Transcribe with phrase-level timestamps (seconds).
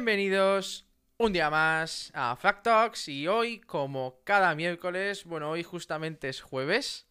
[0.00, 6.30] Bienvenidos un día más a Fact Talks y hoy, como cada miércoles, bueno, hoy justamente
[6.30, 7.06] es jueves,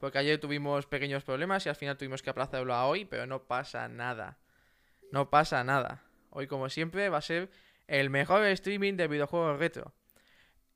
[0.00, 3.44] porque ayer tuvimos pequeños problemas y al final tuvimos que aplazarlo a hoy, pero no
[3.44, 4.38] pasa nada.
[5.12, 6.02] No pasa nada.
[6.30, 7.48] Hoy, como siempre, va a ser
[7.86, 9.94] el mejor streaming de videojuegos retro.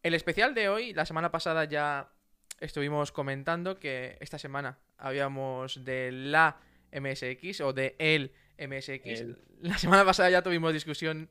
[0.04, 2.12] El especial de hoy, la semana pasada ya
[2.60, 6.60] estuvimos comentando que esta semana habíamos de la
[6.92, 9.04] MSX o de el MSX.
[9.04, 9.42] El.
[9.62, 11.28] La semana pasada ya tuvimos discusión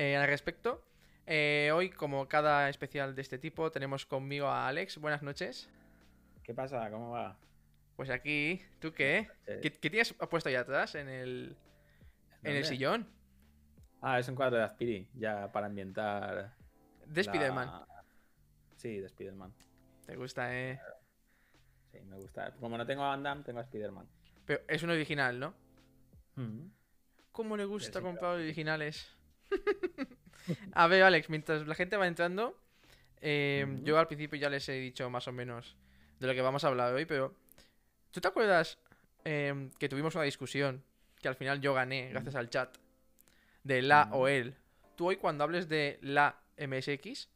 [0.00, 0.82] eh, al respecto.
[1.26, 4.96] Eh, hoy, como cada especial de este tipo, tenemos conmigo a Alex.
[4.96, 5.68] Buenas noches.
[6.42, 6.90] ¿Qué pasa?
[6.90, 7.36] ¿Cómo va?
[7.96, 9.28] Pues aquí, ¿tú qué?
[9.46, 11.54] Eh, ¿Qué, qué tienes puesto ahí atrás en el,
[12.42, 13.06] en el sillón?
[14.00, 16.54] Ah, es un cuadro de Aspiri, ya para ambientar.
[17.04, 17.84] De la- Spider-Man.
[18.76, 19.52] Sí, de Spider-Man.
[20.06, 20.80] Te gusta, eh.
[21.92, 22.52] Sí, me gusta.
[22.52, 24.08] Como no tengo a Van Damme, tengo a Spider-Man.
[24.46, 25.54] Pero es un original, ¿no?
[27.32, 29.19] ¿Cómo le gusta sí, comprar originales?
[30.72, 32.58] a ver, Alex, mientras la gente va entrando,
[33.20, 35.76] eh, yo al principio ya les he dicho más o menos
[36.18, 37.34] de lo que vamos a hablar hoy, pero
[38.10, 38.78] ¿tú te acuerdas
[39.24, 40.82] eh, que tuvimos una discusión
[41.20, 42.76] que al final yo gané gracias al chat
[43.64, 44.16] de la Ujú.
[44.18, 44.54] o el?
[44.96, 47.28] Tú hoy cuando hables de la MSX,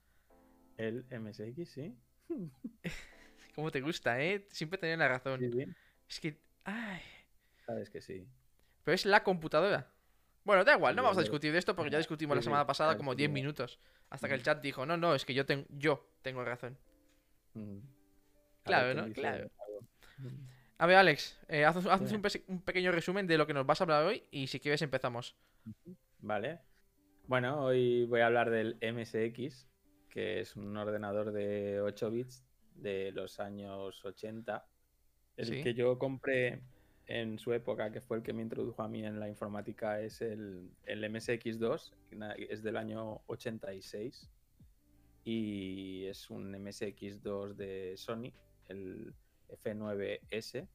[0.76, 1.94] El MSX, sí.
[3.54, 4.46] ¿cómo te gusta, eh?
[4.50, 5.40] Siempre tener la razón.
[5.40, 5.64] Sí, sí.
[6.08, 6.40] Es que...
[6.64, 7.00] Ay,
[7.66, 8.26] Sabes que sí.
[8.82, 9.90] pero es la computadora.
[10.44, 12.96] Bueno, da igual, no vamos a discutir de esto porque ya discutimos la semana pasada
[12.96, 13.32] como sí, 10 sí.
[13.32, 13.78] minutos.
[14.10, 14.44] Hasta que el Ujú.
[14.44, 16.76] chat dijo, no, no, es que yo, ten- yo tengo razón.
[17.54, 17.78] Mm.
[18.62, 19.02] Claro, ¿no?
[19.02, 19.50] ¿quién dice Claro.
[20.18, 20.28] Mm.
[20.78, 23.80] A ver, Alex, eh, haz, un, pe- un pequeño resumen de lo que nos vas
[23.80, 25.34] a hablar hoy y si quieres empezamos.
[26.18, 26.60] Vale.
[27.26, 29.66] Bueno, hoy voy a hablar del MSX,
[30.10, 34.66] que es un ordenador de 8 bits de los años 80.
[35.36, 35.62] El Sí.
[35.62, 36.60] que yo compré
[37.06, 40.20] en su época, que fue el que me introdujo a mí en la informática, es
[40.22, 44.30] el, el MSX2, que na- es del año 86.
[45.24, 48.32] Y es un MSX2 de Sony,
[48.68, 49.14] el
[49.62, 50.66] F9S.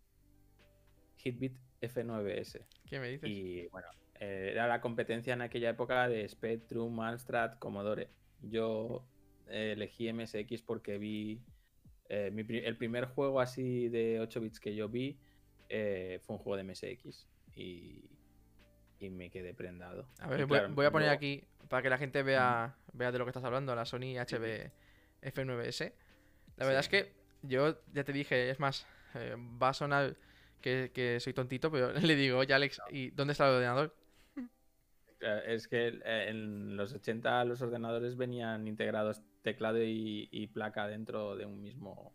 [1.24, 2.66] Hitbit F9S.
[2.90, 3.30] ¿Qué me dices?
[3.30, 3.88] Y bueno,
[4.20, 8.10] eh, era la competencia en aquella época de Spectrum, Amstrad, Commodore.
[8.42, 9.06] Yo
[9.48, 11.42] eh, elegí MSX porque vi
[12.08, 15.18] eh, mi el primer juego así de 8 bits que yo vi
[15.70, 18.04] eh, fue un juego de MSX y,
[19.00, 20.08] y me quedé prendado.
[20.20, 23.26] A ver, voy, a poner luego- aquí para que la gente vea, vea de lo
[23.26, 24.72] que estás hablando, la Sony HB
[25.22, 25.94] F9S.
[26.58, 26.86] La verdad Sí.
[26.86, 27.14] es que
[27.44, 28.86] yo ya te dije, es más,
[29.16, 30.18] eh, va a sonar
[30.62, 33.96] que, que soy tontito, pero le digo, oye Alex, ¿y dónde está el ordenador?
[35.46, 41.36] Es que eh, en los 80 los ordenadores venían integrados teclado y, y placa dentro
[41.36, 42.14] de un mismo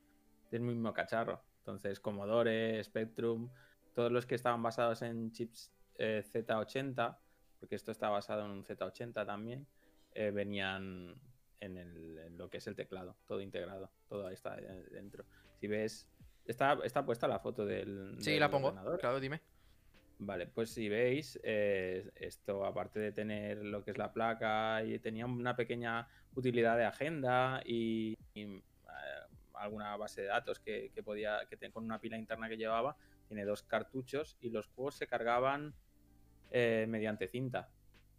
[0.50, 1.42] del mismo cacharro.
[1.64, 3.48] Entonces, Commodore, Spectrum,
[3.94, 7.16] todos los que estaban basados en chips eh, Z80,
[7.58, 9.66] porque esto está basado en un Z80 también,
[10.12, 11.14] eh, venían
[11.60, 15.24] en, el- en lo que es el teclado, todo integrado, todo ahí está eh, dentro.
[15.58, 16.06] Si ves,
[16.44, 19.00] está, está puesta la foto del, Sí, del la pongo, ordenador.
[19.00, 19.40] claro, dime.
[20.18, 24.98] Vale, pues si veis, eh, esto aparte de tener lo que es la placa, y
[24.98, 28.62] tenía una pequeña utilidad de agenda y, y,
[29.64, 32.96] alguna base de datos que, que podía, que te- con una pila interna que llevaba,
[33.28, 35.74] tiene dos cartuchos y los juegos se cargaban
[36.50, 37.70] eh, mediante cinta.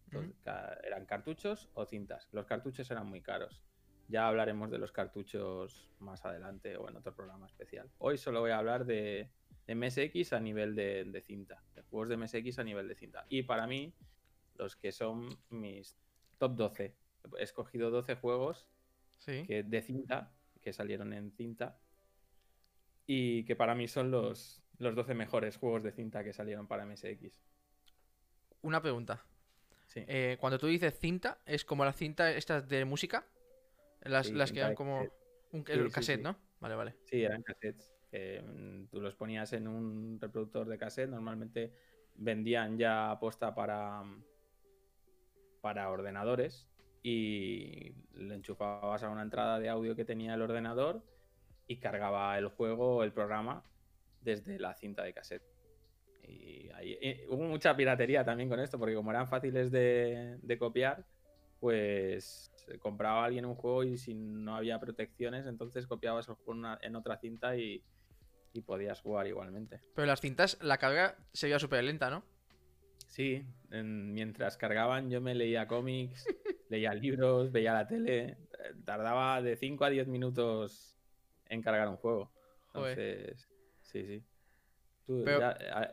[0.06, 0.36] Entonces,
[0.84, 2.28] eran cartuchos o cintas.
[2.32, 3.64] Los cartuchos eran muy caros.
[4.08, 7.90] Ya hablaremos de los cartuchos más adelante o en otro programa especial.
[7.98, 9.30] Hoy solo voy a hablar de,
[9.66, 13.26] de MSX a nivel de, de cinta, de juegos de MSX a nivel de cinta.
[13.30, 13.94] Y para mí,
[14.58, 15.98] los que son mis
[16.38, 16.96] top 12.
[17.40, 18.70] He escogido 12 juegos
[19.18, 19.44] Sí.
[19.48, 20.35] que, de cinta,
[20.66, 21.78] que salieron en cinta,
[23.06, 26.88] y que para mí son los, los 12 mejores juegos de cinta que salieron para
[26.88, 27.40] MSX.
[28.64, 29.24] Una pregunta.
[29.86, 30.04] Sí.
[30.08, 33.28] Eh, cuando tú dices cinta, es como la cinta estas de música,
[34.02, 35.08] las, Sí, las que eran como
[35.52, 36.24] un el sí, cassette.
[36.24, 36.36] ¿no?
[36.60, 36.96] Vale, vale.
[37.04, 37.94] Sí, eran cassettes.
[38.12, 41.12] mm, tú los ponías en un reproductor de cassette.
[41.12, 41.74] Normalmente
[42.16, 44.24] vendían ya aposta para, mm,
[45.62, 46.68] para ordenadores
[47.08, 51.04] y le enchufabas a una entrada de audio que tenía el ordenador
[51.68, 53.64] y cargaba el juego el programa
[54.22, 55.44] desde la cinta de cassette.
[56.24, 60.58] Y ahí, eh, hubo mucha piratería también con esto, porque como eran fáciles de, de
[60.58, 61.06] copiar,
[61.60, 66.54] pues eh, compraba alguien un juego y si no había protecciones, entonces copiabas el juego
[66.54, 67.84] en, una- en otra cinta y,
[68.52, 69.80] y podías jugar igualmente.
[69.94, 72.24] Pero las cintas, la carga sería súper lenta, ¿no?
[73.08, 76.26] Sí, en- mientras cargaban yo me leía cómics,
[76.70, 78.26] leía libros, veía la tele.
[78.26, 78.38] eh,
[78.86, 80.98] Tardaba de 5 a 10 minutos
[81.48, 82.32] en cargar un juego.
[82.74, 83.00] Joder.
[83.00, 83.50] Entonces,
[83.82, 84.24] sí, sí.
[85.06, 85.92] Tú, Pero- ya,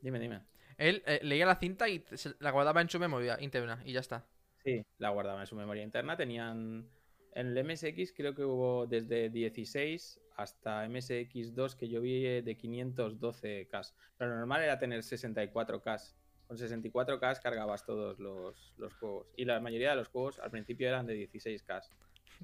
[0.00, 0.42] dime, dime.
[0.78, 4.00] Él eh, leía la cinta y se- la guardaba en su memoria interna y ya
[4.00, 4.26] está.
[4.62, 6.16] Sí, la guardaba en su memoria interna.
[6.16, 6.88] Tenían.
[7.32, 12.56] En el MSX creo que hubo desde 16 hasta MSX2 que yo vi eh, de
[12.56, 13.92] 512K.
[14.16, 16.14] Pero lo normal era tener 64K.
[16.46, 19.26] Con 64K cargabas todos los, los juegos.
[19.36, 21.82] Y la mayoría de los juegos al principio eran de 16K.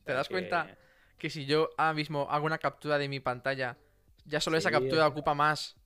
[0.04, 0.76] ¿Te das que- cuenta
[1.19, 3.76] que si yo ahora mismo hago una captura de mi pantalla,
[4.25, 5.76] ya solo esa captura ocupa más?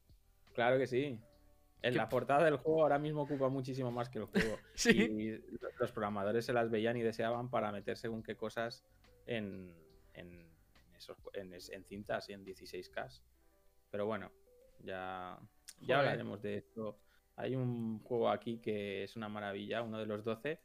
[0.54, 1.20] Claro que sí.
[1.82, 4.58] En ¿Qué- la portada del juego ahora mismo ocupa muchísimo más que el juego.
[4.74, 4.90] Sí.
[4.92, 8.82] Y lo- los programadores se las veían y deseaban para meter según qué cosas
[9.26, 9.74] en,
[10.14, 10.48] en,
[10.96, 13.20] esos, en, cintas y en 16K.
[13.90, 14.32] Pero bueno,
[14.80, 15.38] ya,
[15.80, 15.96] ya Joder.
[15.96, 16.98] hablaremos de esto.
[17.36, 20.58] Hay un juego aquí que es una maravilla, uno de los 12,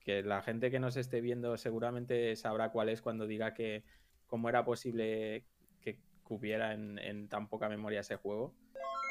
[0.00, 3.84] que la gente que nos esté viendo seguramente sabrá cuál es cuando diga que
[4.26, 5.44] cómo era posible
[5.82, 8.54] que cupiera en, en tan poca memoria ese juego.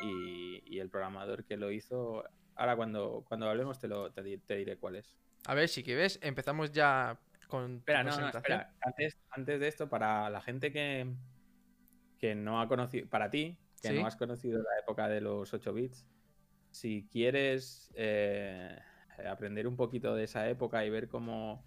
[0.01, 2.23] Y, y el programador que lo hizo,
[2.55, 5.15] ahora cuando, cuando hablemos te, lo, te, di- te diré cuál es.
[5.45, 8.73] A ver, si quieres, empezamos ya con Espera, no, no, espera.
[8.81, 11.05] Antes, antes de esto, para la gente que,
[12.17, 13.99] que no ha conocido, para ti, que Sí.
[13.99, 16.05] no has conocido la época de los 8 bits,
[16.71, 18.77] si quieres eh,
[19.27, 21.63] aprender un poquito de esa época y ver cómo,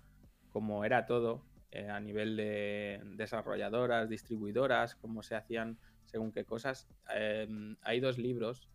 [0.50, 6.88] cómo era todo eh, a nivel de desarrolladoras, distribuidoras, cómo se hacían según qué cosas,
[7.14, 7.48] eh,
[7.82, 8.68] hay dos libros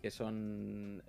[0.00, 1.02] que son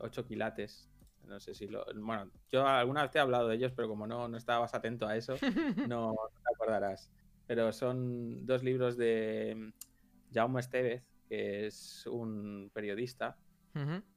[0.00, 0.90] 8 quilates.
[1.26, 1.86] No sé si lo.
[1.94, 5.06] Bueno, yo alguna vez te he hablado de ellos, pero como no, no estabas atento
[5.06, 5.36] a eso,
[5.88, 7.10] no, no te acordarás.
[7.46, 13.36] Pero son dos libros de mm, Jaume Estevez, que es un periodista,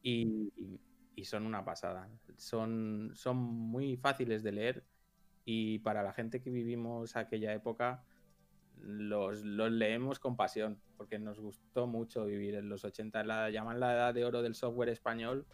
[0.02, 0.52] Y,
[1.24, 2.10] son una pasada.
[2.38, 4.84] Son, muy fáciles de leer
[5.46, 8.04] y para la gente que vivimos aquella época
[8.78, 13.24] los, los leemos con pasión porque nos gustó mucho vivir en los 80.
[13.24, 15.46] La llaman la edad de oro del software español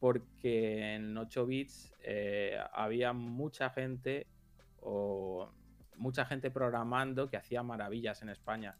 [0.00, 4.26] porque en 8 bits eh, había mucha gente
[4.80, 5.52] o
[5.96, 8.76] mucha gente programando que hacía maravillas en España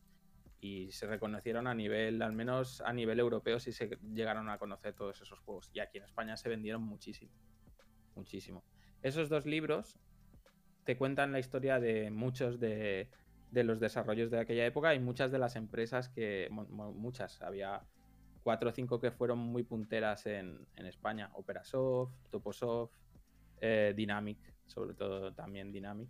[0.61, 4.95] y se reconocieron a nivel, al menos a nivel europeo, si se llegaron a conocer
[4.95, 5.71] todos esos juegos.
[5.73, 7.33] Y aquí en España se vendieron muchísimo,
[8.15, 8.65] muchísimo.
[9.03, 9.99] Esos dos libros
[10.85, 13.09] te cuentan la historia de muchos de,
[13.51, 17.41] de los desarrollos de aquella época y muchas de las empresas que, mu- mu- muchas,
[17.43, 17.83] había
[18.43, 22.93] cuatro o cinco que fueron muy punteras en, en España, Operasoft, Toposoft,
[23.61, 26.09] eh, Dynamic, sobre todo también Dynamic.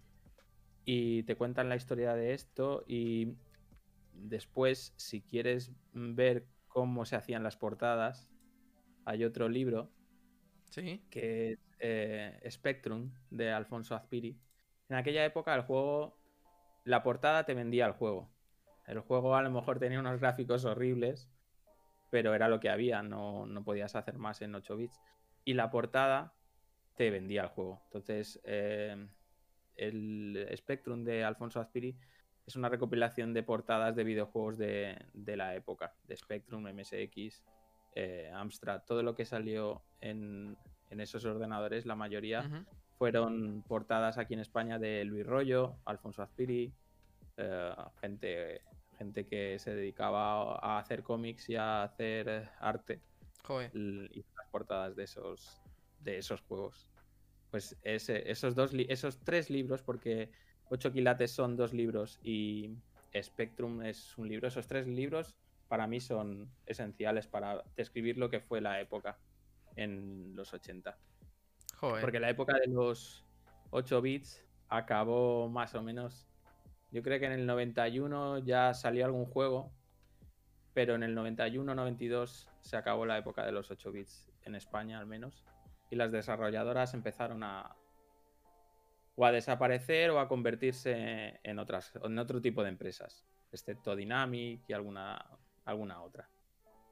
[0.84, 3.34] Y te cuentan la historia de esto y
[4.18, 8.30] después, si quieres ver cómo se hacían las portadas,
[9.04, 9.90] hay otro libro
[10.70, 11.02] Sí.
[11.10, 14.38] que es eh, Spectrum de Alfonso Azpiri.
[14.88, 16.18] En aquella época el juego,
[16.84, 18.30] la portada te vendía el juego.
[18.86, 21.30] El juego a lo mejor tenía unos gráficos horribles,
[22.10, 25.00] pero era lo que había, no, no podías hacer más en 8 bits.
[25.44, 26.34] Y la portada
[26.96, 27.82] te vendía el juego.
[27.86, 29.08] Entonces, eh,
[29.76, 31.96] el Spectrum de Alfonso Azpiri
[32.48, 37.44] es una recopilación de portadas de videojuegos de, de la época, de Spectrum, MSX,
[37.94, 40.56] eh, Amstrad, todo lo que salió en,
[40.88, 42.40] en esos ordenadores, la mayoría
[42.96, 46.72] fueron portadas aquí en España de Luis Rollo, Alfonso Azpiri,
[47.36, 48.62] eh, gente,
[48.96, 53.02] gente que se dedicaba a hacer cómics y a hacer arte
[53.44, 53.70] Joder.
[53.74, 55.60] hizo las portadas de esos,
[56.00, 56.88] de esos juegos.
[57.50, 60.30] Pues ese- esos, dos esos tres libros, porque
[60.70, 62.76] 8 quilates son dos libros y
[63.14, 65.34] Spectrum es un libro, esos tres libros
[65.68, 69.18] para mí son esenciales para describir lo que fue la época
[69.76, 70.98] en los 80.
[71.76, 72.00] Joder.
[72.00, 73.24] Porque la época de los
[73.70, 76.26] 8 bits acabó más o menos.
[76.90, 79.70] Yo creo que en el 91 ya salió algún juego,
[80.72, 85.06] pero en el 91-92 se acabó la época de los 8 bits, en España al
[85.06, 85.44] menos.
[85.90, 87.76] Y las desarrolladoras empezaron a.
[89.18, 94.62] o a desaparecer o a convertirse en, otras, en otro tipo de empresas, excepto Dynamic
[94.68, 95.18] y alguna,
[95.64, 96.30] alguna otra.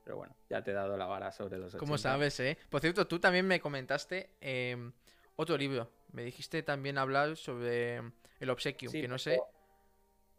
[0.03, 1.79] Pero bueno, ya te he dado la vara sobre los 80.
[1.79, 2.59] ¿Cómo sabes, eh?
[2.69, 4.93] Por cierto, tú también me comentaste em,
[5.37, 5.93] otro libro.
[6.11, 7.99] Me dijiste también hablar sobre
[8.41, 9.41] el Obsequium, Sí, que no sé.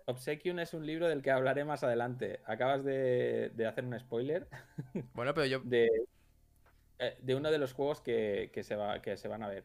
[0.07, 2.41] Obsequium es un libro del que hablaré más adelante.
[2.45, 4.47] Acabas de, de hacer un spoiler
[5.13, 5.61] Bueno, pero yo.
[5.63, 5.87] de,
[6.99, 9.63] eh, de uno de los juegos que, que se va, que se van a ver.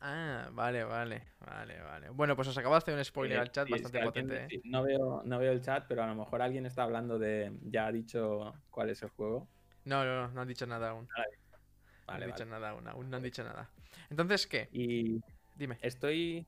[0.00, 2.10] Ah, vale, vale, vale, vale.
[2.10, 4.60] Bueno, pues os hacer un spoiler Eh, al chat sí, bastante potente, eh.
[4.64, 7.56] no, veo, no veo el chat, pero a lo mejor alguien está hablando de.
[7.62, 9.48] Ya ha dicho cuál es el juego.
[9.84, 11.06] No, no, no, no han dicho nada aún.
[11.06, 11.24] no
[12.06, 13.70] Vale, han dicho nada aún, aún no han dicho nada.
[14.10, 14.68] Entonces, ¿qué?
[14.72, 15.20] Y
[15.54, 15.78] Dime.
[15.80, 16.46] estoy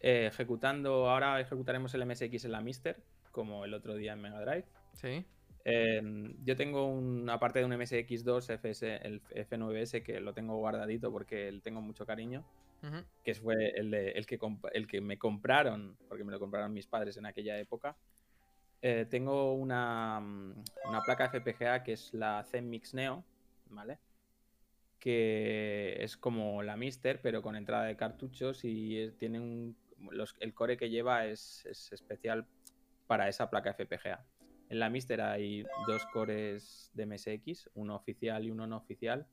[0.00, 1.08] eh, ejecutando.
[1.10, 4.66] Ahora ejecutaremos el MSX en la Mister, como el otro día en Mega Drive.
[4.92, 5.26] Sí.
[5.68, 6.00] Eh,
[6.44, 11.50] yo tengo un, aparte de un MSX2 FS, el F9S, que lo tengo guardadito porque
[11.50, 12.44] le tengo mucho cariño.
[13.24, 14.38] Que fue el, de- el, que,
[14.74, 17.96] el que me compraron, porque me lo compraron mis padres en aquella época.
[18.80, 23.24] Eh, tengo una, mm, una placa FPGA que es la Zenmix Neo,
[23.70, 23.98] ¿vale?
[25.00, 29.76] Que es como la Mister, pero con entrada de cartuchos y tiene un...
[30.12, 32.46] los- el core que lleva es, es especial
[33.08, 34.24] para esa placa FPGA.
[34.68, 39.26] En la Mister hay dos cores de MSX, uno oficial y uno no oficial.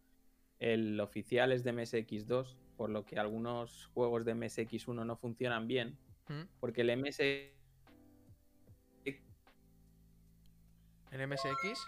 [0.59, 5.97] El oficial es de MSX2, por lo que algunos juegos de MSX1 no funcionan bien,
[6.29, 6.47] Ujú.
[6.59, 7.19] porque el MS
[11.11, 11.79] El MSX.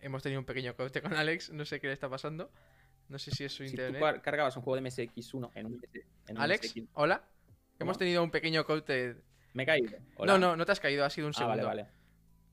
[0.00, 2.50] Hemos tenido un pequeño corte con Alex, no sé qué le está pasando.
[3.08, 4.20] No sé si es su si tú internet.
[4.22, 5.80] cargabas un juego de MSX1 en un,
[6.26, 7.24] en un Alex, MSX hola.
[7.78, 9.16] Hemos tenido un pequeño corte.
[9.52, 9.90] me he caído.
[9.98, 10.38] No, Hola.
[10.38, 11.64] no, no te has caído, ha sido un Ah, segundo.
[11.66, 11.94] vale, vale.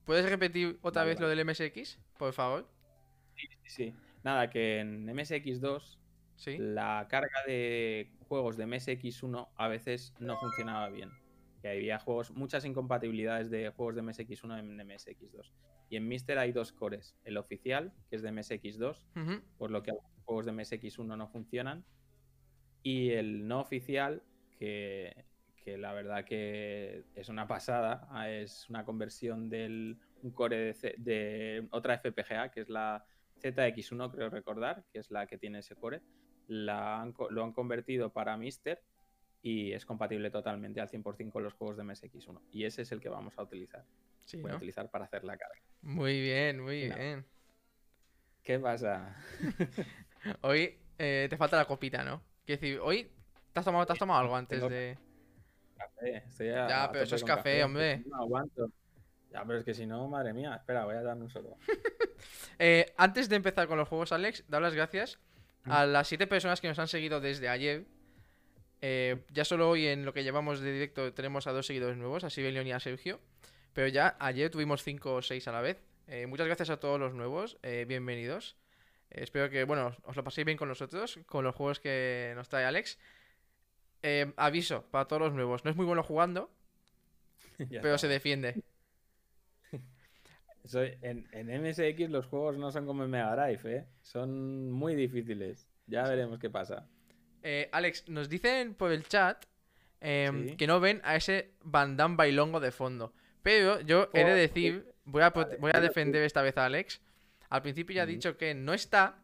[0.04, 2.68] ¿Puedes repetir otra Vale, vez lo del MSX, por favor?
[3.36, 3.94] Sí, sí.
[4.24, 5.98] Nada, que en MSX2
[6.36, 6.58] Sí.
[6.58, 11.10] la carga de juegos de MSX1 a veces no funcionaba bien.
[11.60, 15.52] Que había juegos, muchas incompatibilidades de juegos de MSX1 en MSX2.
[15.88, 17.16] Y en Mister hay dos cores.
[17.24, 19.40] El oficial, que es de MSX2, Ujú.
[19.58, 21.84] por lo que algunos juegos de MSX1 no funcionan.
[22.82, 24.22] Y el no oficial,
[24.62, 25.26] que,
[25.56, 30.74] que la verdad que es una pasada, ah, es una conversión del un core de,
[30.74, 33.04] C- de otra FPGA, que es la
[33.40, 36.00] ZX1, creo recordar, que es la que tiene ese core.
[36.46, 38.80] La han co- lo han convertido para Mister
[39.42, 42.40] y es compatible totalmente al 100% con los juegos de MSX1.
[42.52, 43.84] Y ese es el que vamos a utilizar.
[44.24, 45.60] Sí, Voy a utilizar para hacer la carga.
[45.82, 46.94] Muy bien, muy No.
[46.94, 47.26] bien.
[48.42, 49.16] ¿Qué pasa?
[50.42, 52.22] Hoy eh, te falta la copita, ¿no?
[52.44, 53.10] Quiero decir, hoy
[53.52, 54.98] te has tomado, te has tomado algo antes Tengo- de.
[55.76, 58.02] Café, estoy a- Ya, pero eso es café, hombre.
[58.06, 58.70] No aguanto.
[59.30, 61.56] Ya, pero es que si no, madre mía, espera, voy a darme un solo.
[62.60, 65.18] Eh, antes de empezar con los juegos, Alex, dar las gracias
[65.64, 65.72] Mm.
[65.72, 67.84] a las siete personas que nos han seguido desde ayer.
[68.80, 72.22] Eh, ya solo hoy en lo que llevamos de directo tenemos a dos seguidores nuevos,
[72.24, 73.20] a Sibelion y a Sergio.
[73.72, 75.82] Pero ya ayer tuvimos cinco o seis a la vez.
[76.06, 78.56] Eh, muchas gracias a todos los nuevos, bienvenidos.
[79.10, 82.64] Espero que, bueno, os lo paséis bien con nosotros, con los juegos que nos trae
[82.64, 82.98] Alex.
[84.02, 86.50] Eh, aviso para todos los nuevos, no es muy bueno jugando,
[87.82, 88.62] pero se defiende.
[90.64, 93.86] Soy- en, en MSX los juegos no son como en Mega Drive, ¿eh?
[94.02, 95.68] Son muy difíciles.
[95.86, 96.88] Ya veremos qué pasa.
[97.42, 99.44] Eh, Alex, nos dicen por el chat
[100.00, 100.56] em, Sí.
[100.56, 103.12] que no ven a ese Damme bailongo de fondo.
[103.42, 107.00] Pero yo he de Por- decir, voy a, voy a defender esta vez a Alex.
[107.48, 109.18] Al principio ya ha dicho que no está.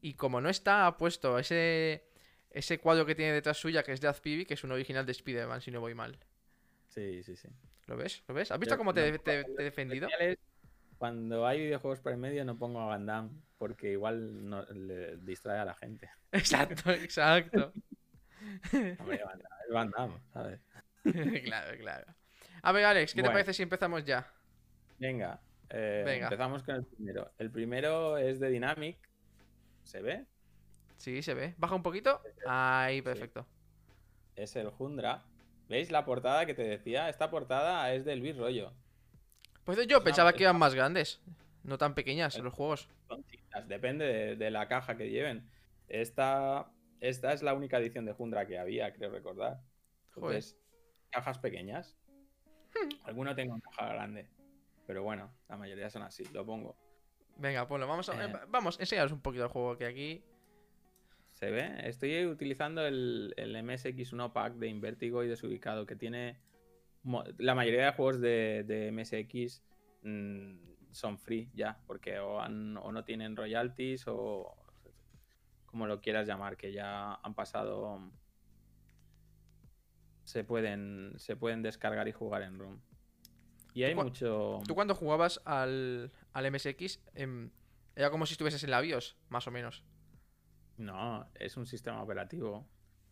[0.00, 2.04] Y como no está, ha puesto ese,
[2.50, 5.12] ese cuadro que tiene detrás suya, que es de Azpibi, que es un original de
[5.12, 6.18] Spider-Man, si no voy mal.
[6.88, 7.48] Sí, sí, sí.
[7.86, 8.22] ¿Lo ves?
[8.28, 8.50] ¿Lo ves?
[8.50, 10.08] ¿Has visto Yo cómo te, no- te- te he defendido?
[10.98, 15.16] Cuando hay videojuegos por el medio no pongo a Van Damme porque igual no, le
[15.16, 16.10] distrae a la gente.
[16.32, 17.72] Exacto, exacto.
[18.72, 20.60] Hombre, Van Damme, Van Damme, ¿sabes?
[21.44, 22.14] claro, claro.
[22.62, 24.30] A ver, Alex, ¿qué te parece si empezamos ya?
[24.98, 25.40] Venga,
[25.70, 26.26] eh, Venga.
[26.26, 27.32] empezamos con el primero.
[27.38, 28.98] El primero es de Dynamic.
[29.84, 30.26] ¿Se ve?
[31.00, 31.54] Sí, se ve.
[31.56, 32.20] Baja un poquito.
[32.46, 33.46] Ahí, perfecto.
[34.36, 35.24] Es el Jundra.
[35.66, 37.08] ¿Veis la portada que te decía?
[37.08, 38.74] Esta portada es del Luis Rollo.
[39.64, 41.22] Pues yo pensaba que eran más grandes,
[41.62, 42.86] no tan pequeñas los juegos.
[43.66, 45.48] Depende de, de la caja que lleven.
[45.88, 49.62] Esta, esta es la única edición de Jundra que había, creo recordar.
[50.10, 50.36] Joder.
[50.36, 50.58] Entonces,
[51.10, 51.96] cajas pequeñas.
[53.04, 54.28] Alguno tengo una caja grande.
[54.86, 56.76] Pero bueno, la mayoría son así, lo pongo.
[57.38, 58.22] Venga, ponlo, vamos a...
[58.22, 58.28] Eh.
[58.28, 60.24] eh, Vamos, enseñaros un poquito el juego que aquí...
[61.40, 61.72] ¿Se ve?
[61.88, 66.38] Estoy utilizando el, el MSX1 Pack de Invertigo y Desubicado, que tiene.
[67.38, 69.62] La mayoría de juegos de, de MSX
[70.02, 74.54] mm, son free ya, porque o, han- o no tienen royalties o.
[75.64, 77.98] como lo quieras llamar, que ya han pasado.
[80.24, 82.80] Se pueden, se pueden descargar y jugar en ROM.
[83.72, 84.60] Y hay mucho.
[84.66, 87.50] Tú cuando jugabas al, al MSX, em,
[87.96, 89.82] era como si estuvieses en la BIOS, más o menos.
[90.80, 92.66] No, es un sistema operativo.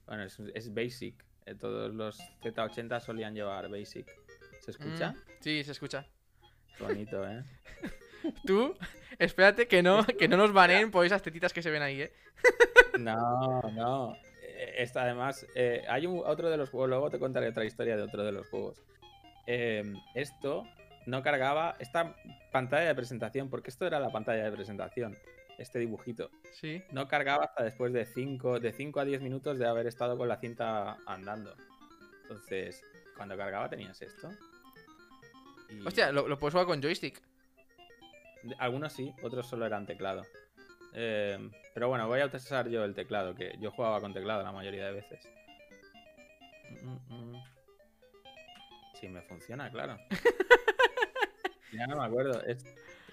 [0.07, 1.23] Bueno, es, es Basic.
[1.47, 4.07] Eh, Todos los Z80 solían llevar Basic.
[4.61, 5.11] ¿Se escucha?
[5.13, 6.07] Mm, sí, se escucha.
[6.81, 7.45] Bonito, ¿eh?
[8.47, 8.75] Tú,
[9.19, 12.13] espérate que no, que no nos baneen por esas tetitas que se ven ahí, ¿eh?
[12.99, 14.15] No, no.
[14.43, 17.97] Eh, Esta además, eh, hay un- otro de los juegos, luego te contaré otra historia
[17.97, 18.83] de otro de los juegos.
[19.47, 20.65] Eh, esto
[21.07, 22.17] no cargaba, esta
[22.51, 25.17] pantalla de presentación, porque esto era la pantalla de presentación,
[25.59, 26.83] este dibujito, Sí.
[26.93, 30.29] no cargaba hasta después de 5 de 5 a 10 minutos de haber estado con
[30.29, 31.55] la cinta andando.
[32.23, 32.83] Entonces,
[33.17, 34.31] cuando cargaba tenías esto.
[35.71, 37.21] Y Hostia, lo, lo puedes jugar con joystick.
[38.59, 40.25] Algunos sí, otros solo eran teclado.
[40.95, 44.53] Eh, pero bueno, voy a usar yo el teclado, que yo jugaba con teclado la
[44.53, 45.29] mayoría de veces.
[46.83, 47.43] Mm, mm.
[48.95, 49.99] Sí, me funciona, claro.
[51.73, 52.43] ya no me acuerdo.
[52.45, 52.65] Es-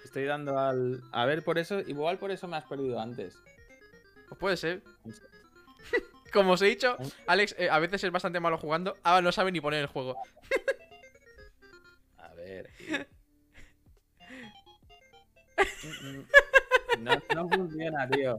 [0.06, 1.02] Estoy dando al.
[1.10, 1.80] A ver, por eso.
[1.80, 3.36] Igual por eso me has perdido antes.
[4.28, 4.82] Pues puede ser.
[6.32, 6.96] Como os he dicho,
[7.26, 8.96] Alex eh, a veces es bastante malo jugando.
[9.02, 10.16] Ahora no sabe ni poner el juego.
[12.18, 12.70] A ver.
[15.58, 16.26] Mm, mm.
[17.04, 18.38] No, no funciona, tío.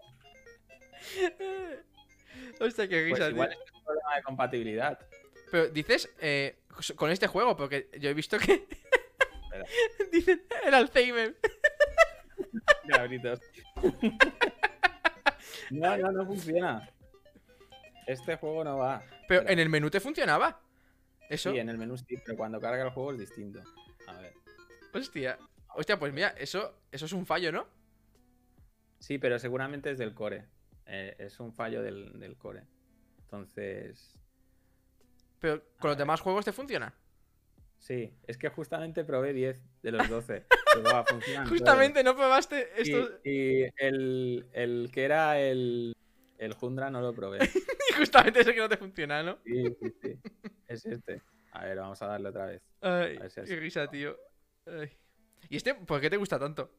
[2.59, 3.63] Hostia, qué Pues risa, igual tío.
[3.65, 5.00] es un problema de compatibilidad.
[5.50, 6.59] Pero dices eh,
[6.95, 8.67] con este juego, porque yo he visto que.
[10.12, 11.36] Dicen el Alzheimer.
[12.88, 13.39] Cabritos.
[15.70, 16.89] No, no, no funciona.
[18.06, 19.03] Este juego no va.
[19.27, 20.62] Pero en el menú te funcionaba.
[21.29, 21.51] Eso.
[21.51, 23.62] Sí, en el menú sí, pero cuando carga el juego es distinto.
[24.08, 24.34] A ver.
[24.94, 25.38] Hostia.
[25.75, 27.67] Hostia, pues mira, eso, eso es un fallo, ¿no?
[29.00, 30.46] Sí, pero seguramente es del core.
[30.86, 32.63] Eh, es un fallo del, del core.
[33.20, 34.15] Entonces.
[35.39, 36.06] Pero con los ver.
[36.06, 36.94] demás juegos te funciona.
[37.77, 40.46] Sí, es que justamente probé 10 de los 12.
[41.47, 43.19] Justamente no probaste esto.
[43.24, 45.95] y el, el que era el,
[46.38, 47.39] el Jundra no lo probé.
[47.89, 49.38] Y justamente ese que no te funciona, ¿no?
[49.45, 50.19] Sí, sí, sí.
[50.67, 51.21] Es este.
[51.53, 52.62] A ver, vamos a darle otra vez.
[52.81, 54.15] Ay, si qué risa, tío.
[54.65, 54.91] Ay.
[55.50, 56.69] ¿Y este por qué te gusta tanto?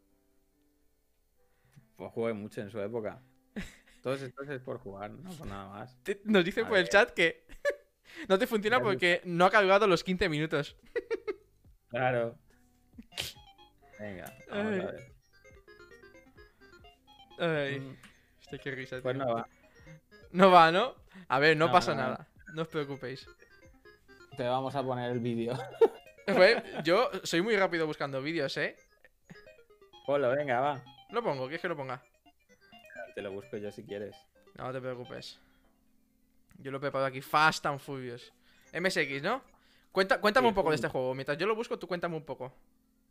[1.96, 3.22] Pues jugué mucho en su época.
[4.02, 5.98] Todos estos es por jugar, no por nada más.
[6.04, 7.46] Te- nos dicen A por el chat que
[8.28, 10.76] no te funciona porque no ha cargado los 15 minutos.
[11.88, 12.38] Claro.
[13.98, 14.80] Venga, vamos Ay.
[14.80, 15.12] a ver.
[17.40, 17.96] Ay, Mm,
[18.40, 19.02] hostia, qué risa, tío.
[19.02, 19.48] Pues no va.
[20.32, 20.94] No va, ¿no?
[21.28, 22.08] A ver, no, No, pasa no, no.
[22.10, 22.28] nada.
[22.54, 23.26] No os preocupéis.
[24.36, 25.56] Te vamos a poner el vídeo.
[26.84, 28.76] Yo soy muy rápido buscando vídeos, ¿eh?
[30.06, 30.82] Ponlo, venga, va.
[31.10, 32.02] Lo pongo, ¿quieres que lo ponga?
[33.14, 34.14] Te lo busco yo si quieres.
[34.54, 35.38] No te preocupes.
[36.58, 37.20] Yo lo he preparado aquí.
[37.22, 38.32] Fast and Furious.
[38.72, 39.42] MSX, ¿no?
[39.90, 41.14] Cuenta, cuéntame Sí, un poco de este juego.
[41.14, 42.52] Mientras yo lo busco, tú cuéntame un poco.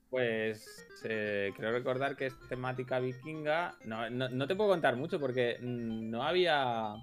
[0.09, 3.75] Pues eh, creo recordar que es temática vikinga.
[3.85, 6.93] No, no, no te puedo contar mucho porque mm, no había.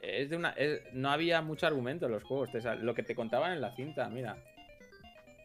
[0.00, 0.50] Es de una.
[0.50, 2.50] es- no había mucho argumento en los juegos.
[2.52, 4.36] te lo que te contaban en la cinta, mira.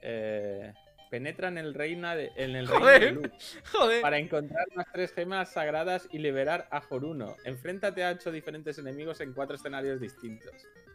[0.01, 0.73] Eh,
[1.09, 3.11] penetra en el reina de, en el reino de.
[3.11, 4.01] Luz Joder.
[4.01, 7.35] para encontrar las tres gemas sagradas y liberar a Joruno.
[7.45, 10.53] Enfréntate a ocho diferentes enemigos en cuatro escenarios distintos.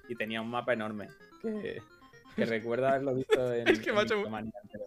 [0.09, 1.09] Y tenía un mapa enorme
[1.43, 1.83] que,
[2.39, 3.69] que recuerda haberlo visto en.
[3.69, 4.87] Es que en entero.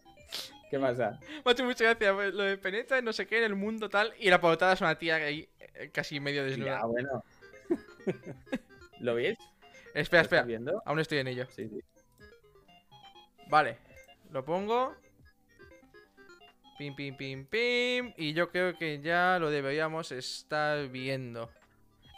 [0.70, 1.20] ¿Qué pasa?
[1.44, 3.56] Me ha hecho mucha gracia pues, lo de penetra y no sé qué en el
[3.56, 4.14] mundo tal.
[4.18, 6.80] Y la portada es una tía ahí eh, casi medio desnuda.
[6.80, 7.24] Ya, bueno.
[9.00, 9.38] ¿Lo veis?
[9.94, 10.44] Espera, ¿Lo espera.
[10.44, 10.82] viendo?
[10.86, 11.46] Aún estoy en ello.
[11.54, 11.82] Sí, sí.
[13.50, 13.80] Vale.
[14.32, 14.96] Lo pongo.
[16.78, 18.14] Pim, pim, pim, pim.
[18.16, 21.52] Y yo creo que ya lo deberíamos estar viendo.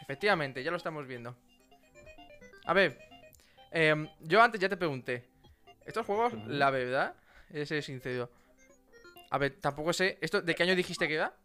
[0.02, 1.34] Efectivamente, ya lo estamos viendo.
[2.66, 2.98] A ver.
[3.74, 5.28] Em, yo antes ya te pregunté.
[5.84, 7.14] Estos juegos, la verdad,
[7.66, 8.30] ser sincero.
[9.30, 10.16] A ver, tampoco sé.
[10.20, 11.36] ¿Esto de qué año dijiste que era?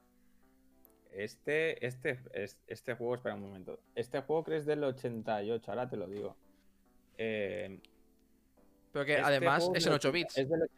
[1.12, 3.80] Este, este, es- este juego, espera un momento.
[3.96, 6.38] Este juego creo es del 88, ahora te lo digo.
[7.18, 7.82] Eh,
[8.94, 10.38] Pero que este además es en 8 bits.
[10.38, 10.70] Es del,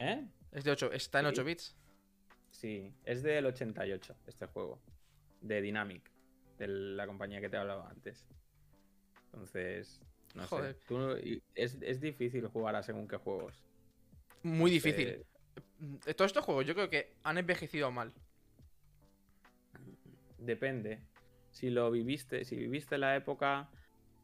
[0.00, 0.26] ¿Eh?
[0.52, 1.30] Es de 8, está en Sí.
[1.32, 1.76] 8 bits.
[2.50, 4.80] Sí, es del 88 este juego.
[5.40, 6.10] De Dynamic,
[6.58, 8.26] de la compañía que te hablaba antes.
[9.26, 10.00] Entonces,
[10.38, 10.74] no Joder.
[10.74, 10.80] sé.
[10.88, 13.62] tú- y es, es difícil jugar a según qué juegos.
[14.42, 15.26] Muy Eh, difícil.
[16.16, 18.12] Todos estos juegos yo creo que han envejecido mal.
[20.38, 21.00] depende.
[21.50, 23.68] Si lo viviste, si viviste la época,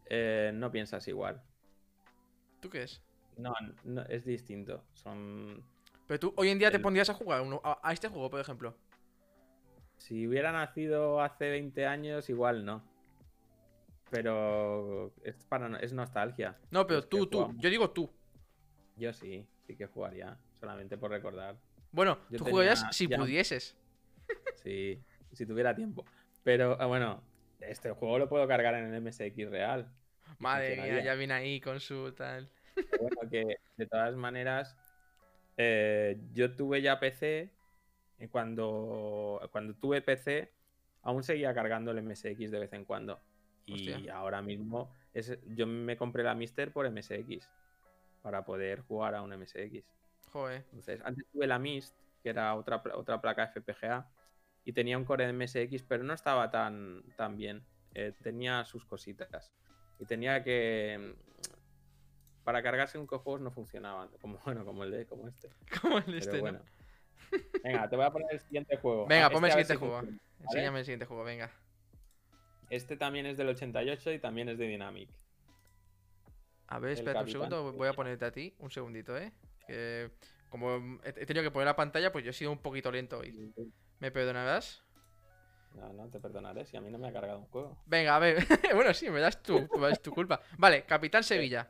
[0.06, 1.42] eh, no piensas igual.
[2.60, 3.02] ¿Tú qué es?
[3.36, 3.52] No,
[3.84, 4.84] no, es distinto.
[4.94, 5.64] Son.
[6.06, 8.40] Pero tú hoy en día te pondrías a jugar uno- a, a este juego, por
[8.40, 8.76] ejemplo.
[9.96, 12.82] Si hubiera nacido hace 20 años, igual no.
[14.14, 16.56] Pero es para es nostalgia.
[16.70, 17.38] No, pero tú, tú.
[17.38, 17.60] jugamos.
[17.60, 18.08] Yo digo tú.
[18.96, 21.56] Yo sí, sí que jugaría, solamente por recordar.
[21.90, 23.76] Bueno, Yo tú tenía jugarías si ya- pudieses.
[24.62, 26.04] Sí, si tuviera tiempo.
[26.44, 27.22] Pero ah, bueno,
[27.60, 29.92] este juego lo puedo cargar en el MSX real.
[30.38, 32.48] Madre mía, ya viene ahí con su tal.
[32.98, 34.76] Bueno, que de todas maneras,
[35.56, 37.50] eh, yo tuve ya PC.
[38.20, 40.50] Y cuando, cuando tuve PC,
[41.02, 43.20] aún seguía cargando el MSX de vez en cuando.
[43.66, 44.16] Y Hostia.
[44.16, 47.48] ahora mismo, es, yo me compré la Mister por MSX.
[48.22, 49.84] Para poder jugar a un MSX.
[50.32, 50.64] Joder.
[50.72, 54.08] Entonces, antes tuve la MIST, que era otra, otra placa FPGA,
[54.64, 57.62] y tenía un core de MSX, pero no estaba tan, tan bien.
[57.94, 59.52] Eh, tenía sus cositas.
[59.98, 61.14] Y tenía que.
[61.16, 64.08] mm, Para cargarse un juegos no funcionaban.
[64.20, 65.50] Como, bueno, como el de como este.
[65.80, 66.58] Como el este, bueno.
[66.60, 67.38] ¿no?
[67.62, 69.06] Venga, te voy a poner el siguiente juego.
[69.06, 69.98] Venga, Ah, ponme el este ver siguiente si juego.
[70.00, 70.44] funciona, ¿vale?
[70.46, 71.50] Enséñame el siguiente juego, venga.
[72.70, 75.08] Este también es del 88 y también es de Dynamic.
[76.68, 78.54] A ver, espérate un segundo, voy a ponerte a ti.
[78.58, 79.32] Un segundito, ¿eh?
[79.66, 80.10] Que
[80.48, 83.52] como he tenido que poner la pantalla, pues yo he sido un poquito lento hoy.
[84.00, 84.82] ¿Me perdonarás?
[85.74, 87.76] No, no te perdonaré si a mí no me ha cargado un juego.
[87.86, 88.36] Venga, a ver.
[88.74, 89.58] bueno, sí, me das tu,
[89.90, 90.40] es tu culpa.
[90.56, 91.68] Vale, Capitán Sevilla.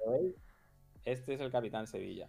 [1.05, 2.29] Este es el Capitán Sevilla.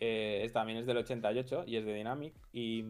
[0.00, 2.34] Eh, es- también es del 88 y es de Dynamic.
[2.52, 2.84] Y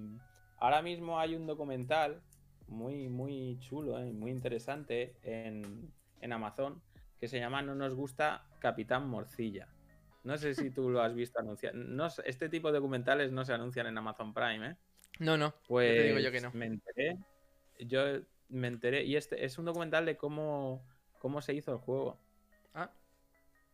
[0.59, 2.23] ahora mismo hay un documental
[2.71, 6.81] muy, muy chulo, eh, muy interesante en, en Amazon
[7.19, 9.69] que se llama No nos gusta Capitán Morcilla.
[10.25, 11.75] No sé si tú lo has visto anunciar.
[11.75, 14.77] No, este tipo de documentales no se anuncian en Amazon Prime, ¿eh?
[15.19, 15.55] No, no.
[15.69, 16.51] Pues te digo yo que no.
[16.53, 17.19] me enteré.
[17.79, 18.01] Yo
[18.49, 19.05] me enteré.
[19.05, 20.83] Y este es un documental de cómo,
[21.19, 22.19] cómo se hizo el juego.
[22.75, 22.91] Ah.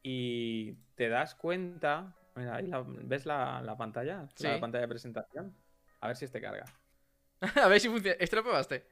[0.03, 2.15] Y te das cuenta.
[2.35, 4.29] Mira, ahí la- ¿ves la, la pantalla?
[4.35, 4.47] Sí.
[4.47, 5.55] La pantalla de presentación.
[6.01, 6.65] A ver si este carga.
[7.63, 8.17] a ver si funciona.
[8.21, 8.87] ¿Este lo probaste?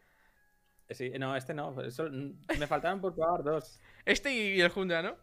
[0.89, 1.81] Eh, Sí, no, este no.
[1.83, 3.81] eso- me faltaron por probar dos.
[4.05, 5.17] Este y el Jundra, ¿no?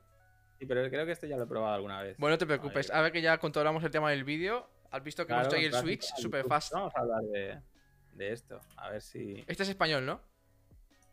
[0.60, 2.18] Sí, pero creo que este ya lo he probado alguna vez.
[2.18, 2.90] Bueno, no te preocupes.
[2.92, 4.70] A ver que ya controlamos el tema del vídeo.
[4.92, 6.74] Has visto que Claro, hemos traído el Switch pues fast.
[6.74, 7.60] Vamos a hablar de,
[8.14, 8.60] de esto.
[8.78, 9.44] A ver si.
[9.48, 10.22] Este es español, ¿no?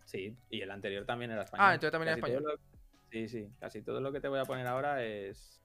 [0.05, 1.67] Sí, y el anterior también era español.
[1.69, 2.59] Ah, entonces también era Casi español.
[2.59, 2.79] lo-
[3.11, 5.63] Sí, sí, casi todo lo que te voy a poner ahora es.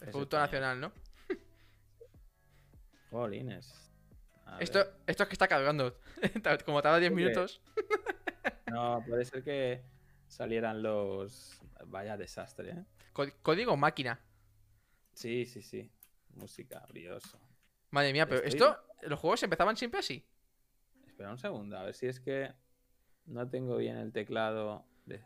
[0.00, 0.78] El es producto español.
[0.78, 0.92] nacional, ¿no?
[3.10, 3.85] Jolines.
[4.60, 5.98] Esto, esto es que está cargando.
[6.64, 7.28] Como tarda 10 ¿Tú crees?
[7.34, 7.62] minutos.
[8.70, 9.82] No, puede ser que
[10.26, 11.60] salieran los.
[11.86, 12.84] Vaya desastre, ¿eh?
[13.12, 14.20] Co- Código máquina.
[15.14, 15.90] Sí, sí, sí.
[16.34, 17.38] Música, brioso.
[17.90, 18.82] Madre mía, pero Estoy- esto.
[19.02, 20.26] Los juegos empezaban siempre así.
[21.06, 22.52] Espera un segundo, a ver si es que
[23.26, 24.84] no tengo bien el teclado.
[25.06, 25.24] de-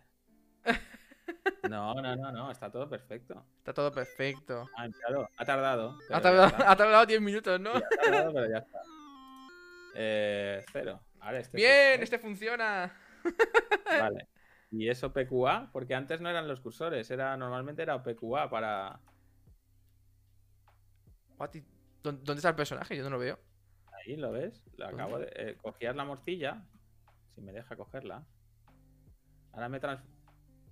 [1.68, 3.44] No, no, no, no, está todo perfecto.
[3.58, 4.68] Está todo perfecto.
[4.76, 5.98] Ah, claro, ha tardado.
[6.10, 7.72] Ha tardado, ha tardado 10 minutos, ¿no?
[7.76, 8.82] Sí, ha tardado, pero ya está.
[9.94, 11.00] Eh, cero.
[11.20, 11.64] Ahora este sí.
[11.64, 12.92] Bien, este funciona.
[13.86, 14.28] Vale.
[14.70, 15.70] ¿Y eso PQA?
[15.72, 19.00] Porque antes no eran los cursores, era normalmente era PQA para.
[21.38, 21.60] What i-
[22.02, 22.96] ¿Dó- ¿Dónde está el personaje?
[22.96, 23.38] Yo no lo veo.
[24.06, 24.64] Ahí lo ves.
[24.76, 25.30] Lo acabo de.
[25.34, 26.64] eh, cogías la morcilla.
[27.34, 28.24] Si me deja cogerla.
[29.52, 30.02] Ahora me trans.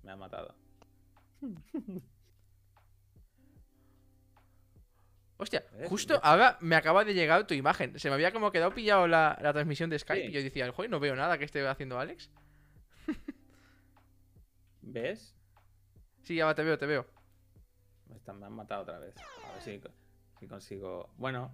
[0.03, 0.55] Me ha matado.
[5.41, 5.87] Hostia, ¿Ves?
[5.89, 7.97] justo ahora me acaba de llegar tu imagen.
[7.97, 10.27] Se me había como quedado pillado la, la transmisión de Skype Sí.
[10.29, 12.29] y yo decía, joder, no veo nada que esté haciendo Alex.
[14.81, 15.35] ¿Ves?
[16.23, 17.05] Sí, ya va, te veo, te veo.
[18.07, 19.15] Me, han matado otra vez.
[19.47, 19.81] A ver si,
[20.39, 21.09] si consigo.
[21.17, 21.51] Bueno.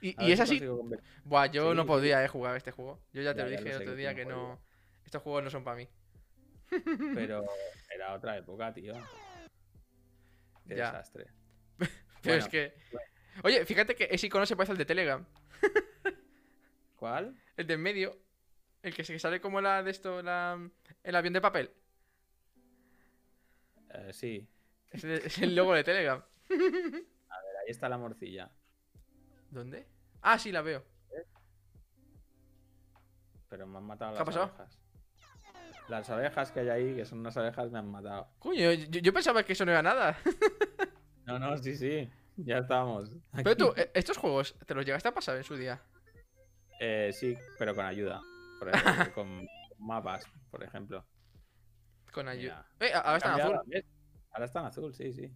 [0.00, 0.60] Y, es si así.
[0.60, 1.88] conver- Buah, yo Sí, no sí.
[1.88, 3.00] podría eh, jugar este juego.
[3.12, 4.58] Yo ya te Ya, lo dije el otro día que no.
[5.04, 5.88] Estos juegos no son para mí.
[7.14, 7.44] Pero
[7.94, 8.94] era otra época, tío.
[10.66, 10.92] Qué Ya.
[10.92, 11.26] desastre.
[12.22, 12.74] Pero Bueno, es que.
[13.42, 15.24] Oye, fíjate que ese icono se parece al de Telegram.
[16.96, 17.36] ¿Cuál?
[17.56, 18.18] El de en medio.
[18.82, 20.58] El que se sale como la de esto, la,
[21.02, 21.70] el avión de papel.
[23.90, 24.48] Eh, sí.
[24.90, 26.22] Es el, es el logo de Telegram.
[26.50, 28.50] Ahí está la morcilla.
[29.50, 29.86] ¿Dónde?
[30.22, 30.84] Ah, sí, la veo.
[33.48, 34.44] Pero me han matado ¿Qué ha las pasado?
[34.54, 34.78] abejas.
[35.88, 38.28] Las abejas que hay ahí, que son unas abejas, me han matado.
[38.38, 40.18] Coño, yo, yo pensaba que eso no era nada.
[41.28, 42.10] No, no, sí, sí.
[42.38, 43.10] Ya estamos.
[43.34, 45.78] Pero tú, eh, estos juegos, ¿te los llegaste a pasar en su día?
[46.80, 48.22] Eh, sí, pero con ayuda.
[48.58, 49.46] Por ejemplo, con
[49.78, 51.04] mapas, por ejemplo.
[52.12, 52.66] Con ayuda.
[52.80, 53.84] Eh, ahora está en Cambiado, azul.
[54.30, 55.30] Ahora está en azul, sí, sí.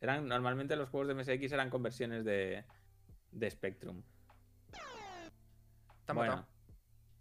[0.00, 2.64] Eran, normalmente los juegos de MSX eran conversiones de,
[3.32, 4.00] de Spectrum.
[6.06, 6.46] Bueno, matado.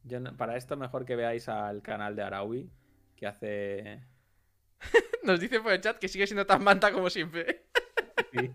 [0.03, 2.69] yo no- para esto mejor que veáis al canal de Araui,
[3.15, 4.03] que hace...
[5.23, 7.65] Nos dice por el chat que sigue siendo tan manta como siempre.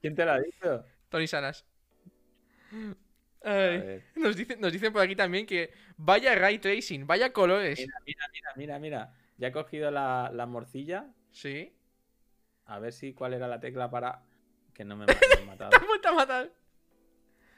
[0.00, 0.84] ¿Quién te lo ha dicho?
[1.08, 1.64] Tony Sanas.
[3.42, 7.78] Ay, nos, dicen, nos dicen por aquí también que vaya ray tracing, vaya colores.
[7.78, 9.14] Mira, mira, mira, mira, mira.
[9.36, 11.06] Ya he cogido la, la morcilla.
[11.30, 11.74] Sí.
[12.66, 14.22] A ver si cuál era la tecla para...
[14.72, 15.70] Que no me, me han matado.
[16.00, 16.50] Te han matar.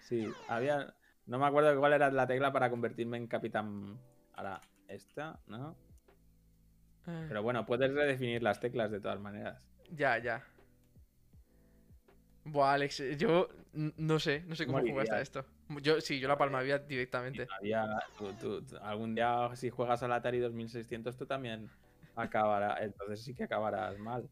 [0.00, 0.94] Sí, había...
[1.26, 3.98] No me acuerdo cuál era la tecla para convertirme en capitán...
[4.34, 5.76] Ahora, esta, ¿no?
[7.06, 9.66] Ay, Pero bueno, puedes redefinir las teclas de todas maneras.
[9.92, 10.44] Ya, ya.
[12.44, 15.44] Buah, Alex, eh, yo no sé, no sé cómo jugaste a esto.
[15.82, 17.46] Yo sí, yo la palmaría directamente.
[17.58, 17.84] Había,
[18.40, 21.68] tú- algún día, si juegas al Atari 2600, tú también
[22.14, 22.78] acabarás.
[22.82, 24.28] Entonces sí que acabarás mal.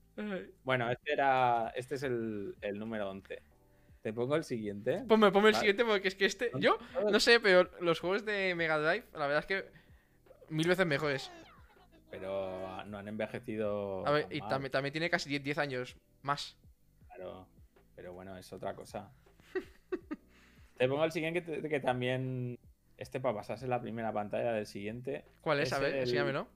[0.62, 1.72] Bueno, este era.
[1.74, 3.42] Este es el, el número 11.
[4.02, 5.02] Te pongo el siguiente.
[5.08, 5.60] Ponme, ponme el Vale.
[5.60, 6.52] siguiente porque es que este.
[6.60, 6.78] Yo
[7.10, 9.64] no sé, pero los juegos de Mega Drive, la verdad es que
[10.50, 11.32] mil veces mejores.
[12.18, 14.06] Pero ah, no han envejecido.
[14.06, 16.56] A ver, y también, también tiene casi 10, 10 años más.
[17.06, 17.46] claro.
[17.96, 19.12] Pero bueno, es otra cosa.
[20.76, 22.58] Te pongo el siguiente que, que también.
[22.96, 25.24] Este para pasarse la primera pantalla del siguiente.
[25.40, 25.68] ¿Cuál es?
[25.68, 26.46] Es A ver, el- enséñamelo.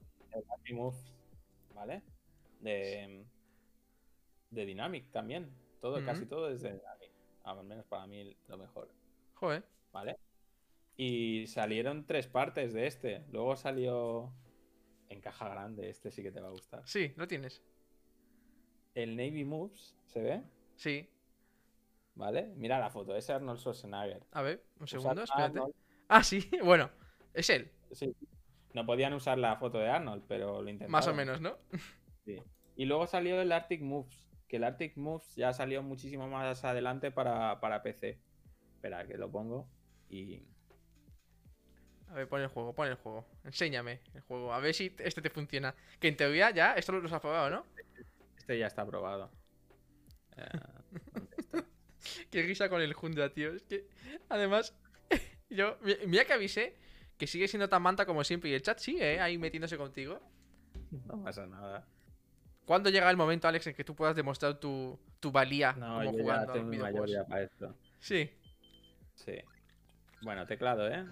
[0.64, 1.12] El Moves,
[1.74, 2.02] ¿vale?
[2.60, 3.24] De,
[4.50, 5.50] de Dynamic también.
[5.80, 7.10] Todo, casi todo es de Dynamic.
[7.44, 8.88] Al menos para mí lo mejor,
[9.34, 9.64] Joder.
[9.92, 10.16] ¿vale?
[10.96, 13.24] Y salieron tres partes de este.
[13.32, 14.32] Luego salió
[15.08, 15.88] en caja grande.
[15.90, 16.82] Este sí que te va a gustar.
[16.86, 17.62] Sí, lo tienes.
[18.94, 20.42] El Navy Moves, ¿se ve?
[20.76, 21.08] Sí.
[22.14, 22.52] ¿Vale?
[22.56, 24.24] Mira la foto, es Arnold Schwarzenegger.
[24.32, 25.58] A ver, un Usar segundo, espérate.
[25.60, 25.74] Arnold-
[26.08, 26.90] Ah, sí, bueno,
[27.34, 28.14] es él, sí.
[28.74, 30.90] No podían usar la foto de Arnold, pero lo intentaron.
[30.92, 31.56] más o menos, ¿no?
[32.24, 32.36] Sí.
[32.76, 37.10] Y luego salió el Arctic Moves, que el Arctic Moves ya salió muchísimo más adelante
[37.10, 38.20] para, para PC.
[38.74, 39.68] Espera, que lo pongo
[40.10, 40.42] y...
[42.10, 43.26] A ver, pon el juego, pon el juego.
[43.44, 45.74] Enséñame el juego, a ver si este te funciona.
[46.00, 47.66] Que en teoría ya, esto lo has probado, ¿no?
[48.38, 49.30] Este ya está aprobado.
[50.36, 50.46] Eh.
[52.30, 53.52] Qué risa con el Jundra, tío.
[53.52, 53.86] Es que,
[54.28, 54.74] además,
[55.50, 56.76] yo, mi- mira que avisé
[57.18, 58.48] que sigue siendo tan manta como siempre.
[58.50, 59.20] Y el chat sigue, ¿eh?
[59.20, 60.20] Ahí metiéndose contigo.
[61.06, 61.86] No pasa nada.
[62.64, 66.12] ¿Cuándo llega el momento, Alex, en que tú puedas demostrar tu, tu valía No, como
[66.12, 67.00] yo ya jugando a tengo videojuegos?
[67.00, 67.74] mayoría para esto.
[67.98, 68.30] Sí,
[69.14, 69.32] Sí.
[70.22, 71.04] Bueno, teclado, ¿eh?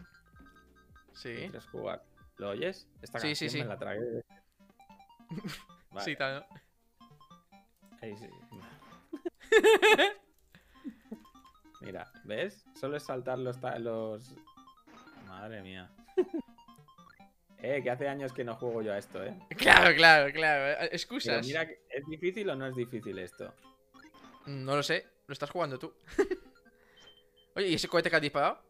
[1.16, 1.35] Sí.
[1.35, 2.02] ¿Quieres jugar?
[2.38, 2.87] ¿Lo oyes?
[3.02, 3.59] Esta Sí, sí, canción sí.
[3.59, 4.00] me la tragué.
[5.90, 6.46] Vale, Sí, tal.
[8.02, 8.29] ahí sí.
[11.81, 12.64] Mira, ¿ves?
[12.74, 14.35] Solo es saltar los, los...
[15.26, 15.90] Madre mía.
[17.62, 19.35] Eh, que hace años que no juego yo a esto, ¿eh?
[19.57, 20.76] Claro, claro, claro.
[20.79, 21.44] Pero Excusas.
[21.46, 23.52] mira, ¿es difícil o no es difícil esto?
[24.44, 25.92] No lo sé, lo estás jugando tú.
[27.57, 28.62] Oye, ¿y ese cohete que has disparado?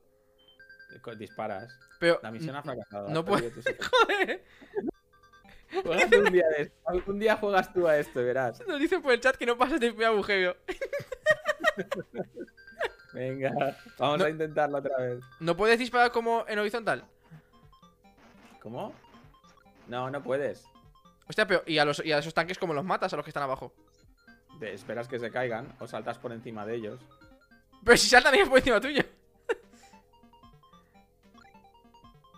[1.19, 1.79] Disparas.
[2.01, 2.19] Pero.
[2.23, 3.09] La misión ha fracasado.
[3.09, 3.51] no puedo-.
[5.85, 6.77] Joder, un día de esto.
[6.87, 8.63] Algún día juegas tú a esto, verás.
[8.67, 10.57] nos dicen por el chat que no pases de primer agujero.
[13.13, 14.25] Venga, vamos No.
[14.25, 15.21] a intentarlo otra vez.
[15.41, 17.05] ¿No puedes disparar como en horizontal?
[18.61, 18.93] ¿Cómo?
[19.87, 20.65] No, no puedes.
[21.29, 23.31] Hostia, pero ¿y a, los, y a esos tanques cómo los matas a los que
[23.31, 23.73] están abajo?
[24.61, 27.01] Te esperas que se caigan o saltas por encima de ellos.
[27.85, 29.03] Pero si saltan ellos por encima tuyo.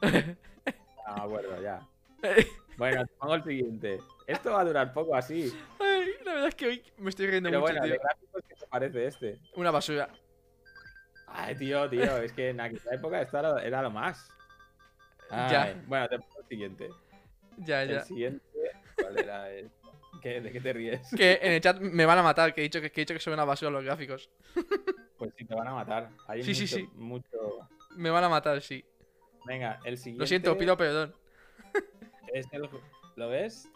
[1.06, 1.86] No acuerdo, ya.
[2.76, 4.00] Bueno, te pongo el siguiente.
[4.28, 5.52] Esto va a durar poco así.
[5.80, 7.92] Ay, la verdad es que hoy me estoy riendo Pero mucho, bueno, tío.
[7.94, 9.38] de gráficos, ¿qué te parece este?
[9.56, 10.08] Una basura.
[11.26, 14.30] Ay, tío, tío, es que en aquella época esto era, era lo más.
[15.28, 15.62] Ya.
[15.64, 16.90] Ay, Bueno, te pongo el siguiente.
[17.56, 17.96] Ya, ya.
[17.98, 18.44] El siguiente,
[18.94, 19.50] ¿cuál era?
[19.50, 19.70] el-
[20.22, 21.10] ¿Qué- ¿De qué te ríes?
[21.16, 23.14] Que en el chat me van a matar, que he dicho que, que he dicho
[23.14, 24.30] que son una basura los gráficos.
[25.16, 26.10] Pues sí, te van a matar.
[26.28, 26.88] Hay Sí, sí, mucho, sí.
[26.96, 27.68] mucho.
[27.96, 28.84] Me van a matar, sí.
[29.48, 30.20] Venga, el siguiente.
[30.22, 31.14] Lo siento, pido perdón.
[32.32, 32.68] es el-
[33.16, 33.68] ¿Lo ves?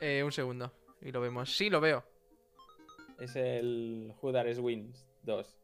[0.00, 0.72] Eh, un segundo.
[1.00, 1.56] Y lo vemos.
[1.56, 2.04] Sí, lo veo.
[3.18, 5.56] Es el Judares Wins 2.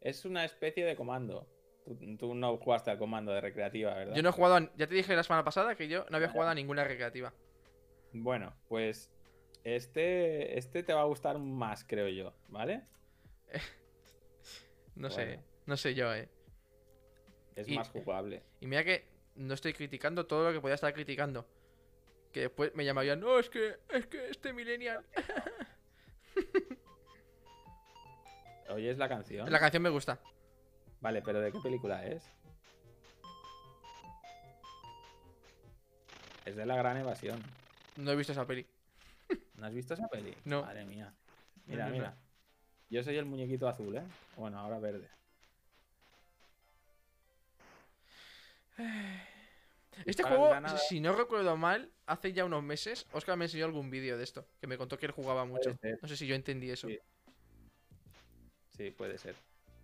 [0.00, 1.46] Es una especie de comando.
[1.84, 4.14] Tú, tú no jugaste al comando de recreativa, ¿verdad?
[4.14, 4.56] Yo no he jugado.
[4.56, 7.32] a- Ya te dije la semana pasada que yo no había jugado a ninguna recreativa.
[8.12, 9.10] Bueno, pues
[9.64, 12.82] este, este te va a gustar más, creo yo, ¿vale?
[14.94, 15.40] No sé.
[15.66, 16.28] No sé yo, eh.
[17.58, 18.42] Es Y- más jugable.
[18.60, 21.44] Y mira que no estoy criticando todo lo que podía estar criticando.
[22.32, 25.04] Que después me llamarían, no, es que, es que este millennial.
[28.70, 29.50] ¿Oyes la canción?
[29.50, 30.20] La canción me gusta.
[31.00, 32.22] Vale, pero ¿de qué película es?
[36.44, 37.42] Es de la gran evasión.
[37.96, 38.66] No he visto esa peli.
[39.54, 40.34] ¿No has visto esa peli?
[40.44, 40.62] No.
[40.62, 41.12] Madre mía.
[41.66, 42.02] Mira, No, no, no.
[42.02, 42.16] mira.
[42.90, 44.02] Yo soy el muñequito azul, ¿eh?
[44.36, 45.08] Bueno, ahora verde.
[50.06, 50.52] Este juego,
[50.88, 54.46] si no recuerdo mal, hace ya unos meses, Oscar me enseñó algún vídeo de esto.
[54.60, 55.76] Que me contó que él jugaba mucho.
[56.00, 56.86] No sé si yo entendí eso.
[56.88, 56.98] Sí.
[58.76, 59.34] Sí, puede ser.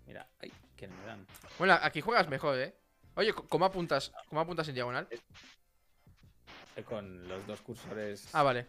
[0.07, 1.27] Mira, ay, que no me dan.
[1.59, 2.75] Bueno, aquí juegas mejor, ¿eh?
[3.17, 4.13] Oye, ¿cómo apuntas?
[4.29, 5.09] ¿Cómo apuntas en diagonal?
[6.77, 8.67] Eh, Con los dos cursores Ah, vale.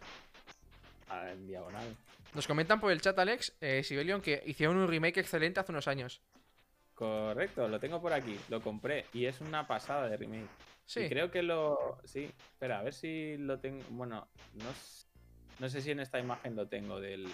[1.30, 1.94] en diagonal.
[2.34, 5.86] Nos comentan por el chat, Alex, eh, Sibelion, que hicieron un remake excelente hace unos
[5.88, 6.20] años.
[6.96, 8.36] Correcto, lo tengo por aquí.
[8.48, 10.48] Lo compré y es una pasada de remake.
[10.86, 11.00] Sí.
[11.00, 11.98] Y creo que lo.
[12.04, 13.84] Sí, espera, a ver si lo tengo.
[13.90, 14.64] Bueno, no,
[15.60, 17.28] no sé si en esta imagen lo tengo del.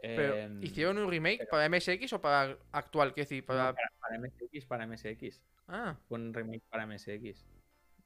[0.00, 3.14] Pero, Em, ¿hicieron un remake pero- para MSX o para actual?
[3.14, 3.42] ¿Qué decir?
[3.42, 3.72] no, Para...
[3.74, 5.40] para, para MSX, para MSX.
[5.68, 7.44] Ah, Fue un remake para MSX.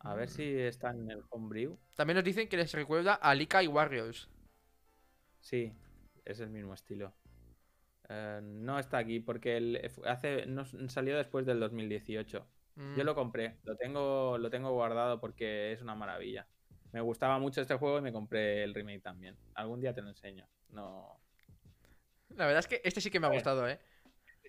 [0.00, 0.32] A ver Mm.
[0.32, 1.78] si está en el homebrew.
[1.94, 4.28] también nos dicen que les recuerda a Lika y Warriors.
[5.40, 5.72] Sí,
[6.24, 7.14] es el mismo estilo.
[8.08, 12.46] Eh, no está aquí porque el, hace, no, salió después del 2018.
[12.76, 16.46] Mm, Yo lo compré, lo tengo, lo tengo guardado porque es una maravilla.
[16.92, 19.36] Me gustaba mucho este juego y me compré el remake también.
[19.54, 20.46] Algún día te lo enseño.
[20.70, 21.20] No.
[22.30, 23.78] La verdad es que este sí que me ha gustado, ¿eh?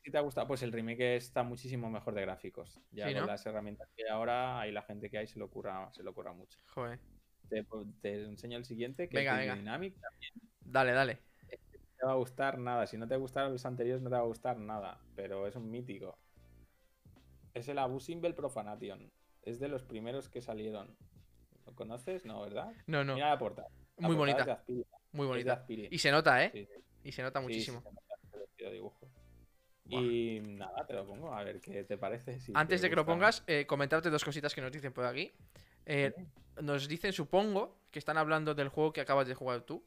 [0.04, 2.80] Si te ha gustado, pues el remake está muchísimo mejor de gráficos.
[2.92, 3.28] Ya Sí, con ¿no?
[3.28, 6.12] las herramientas que hay ahora, ahí la gente que hay se lo ocurra, se lo
[6.12, 6.60] ocurra mucho.
[6.68, 7.00] Joder.
[7.50, 7.66] Te,
[8.02, 9.56] te enseño el siguiente, que Venga, es venga.
[9.56, 9.96] Dynamic.
[10.62, 11.27] Dale, dale.
[11.98, 12.86] No te va a gustar nada.
[12.86, 15.00] Si no te gustaron los anteriores, no te va a gustar nada.
[15.16, 16.18] Pero es un mítico.
[17.56, 19.12] Es el Abu Simbel Profanation.
[19.42, 20.96] Es de los primeros que salieron.
[21.66, 22.24] ¿Lo conoces?
[22.24, 22.72] No, ¿verdad?
[22.86, 23.16] No, no.
[23.16, 23.70] Mira la portada.
[23.98, 24.94] La Muy portada bonita.
[25.12, 25.66] Muy bonita.
[25.68, 26.52] Y se nota, ¿eh?
[26.54, 26.84] Sí, sí.
[27.04, 27.82] Y se nota sí, muchísimo.
[27.82, 29.10] se nota dibujo.
[29.90, 32.40] Y nada, te lo pongo a ver qué te parece.
[32.40, 35.06] si Antes te de que lo pongas, eh, comentarte dos cositas que nos dicen por
[35.06, 35.32] aquí.
[35.86, 36.14] Eh,
[36.62, 39.84] nos dicen, supongo, que están hablando del juego que acabas de jugar tú.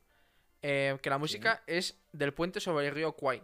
[0.63, 3.43] Eh, que la música es del puente sobre el río Kwai.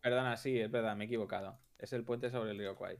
[0.00, 1.58] Perdona, sí, es verdad, me he equivocado.
[1.78, 2.98] Es el puente sobre el río Kwai.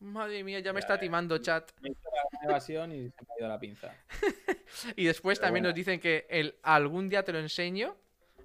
[0.00, 1.70] Madre mía, ya me está timando chat.
[1.82, 3.94] Me la evasión y se me ha ido la pinza.
[4.96, 5.70] Y después Pero también bueno.
[5.70, 7.96] nos dicen que el algún día te lo enseño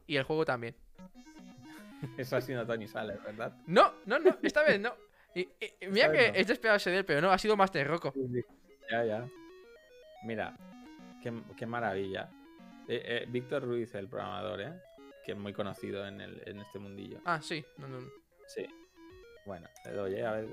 [0.08, 0.76] y el juego también.
[2.18, 3.56] Eso ha sido Tony Sales, ¿verdad?
[3.68, 4.96] No, no, no, esta vez no.
[5.36, 5.50] Y, y-
[5.82, 6.36] y mira que no.
[6.36, 8.14] es de esperarse de él, pero no, ha sido Master Rocco.
[8.92, 9.28] Ya, ya.
[10.24, 10.58] Mira,
[11.22, 12.30] qué, qué maravilla.
[12.88, 14.74] Eh, eh, Víctor Ruiz, el programador, ¿eh?
[15.26, 17.20] Que es muy conocido en, el, en este mundillo.
[17.26, 18.10] Ah, sí, no, no, no.
[18.48, 18.66] Sí.
[19.46, 20.26] Bueno, le doy, ¿eh?
[20.26, 20.48] A ver.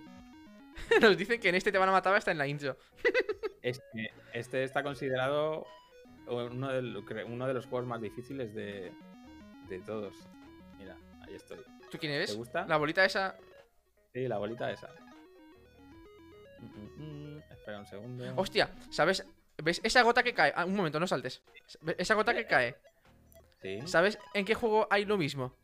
[1.01, 2.77] Nos dicen que en este te van a matar hasta en la intro.
[3.63, 5.69] Este, este está considerado
[6.27, 8.93] de, uno de los juegos más difíciles de,
[9.69, 10.17] de todos.
[10.79, 11.61] Mira, ahí estoy.
[11.89, 12.31] ¿Tú quién eres?
[12.31, 12.67] ¿Te gusta?
[12.67, 13.37] La bolita esa.
[14.13, 14.89] Sí, la bolita esa.
[16.59, 17.43] Mm, mm, mm.
[17.53, 18.33] Espera un segundo.
[18.35, 19.25] Hostia, ¿sabes?
[19.63, 20.53] ¿Ves esa gota que cae?
[20.57, 21.41] Ah, un momento, no saltes.
[21.83, 22.75] ¿Ves Esa gota que cae.
[23.61, 23.79] Sí.
[23.87, 25.55] ¿Sabes en qué juego hay lo mismo?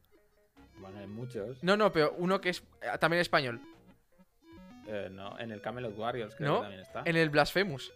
[0.76, 1.62] Bueno, hay muchos.
[1.64, 3.60] No, no, pero uno que es eh, también español.
[4.86, 6.54] Eh, no, en el Camelot Warriors creo ¿No?
[6.58, 7.02] que también está.
[7.04, 7.92] En el Blasphemous.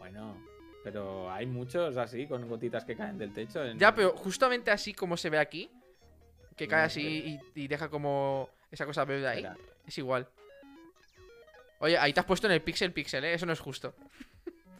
[0.00, 0.36] Bueno,
[0.82, 3.64] pero hay muchos así, con gotitas que caen del techo.
[3.64, 5.70] en- Ya, pero justamente así como se ve aquí,
[6.56, 10.28] que cae No, así y, y deja como esa cosa verde ahí, Espera, es igual.
[11.78, 13.34] Oye, ahí te has puesto en el pixel pixel, ¿eh?
[13.34, 13.94] Eso no es justo.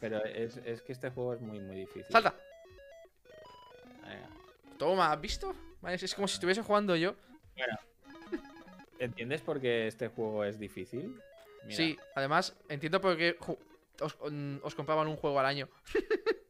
[0.03, 2.05] Pero es, es que este juego es muy, muy difícil.
[2.11, 2.33] ¡Salta!
[4.01, 4.27] Venga.
[4.77, 5.55] Toma, ¿has visto?
[5.87, 7.15] Es- es como si estuviese jugando yo.
[8.99, 11.19] ¿Entiendes por qué este juego es difícil?
[11.63, 13.37] Mira, Sí, además, entiendo por qué
[14.01, 15.69] os, mm, os compraban un juego al año.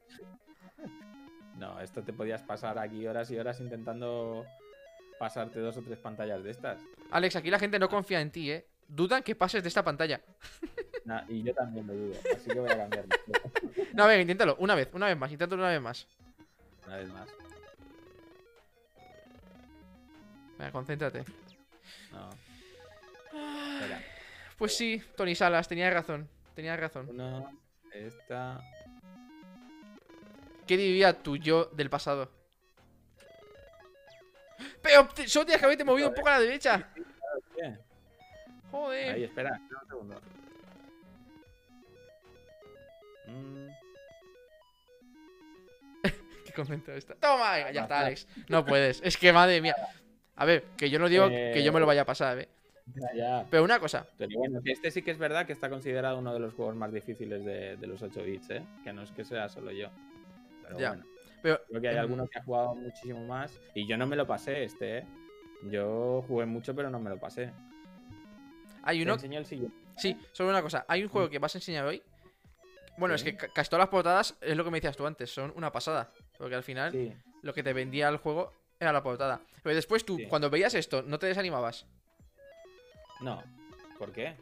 [1.58, 4.46] No, esto te podías pasar aquí horas y horas intentando
[5.20, 6.82] pasarte dos o tres pantallas de estas.
[7.12, 8.66] Alex, aquí la gente no confía en ti, ¿eh?
[8.88, 10.20] Dudan que pases de esta pantalla.
[11.06, 13.06] Nah, y yo también lo dudo, así que voy a cambiar
[13.94, 14.56] No, venga, inténtalo.
[14.60, 15.32] Una vez, una vez más.
[15.32, 16.08] Inténtalo una vez más.
[16.88, 17.30] una vez más.
[20.58, 21.24] Venga, concéntrate.
[22.12, 22.30] No.
[23.76, 24.02] Espera.
[24.58, 26.30] Pues sí, Tony Salas, tenía razón.
[26.56, 27.08] Tenía razón.
[27.10, 27.52] Uno,
[27.92, 28.62] esta.
[30.68, 32.30] ¿Qué diría tu yo del pasado?
[34.82, 36.90] Pero te- solo tienes que haberte movido un poco a la derecha.
[38.72, 39.16] Joder.
[39.16, 40.22] Ahí, espera, espera un segundo.
[43.34, 43.68] Mm,
[46.46, 47.16] Qué contento está.
[47.16, 48.00] Toma, ya está.
[48.02, 48.28] Alex.
[48.50, 49.02] No puedes.
[49.04, 49.76] Es que madre mía.
[50.36, 52.50] A ver, que yo no digo que yo me lo vaya a pasar, ¿eh?
[52.96, 53.46] ya, ya.
[53.50, 54.06] Pero una cosa.
[54.18, 56.92] Pero bueno, este sí que es verdad que está considerado uno de los juegos más
[56.92, 58.64] difíciles de, de los 8 bits, ¿eh?
[58.84, 59.90] Que no es que sea solo yo.
[60.64, 60.90] Pero Ya.
[60.90, 61.06] bueno,
[61.42, 63.58] Pero, creo que hay em, alguno que ha jugado muchísimo más.
[63.76, 65.04] Y yo no me lo pasé este, ¿eh?
[65.70, 67.52] Yo jugué mucho, pero no me lo pasé.
[68.84, 69.14] Hay Te uno.
[69.14, 69.78] enseño el siguiente.
[69.96, 70.84] Sí, solo una cosa.
[70.90, 72.02] Hay un juego que vas a enseñar hoy.
[72.98, 75.34] Bueno, es que ca- casi todas las portadas, es lo que me decías tú antes,
[75.34, 76.12] son una pasada.
[76.38, 77.14] Porque al final, Sí.
[77.42, 79.42] lo que te vendía el juego era la portada.
[79.64, 80.28] Pero después tú, Sí.
[80.28, 81.86] cuando veías esto, ¿no te desanimabas?
[83.22, 83.44] No.
[83.98, 84.36] ¿Por qué?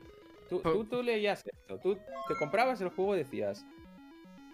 [0.50, 1.78] Tú, Por- tú, tú leías esto.
[1.80, 1.96] Tú
[2.28, 3.66] te comprabas el juego y decías.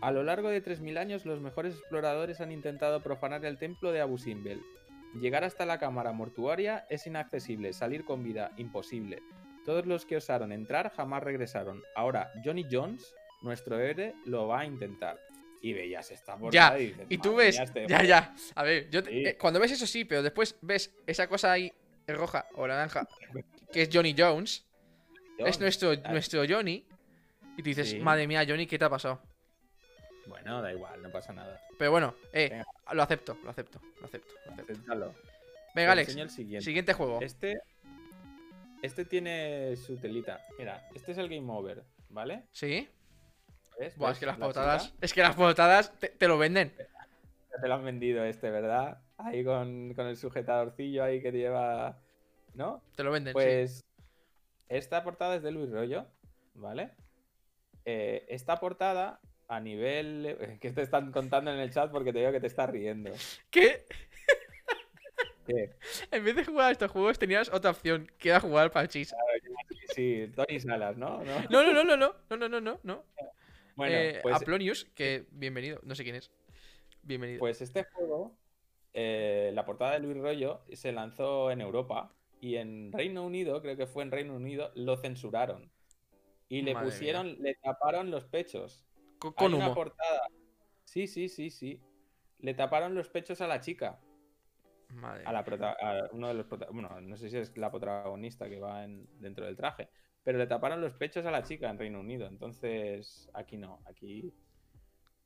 [0.01, 4.01] A lo largo de 3.000 años, los mejores exploradores han intentado profanar el templo de
[4.01, 4.61] Abu Simbel.
[5.19, 9.23] Llegar hasta la cámara mortuaria es inaccesible, salir con vida imposible.
[9.65, 11.81] Todos los que osaron entrar jamás regresaron.
[11.95, 15.19] Ahora, Johnny Jones, nuestro héroe, lo va a intentar.
[15.61, 18.09] Y veías esta portada y dices, Y tú "Madre ves, este ya, juego".
[18.09, 18.35] ya.
[18.55, 19.25] A ver, yo te- Sí.
[19.25, 21.73] eh, cuando ves eso sí, pero después ves esa cosa ahí
[22.07, 23.07] roja o naranja,
[23.71, 24.65] que es Johnny Jones,
[25.39, 26.85] es nuestro, nuestro Johnny,
[27.57, 27.99] y tú dices, Sí.
[27.99, 29.21] madre mía, Johnny, ¿qué te ha pasado?
[30.27, 31.59] Bueno, da igual, no pasa nada.
[31.77, 32.65] Pero bueno, eh, Venga.
[32.93, 34.33] lo acepto, lo acepto, lo acepto.
[34.45, 34.73] lo acepto.
[34.73, 35.05] Acéptalo.
[35.75, 36.65] Venga, Te Alex, el siguiente.
[36.65, 37.19] siguiente juego.
[37.21, 37.59] Este.
[38.81, 40.39] Este tiene su telita.
[40.59, 42.43] Mira, este es el Game Over, ¿vale?
[42.51, 42.87] ¿Sí?
[43.79, 43.95] ¿Ves?
[43.97, 44.97] Buah, es ¿Ves que las la portadas, chica?
[45.01, 46.73] es que las portadas te, te lo venden.
[46.77, 48.99] Ya Te lo han vendido este, ¿verdad?
[49.17, 51.97] Ahí con, con el sujetadorcillo ahí que lleva.
[52.53, 52.81] ¿No?
[52.95, 53.33] Te lo venden, sí.
[53.33, 53.83] Pues.
[54.69, 56.05] Esta portada es de Luis Rollo,
[56.55, 56.91] ¿vale?
[57.85, 60.37] Eh, esta portada, a nivel.
[60.61, 61.91] ¿Qué te están contando en el chat?
[61.91, 63.11] Porque te digo que te estás riendo.
[63.49, 63.85] ¿Qué?
[65.45, 65.71] ¿Qué?
[66.11, 69.15] En vez de jugar a estos juegos tenías otra opción, que era jugar al parchís.
[69.95, 70.97] Sí, Tony Salas.
[70.97, 73.03] No, no, no, no, no, no, no, no, no, no.
[73.77, 76.31] Bueno, Eh, pues, Aplonius, que bienvenido, no sé quién es.
[77.03, 77.39] Bienvenido.
[77.39, 78.35] pues este juego,
[78.93, 82.11] eh, la portada de Luis Rollo, se lanzó en Europa
[82.41, 85.71] y en Reino Unido, creo que fue en Reino Unido, lo censuraron.
[86.49, 88.83] Y le Madre pusieron, le taparon los pechos.
[89.23, 90.27] Hay con una portada.
[90.83, 91.79] Sí, sí, sí, sí.
[92.39, 93.99] Le taparon los pechos a la chica.
[94.89, 98.49] Madre A, la prota- a uno de los Bueno, no sé si es la protagonista
[98.49, 99.89] que va en- dentro del traje.
[100.27, 102.27] Pero le taparon los pechos a la chica en Reino Unido.
[102.27, 103.79] Entonces, aquí no.
[103.85, 104.33] Aquí.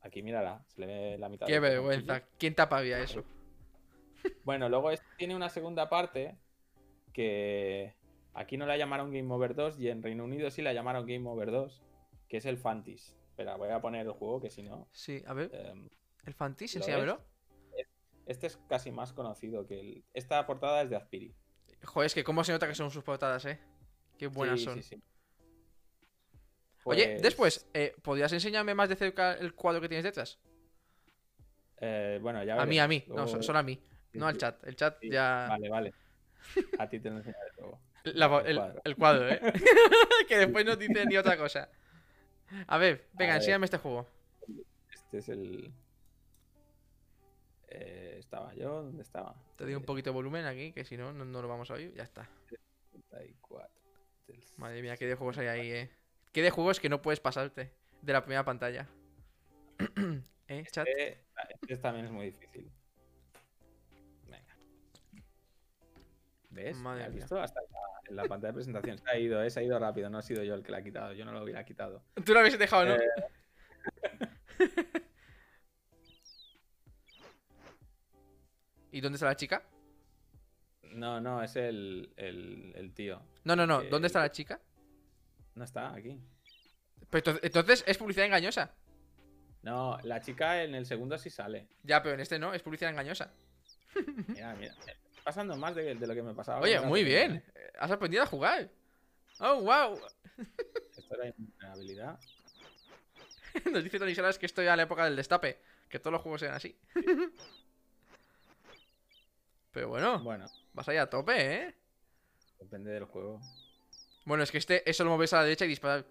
[0.00, 0.64] Aquí mírala.
[0.68, 2.22] Se le ve la mitad Qué vergüenza.
[2.38, 3.24] ¿Quién taparía eso?
[4.44, 6.38] Bueno, luego este tiene una segunda parte
[7.12, 7.96] que
[8.32, 11.28] aquí no la llamaron Game Over 2 y en Reino Unido sí la llamaron Game
[11.28, 11.82] Over 2,
[12.28, 13.16] que es el Fantis.
[13.30, 14.86] Espera, voy a poner el juego que si no.
[14.92, 15.50] Sí, a ver.
[15.52, 15.88] em,
[16.24, 17.20] El Fantis, ¿lo enséñamelo.
[18.26, 20.04] este es casi más conocido que el.
[20.14, 21.34] Esta portada es de Azpiri.
[21.82, 23.58] Joder, es que cómo se nota que son sus portadas, eh.
[24.22, 24.80] Qué buenas Sí, son.
[24.80, 25.02] sí, sí.
[26.84, 30.38] Oye, Pues, después, eh, ¿podrías enseñarme más de cerca el cuadro que tienes detrás?
[31.78, 33.02] eh, bueno, ya A mí, a mí.
[33.08, 33.82] No, solo a mí.
[34.12, 34.62] No al chat.
[34.64, 35.46] El chat ya.
[35.48, 35.94] Vale, vale.
[36.78, 37.80] A ti te lo enseñaré luego.
[38.04, 38.80] La vo- el cuadro.
[38.84, 39.40] el cuadro, ¿eh?
[40.28, 41.68] que después no dice ni otra cosa.
[42.68, 43.42] A ver, venga, A ver.
[43.42, 44.08] enséñame este juego.
[44.92, 45.72] Este es el.
[47.70, 49.34] Eh, estaba yo, ¿dónde estaba?
[49.56, 51.74] Te doy un poquito de volumen aquí, que si no, no, no lo vamos a
[51.74, 51.92] oír.
[51.96, 52.28] Ya está.
[53.10, 53.81] 34.
[54.56, 55.90] Madre mía, qué de juegos hay ahí, eh.
[56.32, 58.88] Qué de juegos que no puedes pasarte de la primera pantalla.
[60.48, 60.86] ¿Eh, chat?
[60.88, 61.24] Este,
[61.62, 62.70] este también es muy difícil.
[64.28, 64.56] Venga.
[66.50, 66.76] ¿Ves?
[66.76, 67.20] Madre ¿Has mía.
[67.20, 67.40] visto?
[67.40, 67.68] Hasta la-
[68.08, 68.98] en la pantalla de presentación.
[68.98, 69.50] Se ha ido, ¿eh?
[69.50, 70.10] se ha ido rápido.
[70.10, 71.12] No ha sido yo el que la ha quitado.
[71.12, 72.02] Yo no lo hubiera quitado.
[72.24, 72.94] Tú lo habías dejado, ¿no?
[72.96, 73.08] Eh,
[78.92, 79.62] ¿Y dónde está la chica?
[80.94, 83.22] No, no, es el, el, el tío.
[83.44, 83.82] No, no, no.
[83.82, 84.60] ¿Dónde está la chica?
[85.54, 86.18] No está aquí.
[87.10, 88.74] Pero entonces, es publicidad engañosa.
[89.62, 91.68] No, la chica en el segundo sí sale.
[91.82, 93.32] Ya, pero en este no, es publicidad engañosa.
[94.28, 94.74] Mira, mira.
[95.22, 96.60] pasando más de, de lo que me pasaba.
[96.60, 97.44] Oye, muy bien.
[97.54, 97.72] ¿eh?
[97.78, 98.70] Has aprendido a jugar.
[99.38, 100.00] Oh, wow.
[100.96, 102.18] Esto era invulnerabilidad.
[103.70, 105.58] Nos dice Tony Salas que estoy a la época del destape.
[105.88, 106.74] Que todos los juegos eran así.
[109.72, 111.74] Pero bueno, Bueno, vas ahí a tope, ¿eh?
[112.58, 113.40] depende del juego.
[114.24, 116.04] Bueno, es que este es solo moverse a la derecha y disparar.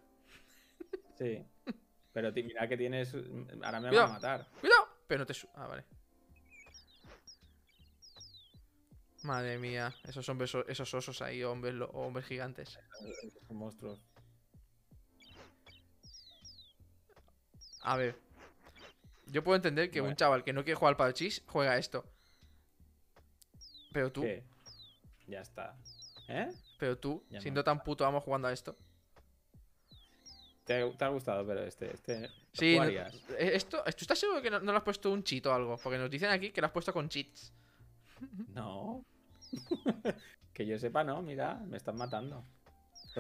[1.18, 1.46] Sí.
[2.14, 3.14] Pero mira que tienes.
[3.64, 4.48] Ahora me van a matar.
[4.60, 4.88] ¡Cuidado!
[5.08, 5.34] Pero no te...
[5.34, 5.86] su- Ah, vale.
[9.24, 12.78] Madre mía, esos hombres, esos osos ahí, hombres, lo- hombres gigantes.
[13.48, 14.02] Son monstruos.
[17.84, 18.16] A ver.
[19.28, 22.04] Yo puedo entender que un chaval que no quiere jugar al parchís juega esto.
[23.94, 24.44] Pero tú, ¿Qué?
[25.32, 25.76] Ya está.
[26.28, 26.48] ¿Eh?
[26.78, 27.64] pero tú, Ya siendo no.
[27.64, 28.76] tan puto amo jugando a esto.
[30.66, 31.94] ¿Te, te ha gustado, pero este.
[31.94, 33.06] este Sí, eh,
[33.54, 35.78] esto, ¿tú estás seguro que no, no le has puesto un cheat o algo?
[35.78, 37.52] Porque nos dicen aquí que lo has puesto con cheats.
[38.50, 39.04] No.
[40.54, 42.44] que yo sepa, no, mira, me están matando.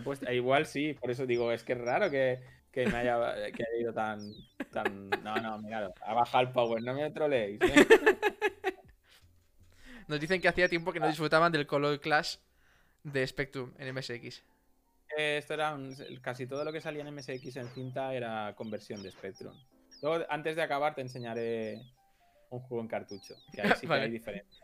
[0.03, 2.41] Puesto- eh, Igual sí, por eso digo, es que es raro que,
[2.71, 4.19] que me haya, que haya ido tan,
[4.71, 5.09] tan.
[5.23, 7.59] No, no, mirad, ha bajado el power, no me troleéis.
[7.61, 7.75] ¿eh?
[10.11, 12.35] Nos dicen que hacía tiempo que no disfrutaban del Color Clash
[13.01, 14.43] de Spectrum en MSX.
[15.17, 19.01] Eh, Esto era un- casi todo lo que salía en MSX en cinta era conversión
[19.01, 19.55] de Spectrum.
[20.01, 21.81] Luego, antes de acabar, te enseñaré
[22.49, 24.01] un juego en cartucho, que ahí sí Vale.
[24.01, 24.61] que hay diferencia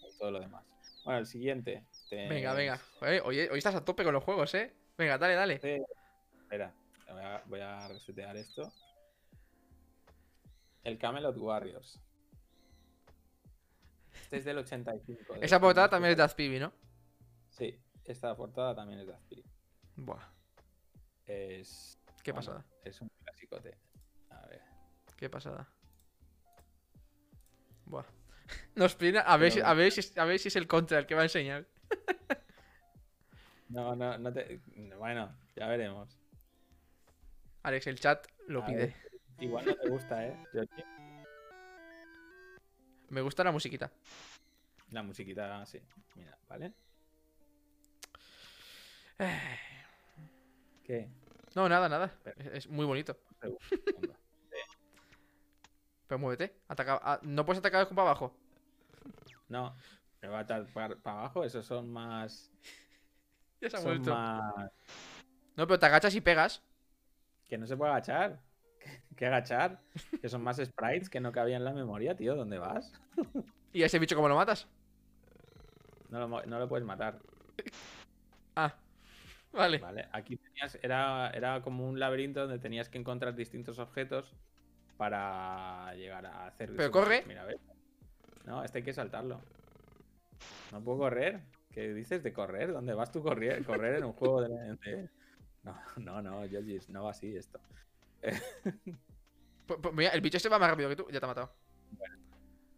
[0.00, 0.64] con todo lo demás.
[1.04, 1.84] Bueno, el siguiente.
[2.08, 2.80] te- Venga, venga.
[2.98, 4.72] Joder, hoy, hoy estás a tope con los juegos, ¿eh?
[4.96, 5.54] Venga, dale, dale.
[5.56, 6.72] Espera,
[7.10, 8.72] voy a, voy a resetear esto.
[10.82, 12.00] El Camelot Warriors.
[14.32, 15.34] Este es del 85.
[15.34, 16.72] de Esa portada también es de Azpibi, ¿no?
[17.50, 19.44] Sí, esta portada también es de Azpiri.
[19.96, 20.22] Buah,
[21.26, 21.98] Es.
[22.22, 23.76] qué bueno, pasada, Es un clasicote.
[24.30, 24.62] A ver.
[25.18, 25.68] qué pasada.
[27.84, 28.06] Buah.
[28.74, 30.98] Nos pide a ver, si, a, ver si, es- a ver si es el contra
[30.98, 31.66] el que va a enseñar.
[33.68, 34.62] No, no, no te.
[34.96, 36.18] Bueno, ya veremos.
[37.64, 38.78] Alex, el chat lo A pide.
[38.86, 38.94] ver,
[39.40, 40.42] Igual no te gusta, ¿eh?
[40.54, 40.62] Yo-
[43.12, 43.92] Me gusta la musiquita.
[44.90, 45.78] La musiquita, sí.
[46.14, 46.72] Mira, ¿vale?
[50.82, 51.10] ¿Qué?
[51.54, 52.10] No, nada, nada.
[52.38, 53.14] Es, es muy bonito.
[53.38, 53.58] Pero
[56.18, 56.56] muévete.
[56.68, 58.34] Ataca, ah, no puedes atacar con para abajo.
[59.46, 59.76] No,
[60.22, 61.44] me va a estar para, abajo.
[61.44, 62.50] Esos son más.
[63.60, 64.72] Ya se ha Son más.
[65.54, 66.62] No, pero te agachas y pegas.
[67.44, 68.40] Que no se puede agachar.
[69.16, 69.80] ¿Qué agachar?
[70.20, 72.34] Que son más sprites que no cabían en la memoria, tío.
[72.34, 72.92] ¿Dónde vas?
[73.72, 74.68] ¿Y a ese bicho cómo lo matas?
[76.10, 77.18] No lo, no lo puedes matar.
[78.54, 78.74] Ah,
[79.52, 79.78] vale.
[79.78, 84.34] Vale, aquí tenías, era, era como un laberinto donde tenías que encontrar distintos objetos
[84.96, 86.74] para llegar a hacer.
[86.76, 87.24] ¿Pero corre?
[87.26, 87.60] Mira, ¿ves?
[88.44, 89.40] No, este hay que saltarlo.
[90.70, 91.40] No puedo correr.
[91.70, 92.72] ¿Qué dices de correr?
[92.72, 93.64] ¿Dónde vas tú correr?
[93.64, 95.08] Correr en un juego de.
[95.62, 97.60] No, no, no, no va así esto.
[99.92, 101.06] Mira, el bicho este va más rápido que tú.
[101.10, 101.52] Ya te ha matado.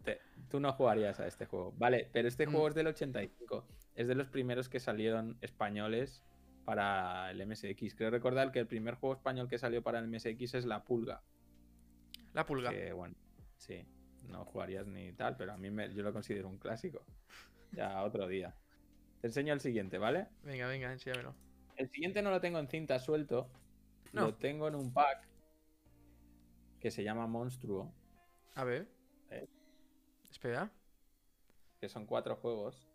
[0.04, 1.72] Te- tú no jugarías a este juego.
[1.76, 2.50] Vale, pero este Mm.
[2.52, 3.66] juego es del 85.
[3.94, 6.22] Es de los primeros que salieron españoles
[6.64, 7.94] para el MSX.
[7.94, 11.22] Creo recordar que el primer juego español que salió para el MSX es La Pulga.
[12.32, 12.70] La pulga.
[12.70, 13.14] Que bueno,
[13.56, 13.86] sí,
[14.28, 17.04] no jugarías ni tal, pero a mí me- yo lo considero un clásico.
[17.72, 18.54] Ya otro día.
[19.20, 20.26] Te enseño el siguiente, ¿vale?
[20.42, 21.34] Venga, venga, enséñamelo.
[21.76, 23.48] El siguiente no lo tengo en cinta suelto.
[24.12, 24.22] No.
[24.26, 25.26] Lo tengo en un pack
[26.84, 27.90] que se llama Monstruo,
[28.56, 28.86] A ver.
[29.30, 29.48] Eh.
[30.30, 30.70] Espera.
[31.80, 32.86] que son cuatro juegos.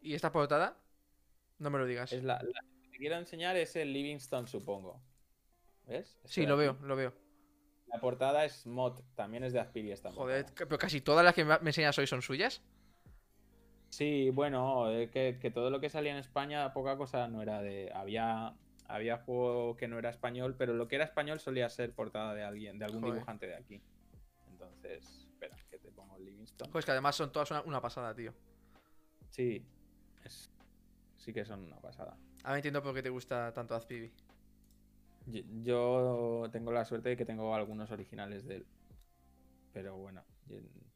[0.00, 0.78] ¿Y esta portada?
[1.58, 2.10] No me lo digas.
[2.10, 5.02] Es la, la que te quiero enseñar es el Livingston, supongo.
[5.86, 6.18] ¿Ves?
[6.24, 7.12] Sí, lo veo, lo veo.
[7.88, 10.66] La portada es mod, también es de Aspiri esta Joder, portada.
[10.66, 12.62] pero casi todas las que me enseñas hoy son suyas.
[13.90, 17.60] Sí, bueno, eh, que, que todo lo que salía en España, poca cosa no era
[17.60, 17.92] de.
[17.94, 18.54] Había,
[18.88, 22.42] había juego que no era español, pero lo que era español solía ser portada de
[22.42, 23.14] alguien, de algún Joder.
[23.14, 23.80] dibujante de aquí.
[24.50, 26.68] Entonces, espera, que te pongo el Livingston.
[26.68, 28.32] Joder, es que además son todas una, una pasada, tío.
[29.30, 29.64] Sí,
[30.24, 30.50] es-
[31.18, 32.16] sí que son una pasada.
[32.44, 34.12] Ahora entiendo por qué te gusta tanto Azpibi.
[35.26, 38.66] Yo, yo tengo la suerte de que tengo algunos originales de él.
[39.74, 40.24] Pero bueno,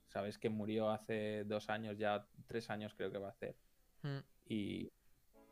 [0.09, 3.55] sabes que murió hace dos años, ya tres años creo que va a hacer.
[4.03, 4.19] Mm.
[4.49, 4.91] y,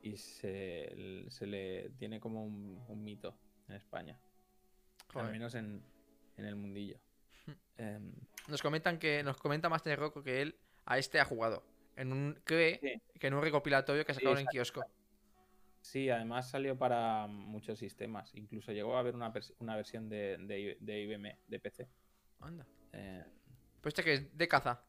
[0.02, 3.36] y se, se le tiene como un, un mito
[3.68, 4.18] en España,
[5.14, 5.82] al menos en,
[6.36, 6.98] en el mundillo.
[7.46, 7.52] Hmm.
[7.78, 8.12] Em,
[8.48, 11.62] Nos comentan que nos comenta Master Rocco que él a este ha jugado.
[11.96, 13.18] En un cree Sí.
[13.18, 14.80] que en un recopilatorio que Sí, sacaron en exacto.
[14.80, 14.84] kiosco.
[15.82, 20.36] sí, además salió para muchos sistemas, incluso llegó a haber una, una versión de,
[20.80, 21.88] de, IBM, de PC.
[22.40, 22.66] Anda.
[22.92, 23.24] Eh,
[23.80, 24.82] Pues este que es de caza.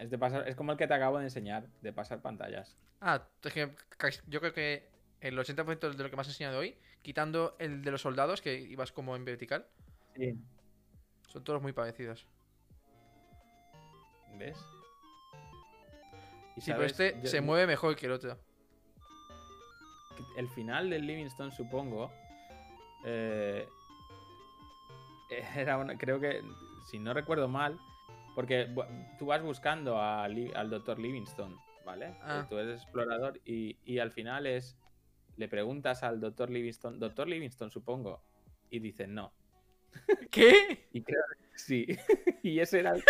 [0.00, 2.76] Es, de pasar, es como el que te acabo de enseñar, de pasar pantallas.
[3.00, 3.70] Ah, es que
[4.26, 4.88] yo creo que
[5.20, 8.54] el 80% de lo que me has enseñado hoy, quitando el de los soldados, que
[8.58, 9.66] ibas como en vertical,
[10.16, 10.34] Sí.
[11.28, 12.26] son todos muy parecidos.
[14.38, 14.56] ¿Ves?
[16.56, 18.38] Y Sí, pero este yo- se mueve mejor que el otro.
[20.36, 22.10] el final del Livingston, supongo,
[23.04, 23.66] eh,
[25.56, 26.42] era una, creo que,
[26.90, 27.78] si no recuerdo mal,
[28.36, 28.68] porque
[29.18, 32.14] tú vas buscando a al doctor Livingston, ¿vale?
[32.22, 32.42] Ah.
[32.42, 34.76] Eh, Tú eres explorador y, y al final es,
[35.36, 38.22] le preguntas al doctor Livingston, doctor Livingston, supongo,
[38.70, 39.32] y dice no.
[40.30, 40.86] ¿Qué?
[40.92, 41.86] Y creo que sí.
[42.42, 43.02] y ese era el,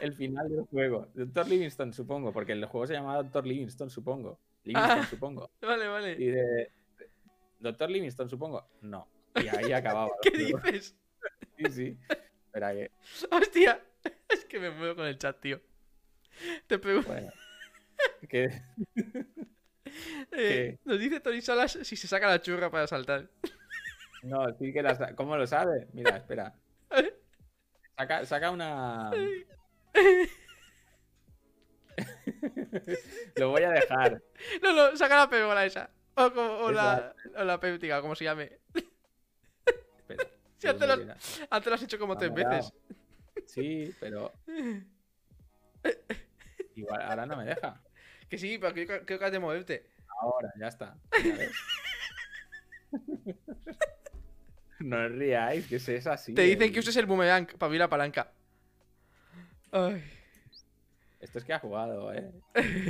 [0.00, 1.06] el final del juego.
[1.14, 4.40] Doctor Livingston, supongo, porque el juego se llamaba Doctor Livingston, supongo.
[4.64, 5.06] Livingston, Ah.
[5.08, 5.50] supongo.
[5.62, 6.12] Vale, vale.
[6.18, 6.70] Y de.
[7.60, 8.66] Doctor Livingston, supongo.
[8.80, 9.06] No.
[9.36, 10.10] Y ahí acababa.
[10.20, 10.96] ¿Qué dices?
[11.56, 11.98] Sí, sí.
[12.46, 12.90] Espera que.
[13.30, 13.80] Hostia.
[14.32, 15.60] Es que me muevo con el chat, tío.
[16.66, 17.12] Te pregunto.
[17.12, 17.30] Bueno.
[20.30, 23.28] Eh, nos dice Tony Salas si se saca la churra para saltar.
[24.22, 25.14] No, sí que la.
[25.14, 25.88] ¿Cómo lo sabe?
[25.92, 26.54] Mira, espera.
[27.98, 29.10] Saca, saca una.
[33.36, 34.22] lo voy a dejar.
[34.62, 35.90] No, no, saca la pegola esa.
[36.14, 38.60] O, la, o la péptica, como se llame.
[39.98, 40.26] Espera.
[40.64, 41.14] Antes lo, mío,
[41.50, 42.72] antes lo has hecho como tres veces.
[43.52, 44.32] Sí, pero.
[46.74, 47.82] Igual, ahora no me deja.
[48.30, 49.90] Que sí, pero creo, creo que has de moverte.
[50.22, 50.96] Ahora, ya está.
[54.80, 56.34] No os riáis, que es así.
[56.34, 58.32] Te dicen el- que uses el boomerang para abrir la palanca.
[59.70, 60.02] Ay.
[61.20, 62.32] Esto es que ha jugado, ¿eh?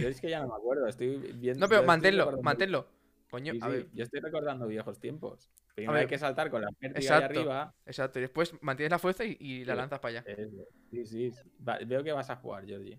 [0.01, 0.87] Yo es que ya no me acuerdo.
[0.87, 1.61] Estoy viendo.
[1.61, 2.89] No, pero manténlo, manténlo.
[3.31, 3.87] Coño, Sí, a sí, ver.
[3.93, 5.51] Yo estoy recordando viejos tiempos.
[5.75, 6.03] Primero ver.
[6.03, 7.75] hay que saltar con la pértiga ahí arriba.
[7.87, 8.19] Exacto.
[8.19, 10.33] Y después mantienes la fuerza y, y la lanzas para allá.
[10.33, 10.67] Eso.
[10.91, 11.31] Sí, sí.
[11.31, 11.41] sí.
[11.67, 12.99] Va- veo que vas a jugar, Georgie.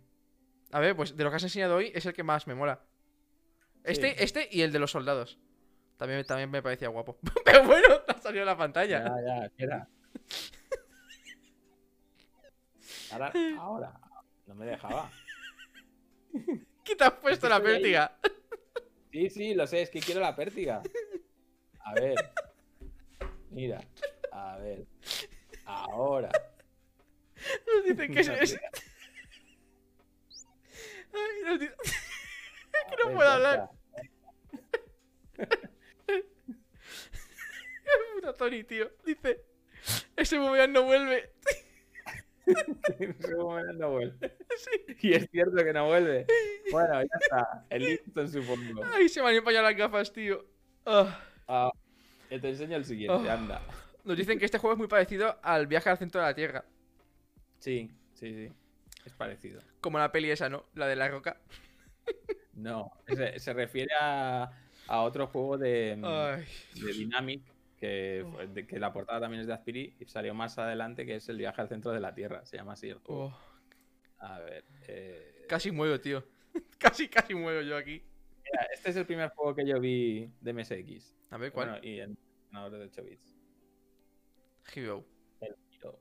[0.72, 2.82] A ver, pues de lo que has enseñado hoy es el que más me mola.
[3.84, 4.16] Este, Sí.
[4.20, 5.38] este y el de los soldados.
[5.98, 7.20] También, también me parecía guapo.
[7.46, 9.04] Pero bueno, te ha salido en la pantalla.
[9.04, 9.88] Ya, ya, espera.
[13.12, 14.00] Ahora, ahora.
[14.48, 15.12] No me dejaba.
[16.84, 17.62] ¿Qué te has puesto la ahí.
[17.64, 18.18] pértiga?
[19.12, 20.82] Sí, sí, lo sé, es que quiero la pértiga.
[21.86, 22.16] A ver.
[23.54, 23.80] Mira.
[24.32, 24.86] A ver.
[25.66, 26.32] Ahora.
[27.68, 28.30] Nos dicen que es.
[31.14, 31.76] Ay, nos dicen-
[32.74, 33.70] A no ver, puedo hablar.
[38.16, 38.90] Puta Tony, tío.
[39.06, 39.42] Dice.
[40.16, 41.32] Ese boomerang no vuelve.
[42.46, 44.38] En ese momento no vuelve.
[45.02, 46.26] Y es cierto que no vuelve.
[46.72, 47.66] Bueno, ya está.
[47.70, 48.84] El Livingston supongo.
[48.94, 50.46] Ay, se me han empañado las gafas, tío.
[50.86, 51.70] Ah, eh,
[52.40, 53.32] te enseño el siguiente, Oh.
[53.32, 53.62] anda.
[54.04, 56.66] Nos dicen que este juego es muy parecido al viaje al centro de la Tierra.
[57.60, 58.54] Sí, sí, sí.
[59.06, 59.62] Es parecido.
[59.82, 60.66] Como la peli esa, ¿no?
[60.76, 61.38] La de la roca.
[62.54, 64.52] No, se, se refiere a,
[64.88, 66.46] a otro juego de, Ay.
[66.82, 67.42] de Dynamic,
[67.78, 71.28] que, de- que la portada también es de Aspiri y salió más adelante, que es
[71.30, 72.46] el viaje al centro de la Tierra.
[72.46, 73.26] Se llama así el juego.
[73.26, 73.40] Oh,
[74.20, 74.64] A ver.
[74.88, 76.24] eh, casi muero, tío.
[76.78, 78.04] Casi, casi muero yo aquí.
[78.44, 81.16] mira, este es el primer juego que yo vi de MSX.
[81.34, 81.70] A ver, ¿cuál?
[81.70, 82.18] Bueno, y en
[82.52, 83.36] ordenador de 8 bits.
[84.74, 85.04] Hero.
[85.42, 86.00] El Hero.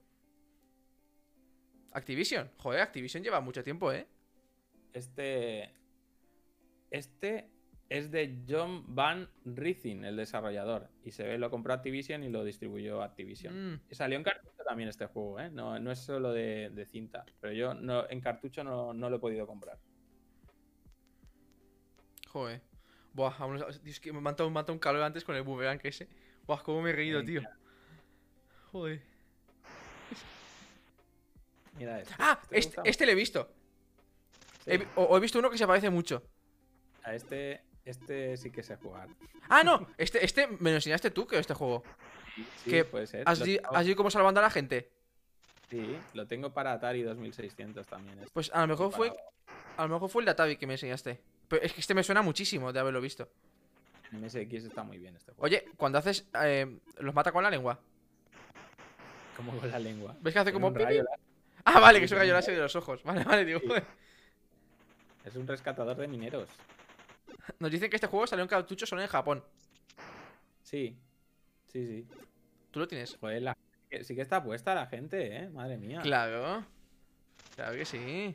[1.93, 2.51] Activision.
[2.59, 4.07] Joder, Activision lleva mucho tiempo, ¿eh?
[4.93, 5.71] Este.
[6.91, 7.49] Este
[7.89, 10.91] es de John Van Rizin, el desarrollador.
[11.03, 13.75] Y se ve, lo compró Activision y lo distribuyó Activision.
[13.75, 15.51] Mm, Y salió en cartucho también este juego, ¿eh?
[15.51, 17.25] No, no es solo de, de cinta.
[17.41, 19.79] Pero yo no, en cartucho no, no lo he podido comprar.
[22.29, 22.63] joder.
[23.15, 26.09] Buah, aún no- Dios, que me ha matado un calor antes con el boomerang ese.
[26.47, 27.43] Buah, cómo me he reído, tío.
[28.73, 29.03] Joder.
[31.79, 32.15] Mira este.
[32.19, 33.49] Ah, ¿Este te este, este lo he visto.
[34.65, 34.71] Sí.
[34.73, 36.23] He o, o he visto uno que se parece mucho.
[37.03, 39.09] A este, este sí que sé jugar.
[39.49, 39.87] Ah, no.
[39.99, 41.83] Este, este me lo enseñaste tú, que este juego.
[42.65, 42.85] Sí, ¿Qué?
[42.85, 43.25] puede ser.
[43.29, 44.91] ¿Has, Lo di- tengo- has ido como salvando a la gente?
[45.71, 48.19] Sí, lo tengo para Atari 2600 también.
[48.19, 48.31] este.
[48.33, 49.13] Pues a lo mejor fue.
[49.77, 51.21] A lo mejor fue el de Atavi que me enseñaste.
[51.53, 53.29] Pero es que este me suena muchísimo de haberlo visto.
[54.11, 55.45] MSX está muy bien este juego.
[55.45, 56.27] Oye, cuando haces.
[56.43, 57.79] eh, los mata con la lengua.
[59.37, 60.17] Como con la lengua.
[60.23, 60.95] ¿Ves que hace como un pipi?
[61.65, 63.03] Ah, vale, que es un rayo láser de los ojos.
[63.05, 63.61] Vale, vale, digo.
[63.61, 63.69] Sí.
[65.27, 66.49] Es un rescatador de mineros.
[67.59, 69.45] Nos dicen que este juego salió en cartucho solo en Japón.
[70.63, 70.97] Sí.
[71.69, 72.07] Sí, sí.
[72.71, 73.15] ¿Tú lo tienes?
[73.21, 73.57] Joder, la-
[74.03, 75.51] sí que está puesta la gente, ¿eh?
[75.51, 76.01] Madre mía.
[76.01, 76.65] Claro.
[77.55, 78.35] Claro que sí.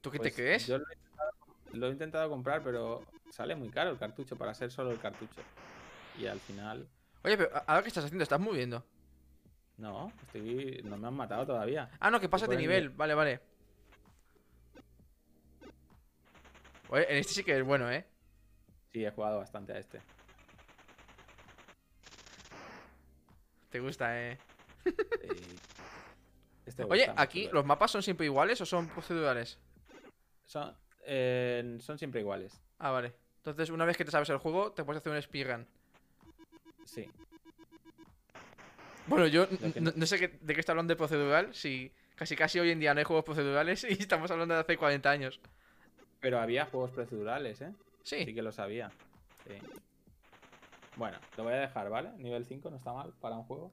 [0.00, 0.66] ¿Tú qué Pues te crees?
[0.68, 0.96] Yo lo he,
[1.72, 5.40] lo he intentado comprar, pero sale muy caro el cartucho para ser solo el cartucho.
[6.18, 6.88] Y al final,
[7.24, 8.84] Oye, pero ahora qué estás haciendo, estás moviendo.
[9.76, 11.90] no, estoy, no me han matado todavía.
[12.00, 12.90] Ah, no, que pasas de nivel.
[12.90, 13.40] Vale, vale.
[16.88, 18.06] Oye, en este sí que es bueno, ¿eh?
[18.92, 20.00] Sí, he jugado bastante a este.
[23.70, 24.38] Te gusta, ¿eh?
[26.64, 29.58] Este Oye, gusta aquí, ¿los mapas son siempre iguales o son procedurales?
[30.46, 30.76] son,
[31.06, 32.60] eh, son siempre iguales.
[32.78, 33.12] Ah, vale.
[33.38, 35.66] Entonces, una vez que te sabes el juego, te puedes hacer un speedrun.
[36.84, 37.08] Sí.
[39.06, 39.46] Bueno, yo
[39.94, 42.92] no, sé qué- de qué está hablando de procedural, si casi casi hoy en día
[42.92, 45.40] no hay juegos procedurales y estamos hablando de hace 40 años.
[46.20, 47.72] Pero había juegos procedurales, ¿eh?
[48.02, 48.90] Sí Sí, que lo sabía.
[49.46, 49.54] Sí.
[50.96, 52.10] Bueno, lo voy a dejar, ¿vale?
[52.18, 53.72] Nivel 5 no está mal para un juego.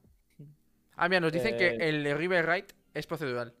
[0.96, 3.54] Ah, mira, nos dicen que Eh, el River Raid es procedural.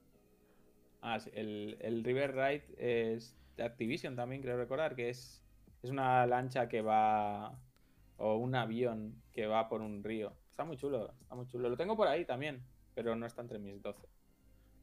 [1.02, 5.42] Ah, sí, el, el River Ride es de Activision también, creo recordar, que es,
[5.82, 7.58] es una lancha que va.
[8.16, 10.36] o un avión que va por un río.
[10.50, 11.68] Está muy chulo, está muy chulo.
[11.68, 12.62] Lo tengo por ahí también,
[12.94, 14.06] pero no está entre mis 12.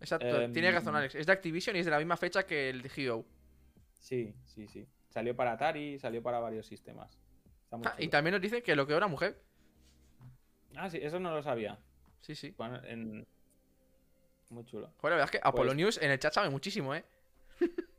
[0.01, 1.15] Exacto, em, tiene razón, Alex.
[1.15, 3.25] Es de Activision y es de la misma fecha que el de Hero.
[3.93, 4.87] Sí, sí, sí.
[5.09, 7.17] Salió para Atari, salió para varios sistemas.
[7.63, 9.41] Está muy Ah, y también nos dicen que lo que era mujer.
[10.75, 11.77] Ah, sí, eso no lo sabía.
[12.21, 12.53] Sí, sí.
[12.57, 13.25] Bueno, en-
[14.49, 14.91] Muy chulo.
[14.97, 17.05] Joder, la verdad es que Pues Apolonius en el chat sabe muchísimo, ¿eh?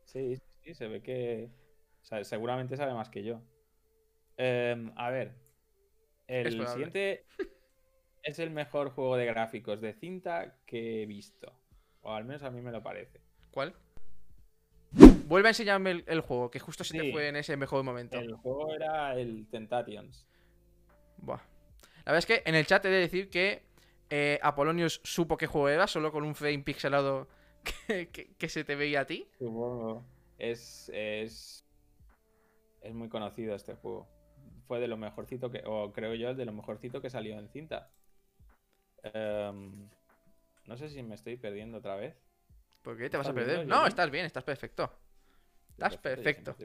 [0.04, 1.50] Sí, sí, se ve que.
[2.02, 3.40] o sea, seguramente sabe más que yo.
[4.36, 5.34] Em, a ver.
[6.26, 7.26] El siguiente
[8.22, 11.52] es el mejor juego de gráficos de cinta que he visto.
[12.00, 13.20] O al menos a mí me lo parece.
[13.50, 13.74] ¿Cuál?
[15.26, 18.18] Vuelve a enseñarme el, el juego, que justo se te fue en ese mejor momento.
[18.18, 20.26] El juego era el Tentations.
[21.18, 21.38] Buah.
[22.04, 23.62] La verdad es que en el chat he de decir que
[24.10, 27.28] eh, Apolonius supo qué juego era, solo con un frame pixelado
[27.86, 29.28] que, que- que se te veía a ti.
[29.38, 30.04] Supongo.
[30.42, 31.64] Es, es.
[32.80, 34.08] Es muy conocido este juego.
[34.66, 35.62] Fue de lo mejorcito que.
[35.64, 37.90] O creo yo, de lo mejorcito que salió en cinta.
[39.04, 39.88] Em,
[40.66, 42.16] no sé si me estoy perdiendo otra vez.
[42.82, 43.56] ¿Por qué te vas a ¿Estás perder?
[43.58, 44.92] viendo, No, estás bien, estás perfecto.
[45.70, 46.56] Estás Perfecto.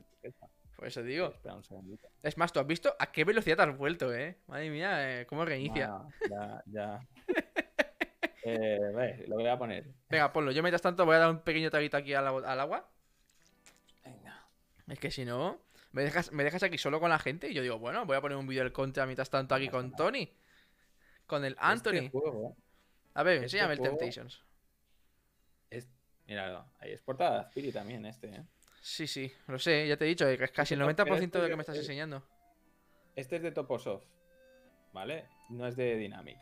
[0.75, 1.27] Por eso digo.
[1.27, 2.07] Espera un segundito.
[2.23, 4.39] Es más, ¿tú has visto a qué velocidad te has vuelto, eh?
[4.47, 5.93] Madre mía, eh, cómo reinicia.
[5.93, 7.07] Ah, ya, ya.
[8.43, 9.85] eh, ve, lo voy a poner.
[10.09, 10.51] Venga, ponlo.
[10.51, 12.89] Yo mientras tanto voy a dar un pequeño traguito aquí al agua.
[14.87, 15.59] Es que si no,
[15.91, 18.21] me dejas, me dejas aquí solo con la gente y yo digo, bueno, voy a
[18.21, 20.31] poner un vídeo del contra mientras tanto aquí con Tony.
[21.25, 22.05] Con el Anthony.
[22.05, 22.55] Este juego
[23.13, 24.43] A ver, este enséñame el Temptations.
[25.69, 25.87] es.
[26.25, 28.43] Míralo, ahí es portada de Spirit también este, ¿eh?
[28.81, 31.25] Sí, sí, lo sé, ya te he dicho, que es casi el Pero 90% de
[31.25, 32.23] este lo que me estás enseñando.
[33.15, 34.05] Este es de Toposoft,
[34.93, 35.25] ¿vale?
[35.49, 36.37] No es de Dynamic.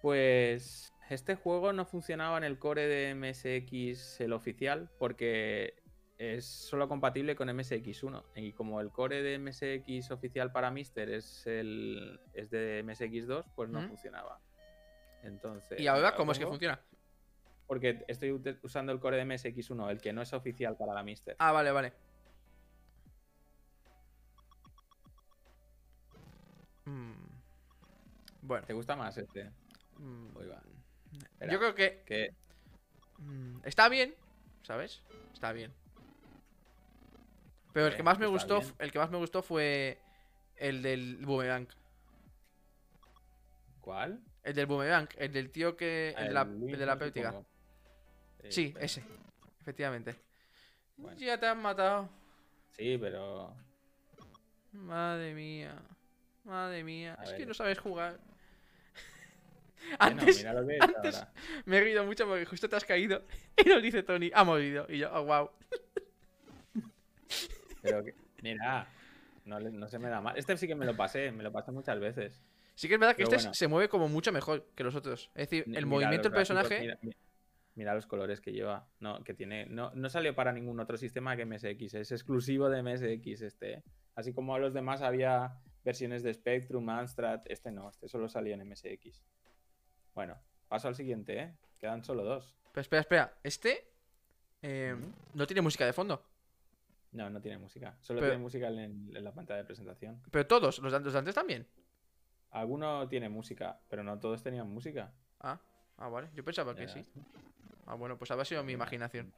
[0.00, 5.74] Pues este juego no funcionaba en el core de MSX, el oficial, porque
[6.18, 8.24] es solo compatible con MSX1.
[8.34, 13.70] Y como el core de MSX oficial para Mister es, el, es de MSX2, pues
[13.70, 13.88] no ¿Mm?
[13.88, 14.40] funcionaba.
[15.22, 15.80] Entonces.
[15.80, 16.80] ¿Y ahora cómo es que funciona?
[17.66, 21.36] Porque estoy usando el core de MSX1, el que no es oficial para la Mister.
[21.38, 21.92] Ah, vale, vale.
[26.84, 27.12] Mm.
[28.42, 28.66] Bueno.
[28.66, 29.50] ¿Te gusta más este?
[29.98, 30.28] mm.
[31.30, 32.34] Espera, Yo creo que que
[33.18, 34.14] mm, está bien,
[34.62, 35.02] ¿sabes?
[35.32, 35.72] Está bien.
[37.72, 38.74] Pero el que Bien, más me gustó, bien.
[38.78, 39.98] el que más me gustó fue
[40.56, 41.68] el del boomerang.
[43.80, 44.20] ¿Cuál?
[44.42, 46.14] El del boomerang, el del tío que.
[46.16, 47.30] El, de la, el de la Luigi, pértiga.
[47.30, 47.48] supongo.
[48.50, 49.02] Sí, ese.
[49.60, 50.16] Efectivamente.
[50.96, 51.18] Bueno.
[51.18, 52.08] Ya te han matado.
[52.76, 53.54] Sí, pero.
[54.72, 55.74] Madre mía.
[56.44, 57.16] Madre mía.
[57.18, 58.18] A es que no sabes jugar.
[59.98, 61.24] Antes que antes-
[61.64, 63.22] me he reído mucho porque justo te has caído.
[63.64, 64.86] Y nos dice Tony, ha morido.
[64.88, 65.50] Y yo, oh, wow.
[67.82, 68.86] Pero que- mira,
[69.44, 70.36] no, se me da mal.
[70.36, 72.42] Este sí que me lo pasé, me lo pasé muchas veces.
[72.74, 73.54] Sí que es verdad que Pero este bueno.
[73.54, 75.30] se mueve como mucho mejor que los otros.
[75.34, 76.80] Es decir, el mira movimiento del personaje.
[76.80, 77.12] Mira, mi-
[77.74, 78.86] mira los colores que lleva.
[79.00, 79.66] No, que tiene.
[79.66, 81.94] No, no salió para ningún otro sistema que MSX.
[81.94, 83.82] Es exclusivo de MSX este.
[84.14, 87.40] Así como a los demás había versiones de Spectrum, Amstrad.
[87.46, 89.22] Este no, este solo salía en MSX.
[90.14, 90.36] Bueno,
[90.68, 91.54] paso al siguiente, ¿eh?
[91.80, 92.54] Quedan solo dos.
[92.72, 93.34] Pero espera, espera.
[93.42, 93.88] Este
[94.62, 94.94] eh,
[95.34, 96.22] no tiene música de fondo.
[97.12, 97.96] No, no tiene música.
[98.00, 100.20] Solo Pero- tiene música en, en la pantalla de presentación.
[100.30, 101.66] Pero todos, los de antes también.
[102.50, 105.12] Alguno tiene música, pero no todos tenían música.
[105.40, 105.60] Ah,
[105.96, 106.28] ah, vale.
[106.34, 107.02] Yo pensaba que sí.
[107.86, 109.32] Ah, bueno, pues habrá sido mi imaginación.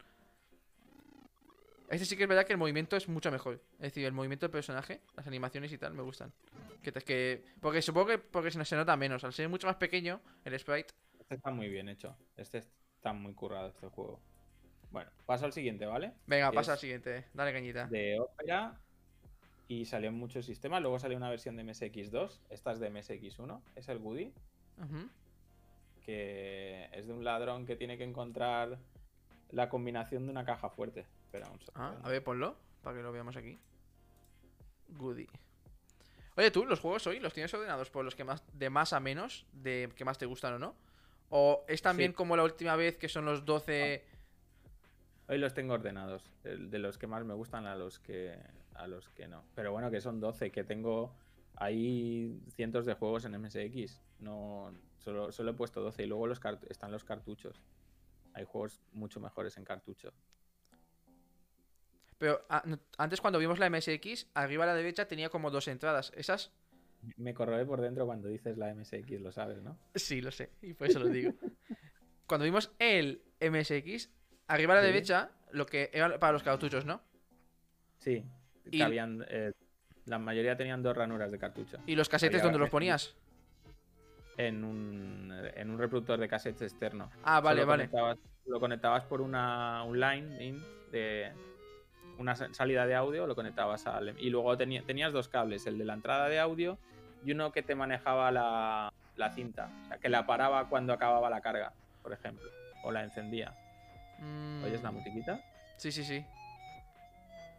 [1.89, 3.61] Este sí que es verdad que el movimiento es mucho mejor.
[3.73, 6.31] Es decir, el movimiento del personaje, las animaciones y tal, me gustan.
[6.81, 9.23] Que, que, porque supongo que porque se, se nota menos.
[9.25, 10.93] Al ser mucho más pequeño, el sprite.
[11.19, 12.15] Este está muy bien hecho.
[12.37, 14.21] Este está muy currado, este juego.
[14.91, 16.13] Bueno, paso al siguiente, ¿vale?
[16.27, 17.25] Venga, Es pasa al siguiente.
[17.33, 17.87] Dale cañita.
[17.87, 18.77] De Opera
[19.67, 20.81] y salió en muchos sistemas.
[20.81, 22.39] Luego salió una versión de MSX2.
[22.49, 23.61] Esta es de MSX1.
[23.75, 24.33] Es el Goody,
[24.77, 25.09] Ujú.
[26.05, 28.77] que es de un ladrón que tiene que encontrar
[29.51, 31.05] la combinación de una caja fuerte.
[31.25, 31.73] Espera un segundo.
[31.75, 32.57] Ah, a ver, ponlo.
[32.83, 33.57] Para que lo veamos aquí.
[34.89, 35.27] Goody.
[36.35, 38.99] Oye, tú, los juegos hoy los tienes ordenados por los que más de más a
[38.99, 40.75] menos, de que más te gustan o no.
[41.29, 42.15] ¿O es también Sí.
[42.15, 44.03] como la última vez que son los 12
[45.27, 46.29] Hoy los tengo ordenados.
[46.43, 48.37] De los que más me gustan a los que
[48.75, 49.43] a los que no.
[49.55, 51.13] Pero bueno, que son 12, que tengo
[51.55, 54.01] hay cientos de juegos en MSX.
[54.19, 57.61] No solo, solo he puesto 12 y luego los están los cartuchos.
[58.33, 60.11] Hay juegos mucho mejores en cartucho.
[62.17, 65.67] Pero a- no- antes cuando vimos la MSX, arriba a la derecha tenía como dos
[65.67, 66.11] entradas.
[66.15, 66.51] ¿Esas?
[67.17, 69.77] Me corroe por dentro cuando dices la MSX, lo sabes, ¿no?
[69.95, 70.51] Sí, lo sé.
[70.61, 71.33] Y por eso lo digo.
[72.27, 74.09] cuando vimos el MSX,
[74.51, 74.87] arriba a la Sí.
[74.87, 77.01] derecha, lo que era para los cartuchos, ¿no?
[77.99, 78.23] Sí.
[78.71, 79.51] Y- eh,
[80.05, 81.77] la mayoría tenían dos ranuras de cartucho.
[81.85, 83.15] Y los casetes, ¿dónde los ponías?
[84.37, 87.09] En un, en un reproductor de cassettes externo.
[87.23, 87.83] Ah, vale, Solo vale.
[87.89, 91.31] conectabas- lo conectabas por una un line in de
[92.17, 95.77] una sa- salida de audio, lo conectabas al y luego tenía- tenías dos cables, el
[95.77, 96.77] de la entrada de audio
[97.23, 101.29] y uno que te manejaba la, la cinta, o sea, que la paraba cuando acababa
[101.29, 102.49] la carga, por ejemplo,
[102.83, 103.53] o la encendía.
[104.21, 105.43] Mm, ¿Oyes la musiquita?
[105.77, 106.23] Sí, sí, sí.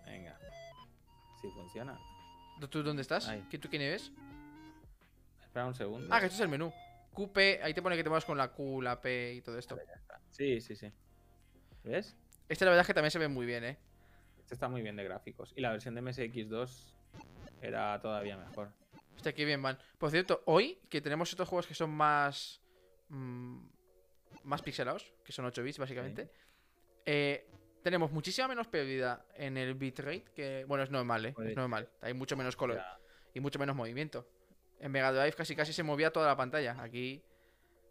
[0.07, 0.39] Venga.
[1.41, 1.99] Sí funciona.
[2.71, 3.29] ¿Tú dónde estás?
[3.29, 3.45] Ahí.
[3.51, 4.13] ¿Qué, ¿Tú quién eres?
[5.43, 6.09] Espera un segundo.
[6.11, 6.73] Ah, que esto es el menú.
[7.13, 9.77] QP, ahí te pone que te mueves con la Q, la P y todo esto.
[10.31, 10.91] Sí, sí, sí.
[11.85, 12.17] ¿Ves?
[12.49, 13.79] Este la verdad es que también se ve muy bien, ¿eh?
[14.39, 15.53] Este está muy bien de gráficos.
[15.57, 16.95] Y la versión de MSX2
[17.61, 18.73] era todavía mejor.
[19.17, 19.79] Hostia, qué bien van.
[19.99, 22.63] Por cierto, hoy que tenemos estos juegos que son más.
[23.09, 23.59] mm,
[24.45, 26.31] más pixelados, que son 8 bits básicamente,
[27.07, 27.47] eh,
[27.83, 31.35] tenemos muchísima menos pérdida en el bitrate, que bueno, es normal, ¿eh?
[31.45, 31.89] Es normal.
[32.01, 32.99] Hay mucho menos color Ya.
[33.35, 34.27] y mucho menos movimiento.
[34.79, 36.77] En Mega Drive casi casi se movía toda la pantalla.
[36.83, 37.23] Aquí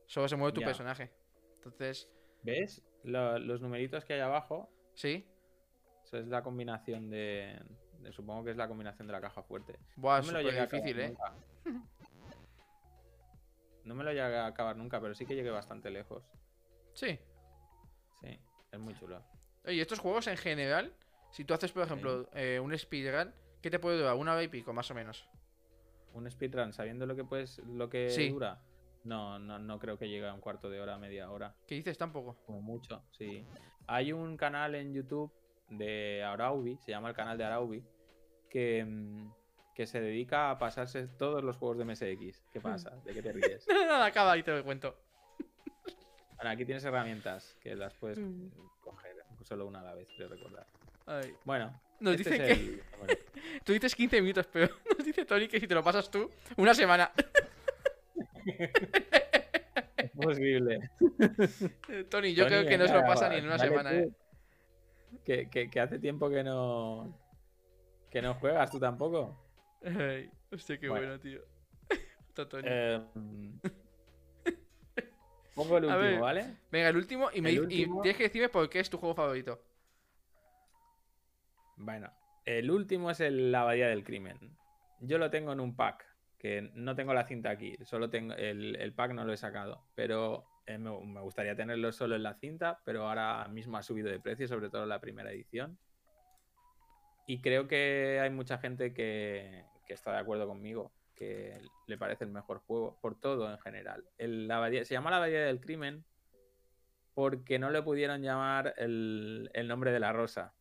[0.07, 0.67] solo se mueve tu Ya.
[0.67, 1.11] personaje.
[1.55, 2.09] Entonces,
[2.43, 2.81] ¿Ves?
[3.03, 5.27] Lo- los numeritos que hay abajo, sí.
[6.03, 7.59] eso es la combinación de,
[7.99, 9.77] de- Supongo que es la combinación de la caja fuerte.
[9.95, 11.07] Buah, no me lo llegué a acabar difícil, ¿eh?
[11.09, 11.35] nunca.
[13.83, 16.23] No me lo llegué a acabar nunca, pero sí que llegué bastante lejos.
[16.93, 17.19] Sí.
[18.21, 18.39] Sí,
[18.71, 19.21] es muy chulo.
[19.65, 20.93] Oye, estos juegos en general,
[21.29, 24.15] si tú haces, por ejemplo, eh, un speedrun, ¿qué te puede durar?
[24.15, 25.27] Una hora y pico, más o menos.
[26.13, 28.29] Un speedrun, sabiendo lo que puedes, lo que Sí.
[28.29, 28.61] dura.
[29.03, 31.55] No, no, no creo que llegue a un cuarto de hora, media hora.
[31.67, 31.97] ¿Qué dices?
[31.97, 32.37] Tampoco.
[32.45, 33.45] Como mucho, sí.
[33.87, 35.31] Hay un canal en YouTube
[35.69, 37.83] de Araubi, se llama el canal de Araubi,
[38.49, 39.31] que, mm,
[39.73, 42.43] que se dedica a pasarse todos los juegos de MSX.
[42.51, 42.59] ¿Qué
[42.89, 42.91] pasa?
[43.03, 43.65] ¿De qué te ríes?
[43.67, 44.95] No, no, no, acaba y te lo cuento.
[46.41, 48.47] Bueno, aquí tienes herramientas que las puedes Mm.
[48.81, 50.65] coger solo una a la vez, creo recordar.
[51.05, 51.35] Ay.
[51.45, 52.53] Bueno, Nos este dicen que.
[52.53, 53.13] el- bueno,
[53.63, 54.67] Tú dices 15 minutos, pero
[54.97, 57.11] nos dice Tony que si te lo pasas tú, una semana.
[59.97, 60.89] es posible.
[62.09, 63.91] Tony, yo Tony, creo que no se lo pasa ni en una semana.
[63.93, 64.09] ¿eh?
[65.23, 67.15] Que, que- que hace tiempo que no.
[68.09, 69.39] Que no juegas tú tampoco.
[69.85, 71.05] Ay, hostia, qué Bueno.
[71.05, 71.41] bueno, tío.
[72.29, 72.63] Está Tony.
[72.67, 72.99] Eh,
[75.63, 76.21] pongo el último.
[76.21, 76.57] ¿vale?
[76.71, 78.89] Venga, el último y, me el di- y último- tienes que decirme por qué es
[78.89, 79.61] tu juego favorito.
[81.77, 82.11] Bueno,
[82.45, 84.37] el último es el, la abadía del crimen.
[84.99, 86.05] Yo lo tengo en un pack,
[86.37, 89.87] que no tengo la cinta aquí, solo tengo el, el pack no lo he sacado,
[89.95, 94.09] pero eh, me, me gustaría tenerlo solo en la cinta, pero ahora mismo ha subido
[94.09, 95.77] de precio, sobre todo la primera edición.
[97.25, 100.91] Y creo que hay mucha gente que, que está de acuerdo conmigo,
[101.21, 104.03] que le parece el mejor juego, por todo en general.
[104.17, 106.03] El- la abadía- se llama la abadía del crimen
[107.13, 110.55] porque no le pudieron llamar el, el nombre de la rosa.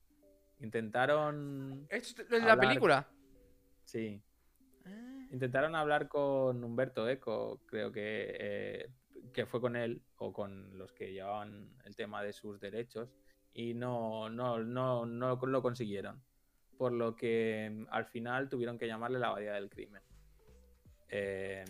[0.59, 1.87] Intentaron.
[1.89, 3.09] ¿Esto es de la Hablar- película?
[3.85, 4.23] Sí.
[4.85, 8.91] Ah, Intentaron hablar con Humberto Eco, creo que, eh,
[9.33, 13.09] que fue con él o con los que llevaban el tema de sus derechos
[13.55, 16.23] y no, no, no, no lo consiguieron.
[16.77, 20.03] Por lo que mm, al final tuvieron que llamarle la abadía del crimen.
[21.11, 21.65] Eh,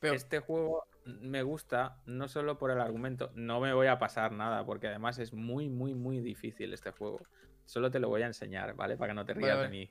[0.00, 4.32] Pero, este juego me gusta no solo por el argumento, no me voy a pasar
[4.32, 7.20] nada, porque además es muy, muy, muy difícil este juego.
[7.64, 8.96] Solo te lo voy a enseñar, ¿vale?
[8.96, 9.90] Para que no te rías de mí,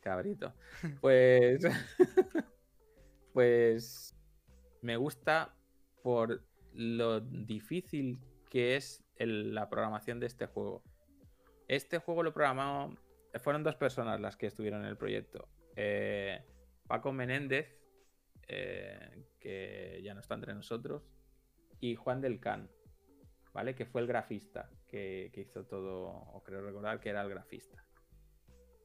[0.00, 0.54] cabrito.
[1.00, 1.62] Pues.
[3.32, 4.16] pues.
[4.82, 5.54] Me gusta
[6.02, 6.42] por
[6.72, 10.82] lo difícil que es el- la programación de este juego.
[11.68, 12.96] Este juego lo programó.
[13.42, 15.48] Fueron dos personas las que estuvieron en el proyecto.
[15.76, 16.42] Eh,
[16.90, 17.72] Paco Menéndez,
[18.48, 21.04] eh, que ya no está entre nosotros,
[21.78, 22.68] y Juan del Can,
[23.52, 23.76] ¿vale?
[23.76, 27.84] Que fue el grafista que, que hizo todo, o creo recordar que era el grafista.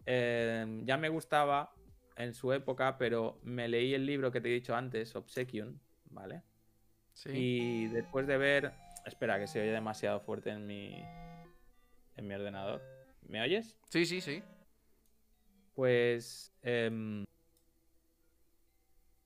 [0.06, 1.74] Eh, ya me gustaba
[2.16, 5.82] en su época, pero me leí el libro que te he dicho antes, Obsequion,
[6.12, 6.44] ¿vale?
[7.12, 7.32] sí.
[7.34, 8.72] Y después de ver.
[9.08, 10.94] Espera, que se oye demasiado fuerte en mi.
[12.18, 12.84] en mi ordenador.
[13.24, 13.76] ¿Me oyes?
[13.90, 14.44] Sí, sí, sí.
[15.74, 16.54] Pues.
[16.62, 17.26] em,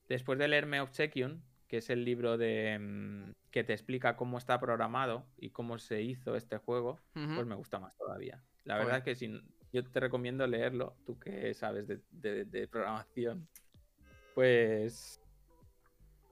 [0.10, 2.74] después de leerme Obsequion, que es el libro de.
[2.74, 7.56] em, que te explica cómo está programado y cómo se hizo este juego, pues me
[7.56, 8.44] gusta más todavía.
[8.66, 8.86] La Joder.
[8.86, 9.42] verdad es que si,
[9.72, 13.48] yo te recomiendo leerlo, tú que sabes de, de- de programación,
[14.36, 15.20] pues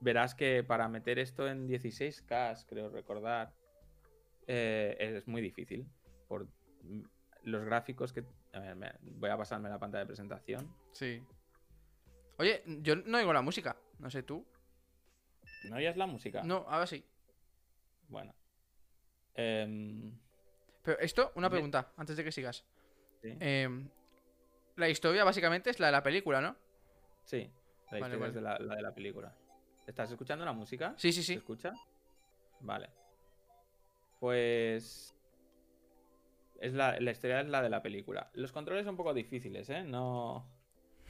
[0.00, 3.52] verás que para meter esto en 16K, creo recordar,
[4.46, 5.86] eh, es muy difícil.
[6.28, 6.46] Por
[6.82, 7.02] mm,
[7.44, 8.24] los gráficos que...
[8.52, 10.72] A ver, voy a pasarme la pantalla de presentación.
[10.92, 11.22] Sí.
[12.38, 13.76] Oye, yo no oigo la música.
[13.98, 14.44] No sé tú.
[15.64, 16.42] ¿No oyes la música?
[16.44, 17.04] No, ahora sí.
[18.08, 18.34] Bueno.
[19.34, 20.16] Em,
[20.82, 22.64] Pero esto, una pregunta, antes de que sigas.
[23.22, 23.36] sí.
[23.40, 23.88] Em,
[24.76, 26.56] la historia básicamente es la de la película, ¿no?
[27.24, 27.50] Sí,
[27.90, 28.28] la Vale, historia vale.
[28.28, 29.34] es de la, la de la película.
[29.86, 30.94] ¿Estás escuchando la música?
[30.96, 31.34] Sí, sí, ¿Se sí.
[31.34, 31.72] escucha?
[32.60, 32.88] Vale.
[34.20, 35.14] Pues.
[36.60, 38.30] Es la, la historia es la de la película.
[38.34, 39.82] Los controles son un poco difíciles, ¿eh?
[39.84, 40.46] No.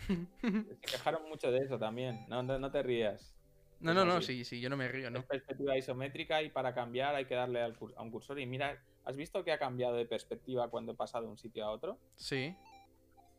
[0.41, 2.25] Se quejaron mucho de eso también.
[2.29, 3.35] No, no, no te rías.
[3.81, 5.23] No, Es no, no, sí, sí, yo no me río, Es ¿no?
[5.23, 8.41] perspectiva isométrica y para cambiar hay que darle al a un cursor.
[8.41, 11.65] Y mira, ¿has visto que ha cambiado de perspectiva cuando he pasado de un sitio
[11.65, 11.99] a otro?
[12.17, 12.57] Sí.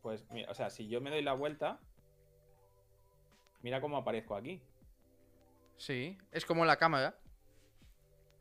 [0.02, 1.80] Pues, mira, o sea, si yo me doy la vuelta,
[3.62, 4.62] mira cómo aparezco aquí.
[5.78, 6.18] Sí.
[6.32, 7.18] Es como la cámara.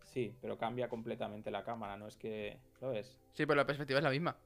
[0.05, 2.59] Sí, pero cambia completamente la cámara, no es que.
[2.81, 3.19] ¿Lo ves?
[3.33, 4.37] Sí, pero la perspectiva es la misma.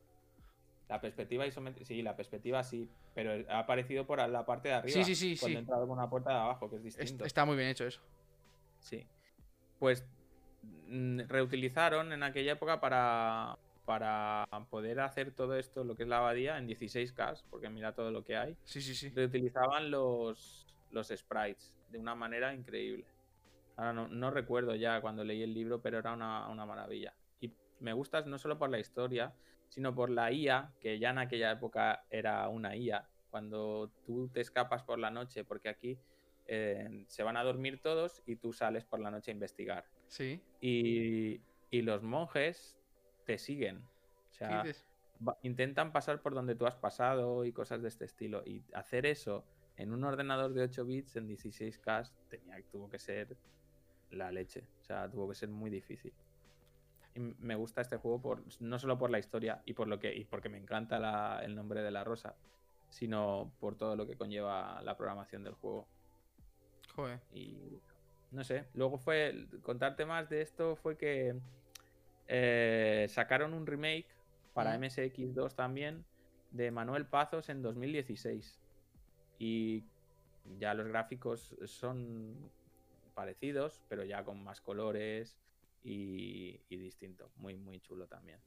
[0.88, 1.86] La perspectiva isométrica.
[1.86, 4.92] Sí, la perspectiva sí, pero ha aparecido por la parte de arriba.
[4.92, 5.56] Sí, sí, sí, Cuando sí.
[5.56, 7.24] he entrado por una puerta de abajo, que es distinto.
[7.24, 8.00] está muy bien hecho eso.
[8.80, 9.06] Sí.
[9.78, 10.04] Pues
[10.62, 16.18] mm, reutilizaron en aquella época para, para poder hacer todo esto, lo que es la
[16.18, 18.56] abadía, en 16K, porque mira todo lo que hay.
[18.64, 19.10] Sí, sí, sí.
[19.10, 23.04] Reutilizaban los, los sprites de una manera increíble.
[23.76, 27.14] Ahora no, no recuerdo ya cuando leí el libro, pero era una, una maravilla.
[27.40, 29.32] Y me gusta no solo por la historia,
[29.72, 33.08] sino por la IA, que ya en aquella época era una IA.
[33.30, 35.98] Cuando tú te escapas por la noche, porque aquí
[36.46, 39.86] eh, se van a dormir todos y tú sales por la noche a investigar.
[40.08, 40.42] Sí.
[40.60, 42.78] Y, y los monjes
[43.24, 43.78] te siguen.
[43.78, 44.64] O ¿Qué sea,
[45.40, 48.42] intentan pasar por donde tú has pasado y cosas de este estilo.
[48.44, 49.46] Y hacer eso
[49.78, 53.38] en un ordenador de 8 bits en 16K tenía, tuvo que ser
[54.10, 54.66] la leche.
[54.82, 56.12] O sea, tuvo que ser muy difícil.
[57.14, 60.14] Y me gusta este juego por, no solo por la historia y por lo que
[60.14, 62.34] y porque me encanta la- el nombre de la rosa,
[62.88, 65.86] sino por todo lo que conlleva la programación del juego.
[66.94, 67.20] Joder.
[67.34, 67.80] Y
[68.30, 71.34] no sé, luego fue, contarte más de esto fue que
[72.28, 74.06] eh, sacaron un remake
[74.54, 74.84] para Mm.
[74.84, 76.04] MSX2 también
[76.50, 78.58] de Manuel Pazos en 2016.
[79.38, 79.84] Y
[80.58, 82.36] ya los gráficos son
[83.14, 85.36] parecidos, pero ya con más colores
[85.82, 87.30] y, y distinto.
[87.36, 88.40] Muy, muy chulo también.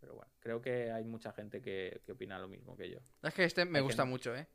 [0.00, 2.98] Pero bueno, creo que hay mucha gente que, que opina lo mismo que yo.
[3.22, 4.46] Es que este me Hay gusta mucho, ¿eh?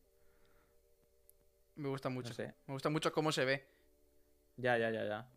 [1.76, 2.30] Me gusta mucho.
[2.30, 2.54] No sé.
[2.68, 3.66] Me gusta mucho cómo se ve.
[4.58, 5.28] Ya, ya, ya, ya.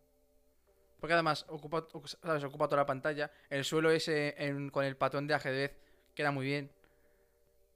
[1.00, 1.86] Porque además ocupa,
[2.22, 2.44] ¿sabes?
[2.44, 3.30] ocupa toda la pantalla.
[3.50, 5.76] El suelo ese en- con el patrón de ajedrez
[6.14, 6.70] queda muy bien.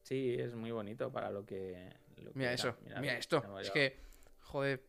[0.02, 1.90] Sí, es muy bonito para lo que.
[2.16, 2.54] lo que Mira era.
[2.54, 3.58] eso, mira, lo- esto.
[3.60, 4.00] Es que,
[4.42, 4.82] joder,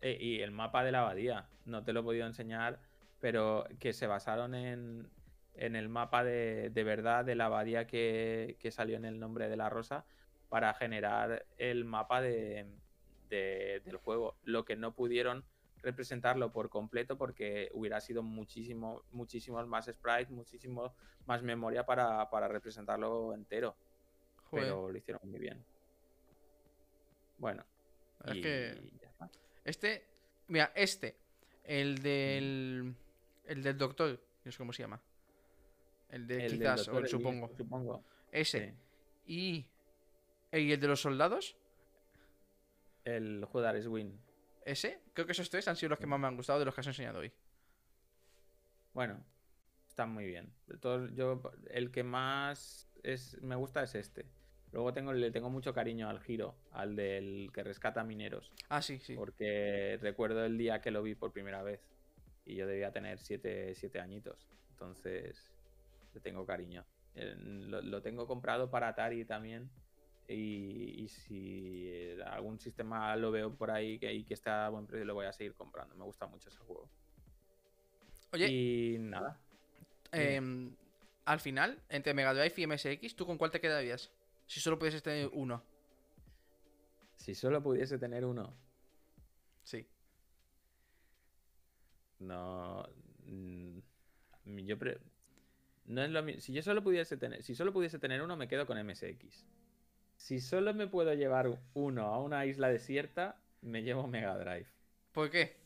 [0.00, 2.78] Eh, y el mapa de la abadía, no te lo he podido enseñar,
[3.24, 5.08] pero que se basaron en,
[5.54, 9.48] en el mapa de, de verdad de la abadía que, que salió en el nombre
[9.48, 10.04] de la rosa
[10.50, 12.66] para generar el mapa de,
[13.30, 14.36] de- del juego.
[14.44, 15.42] Lo que no pudieron
[15.80, 20.94] representarlo por completo porque hubiera sido muchísimo, muchísimos más sprites, muchísimo
[21.24, 23.74] más memoria para, para representarlo entero.
[24.50, 24.66] joder.
[24.66, 25.64] Pero lo hicieron muy bien.
[27.38, 27.64] Bueno.
[28.26, 29.30] Es y que ya está.
[29.64, 30.04] este,
[30.48, 31.16] mira, este,
[31.64, 32.94] el del,
[33.46, 35.00] el del doctor, no sé cómo se llama.
[36.08, 37.50] El de El quizás, doctor o el supongo.
[37.56, 38.04] Supongo.
[38.30, 38.68] Ese.
[38.68, 38.74] sí.
[39.26, 39.66] Y,
[40.52, 41.56] y el de los soldados,
[43.04, 44.20] El Judares Win.
[44.64, 45.00] ese.
[45.14, 46.80] Creo que esos tres han sido los que más me han gustado de los que
[46.80, 47.32] has enseñado hoy.
[48.92, 49.24] Bueno,
[49.88, 50.52] están muy bien.
[50.66, 54.26] De todos, yo, el que más es, me gusta es este.
[54.72, 58.52] Luego tengo, le tengo mucho cariño al giro, al del que rescata mineros.
[58.68, 59.14] Ah, sí, sí.
[59.14, 61.80] Porque recuerdo el día que lo vi por primera vez.
[62.44, 64.48] Y yo debía tener siete, siete añitos.
[64.70, 65.50] Entonces,
[66.12, 66.84] le tengo cariño.
[67.14, 69.70] Lo, lo tengo comprado para Atari también.
[70.26, 74.70] Y, y si eh, algún sistema lo veo por ahí que, y que está a
[74.70, 75.94] buen precio, lo voy a seguir comprando.
[75.94, 76.88] Me gusta mucho ese juego.
[78.32, 79.38] Oye, Y nada.
[80.12, 80.74] em,
[81.24, 84.10] al final, entre Mega Drive y MSX, ¿tú con cuál te quedarías?
[84.46, 85.62] Si solo pudieses tener uno.
[87.16, 88.52] Si solo pudiese tener uno,
[89.62, 89.86] Sí.
[92.18, 92.86] No.
[93.26, 93.78] mm,
[94.66, 94.98] Yo pre-
[95.86, 97.42] no es lo mi- Si yo solo pudiese tener.
[97.42, 99.46] Si solo pudiese tener uno, me quedo con MSX.
[100.16, 104.66] Si solo me puedo llevar uno a una isla desierta, me llevo Mega Drive.
[105.12, 105.56] ¿Por qué?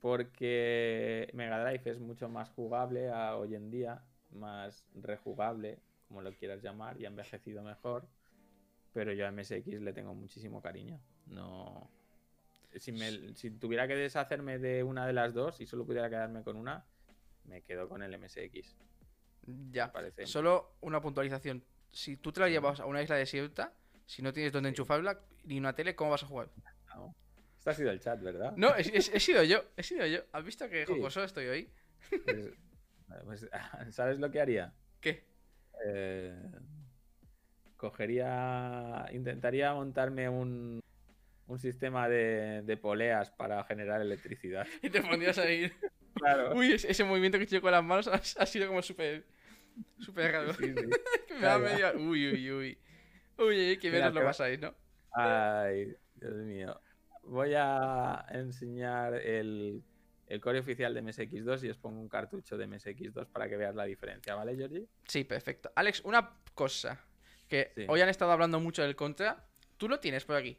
[0.00, 6.32] Porque Mega Drive es mucho más jugable a hoy en día, más rejugable, como lo
[6.32, 8.06] quieras llamar, y ha envejecido mejor.
[8.92, 11.00] Pero yo a MSX le tengo muchísimo cariño.
[11.26, 11.90] No.
[12.78, 16.42] Si, me- si tuviera que deshacerme de una de las dos y solo pudiera quedarme
[16.42, 16.84] con una,
[17.44, 18.76] me quedo con el MSX.
[19.70, 19.92] Ya.
[19.92, 20.26] Parece.
[20.26, 21.64] Solo una puntualización.
[21.90, 23.72] Si tú te la llevas a una isla desierta,
[24.04, 26.50] si no tienes donde enchufarla ni una tele, ¿cómo vas a jugar?
[26.94, 27.14] ¿no?
[27.58, 28.52] Este ha sido el chat, ¿verdad?
[28.56, 30.20] No, he, he- he sido yo, he sido yo.
[30.32, 30.92] ¿Has visto que Sí.
[30.92, 31.70] jocoso estoy hoy?
[32.24, 32.52] Pues-
[33.24, 33.46] pues,
[33.94, 34.72] ¿Sabes lo que haría?
[35.00, 35.24] ¿Qué?
[35.84, 36.36] Eh,
[37.76, 39.06] cogería.
[39.12, 40.80] Intentaría montarme un,
[41.46, 44.66] un sistema de, de poleas para generar electricidad.
[44.82, 45.72] Y te pondrías a ir.
[46.14, 46.54] Claro.
[46.54, 49.24] Uy, ese, movimiento que he hecho con las manos ha, ha sido como súper.
[50.00, 50.54] súper raro.
[50.54, 50.86] Sí, sí.
[51.34, 51.92] Me da medio.
[51.98, 52.78] Uy, uy, uy.
[53.38, 54.74] Uy, uy, que menos lo pasáis, ¿no?
[55.12, 56.80] Ay, Dios mío.
[57.24, 59.82] Voy a enseñar el,
[60.26, 63.74] el core oficial de MSX2 y os pongo un cartucho de MSX2 para que veas
[63.74, 64.86] la diferencia, ¿vale, Georgie?
[65.06, 65.70] Sí, perfecto.
[65.74, 67.04] Alex, una cosa.
[67.48, 67.84] Que Sí.
[67.88, 69.44] hoy han estado hablando mucho del contra.
[69.76, 70.58] ¿Tú lo tienes por aquí?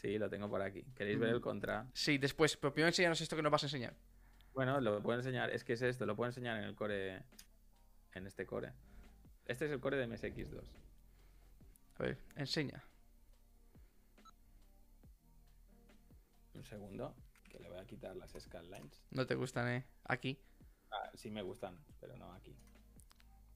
[0.00, 0.84] Sí, lo tengo por aquí.
[0.94, 1.90] ¿Queréis ver el contra?
[1.92, 2.56] Sí, después.
[2.56, 3.96] Pero primero enséñanos esto que nos vas a enseñar.
[4.54, 5.50] Bueno, lo puedo enseñar.
[5.50, 7.24] Es que es esto, lo puedo enseñar en el core.
[8.14, 8.72] En este core.
[9.44, 10.62] Este es el core de MSX2.
[11.96, 12.84] A ver, enseña.
[16.54, 17.16] Un segundo,
[17.50, 19.02] que le voy a quitar las scanlines.
[19.10, 19.84] No te gustan, ¿eh?
[20.04, 20.38] Aquí.
[20.92, 22.56] Ah, sí me gustan, pero no aquí.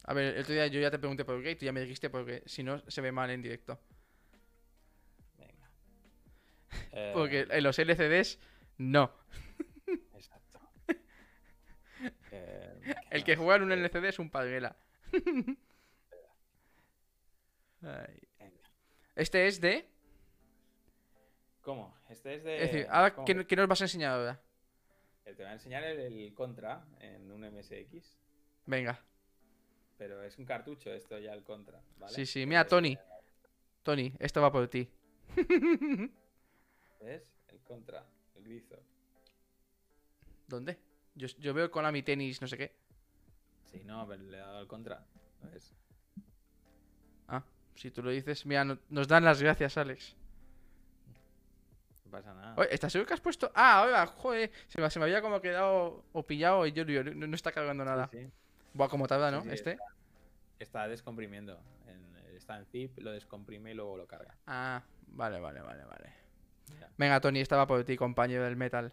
[0.04, 1.80] A ver, el otro día yo ya te pregunté por qué y tú ya me
[1.80, 3.78] dijiste porque si no se ve mal en directo.
[6.92, 8.38] Eh, Porque en los LCDs,
[8.78, 9.12] no.
[10.14, 10.60] Exacto.
[12.30, 14.30] Eh, El ¿qué que juega en un Eh, LCD es un
[17.80, 18.70] venga.
[19.14, 19.88] Este es de.
[21.60, 21.96] ¿Cómo?
[22.08, 22.56] Este es de.
[22.56, 23.14] Es decir, ahora.
[23.24, 24.40] ¿qué, qué nos vas a enseñar ahora?
[25.24, 28.18] Te voy a enseñar el, el contra en un MSX.
[28.66, 28.98] Venga.
[29.98, 32.12] Pero es un cartucho esto ya el contra, ¿vale?
[32.14, 32.44] Sí, sí.
[32.46, 32.98] Mira, Tony.
[33.82, 34.88] Tony, esto va por ti.
[37.02, 37.22] ¿Ves?
[37.48, 38.04] El contra,
[38.36, 38.76] el grizo.
[40.46, 40.78] ¿Dónde?
[41.14, 42.72] Yo, yo veo con mi tenis, no sé qué.
[43.70, 45.04] Sí, no, pero le he dado al contra.
[45.42, 45.74] ¿Ves?
[47.28, 47.42] Ah,
[47.74, 48.46] si tú lo dices.
[48.46, 50.14] Mira, no- nos dan las gracias, Alex.
[52.04, 52.54] No pasa nada.
[52.56, 53.50] Oye, ¿estás seguro que has puesto?
[53.54, 54.50] Ah, ahora, joder.
[54.68, 57.52] Se me, se me había como quedado o pillado y yo, yo- no, no está
[57.52, 58.08] cargando nada.
[58.12, 58.30] Sí, sí.
[58.74, 59.42] Buah, como tarda, ¿no?
[59.42, 59.78] sí, Este.
[60.58, 61.58] Está descomprimiendo.
[61.86, 64.36] En- está en zip, lo descomprime y luego lo carga.
[64.46, 66.21] Ah, vale, vale, vale, vale.
[66.98, 68.92] Venga, Tony, estaba por ti, compañero del metal.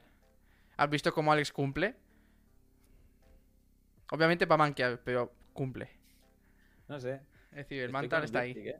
[0.77, 1.95] ¿Has visto cómo Alex cumple?
[4.11, 5.89] Obviamente va a manquear, pero cumple.
[6.87, 7.21] No sé.
[7.51, 8.53] Es decir, el mantal está ahí.
[8.55, 8.79] ¿eh?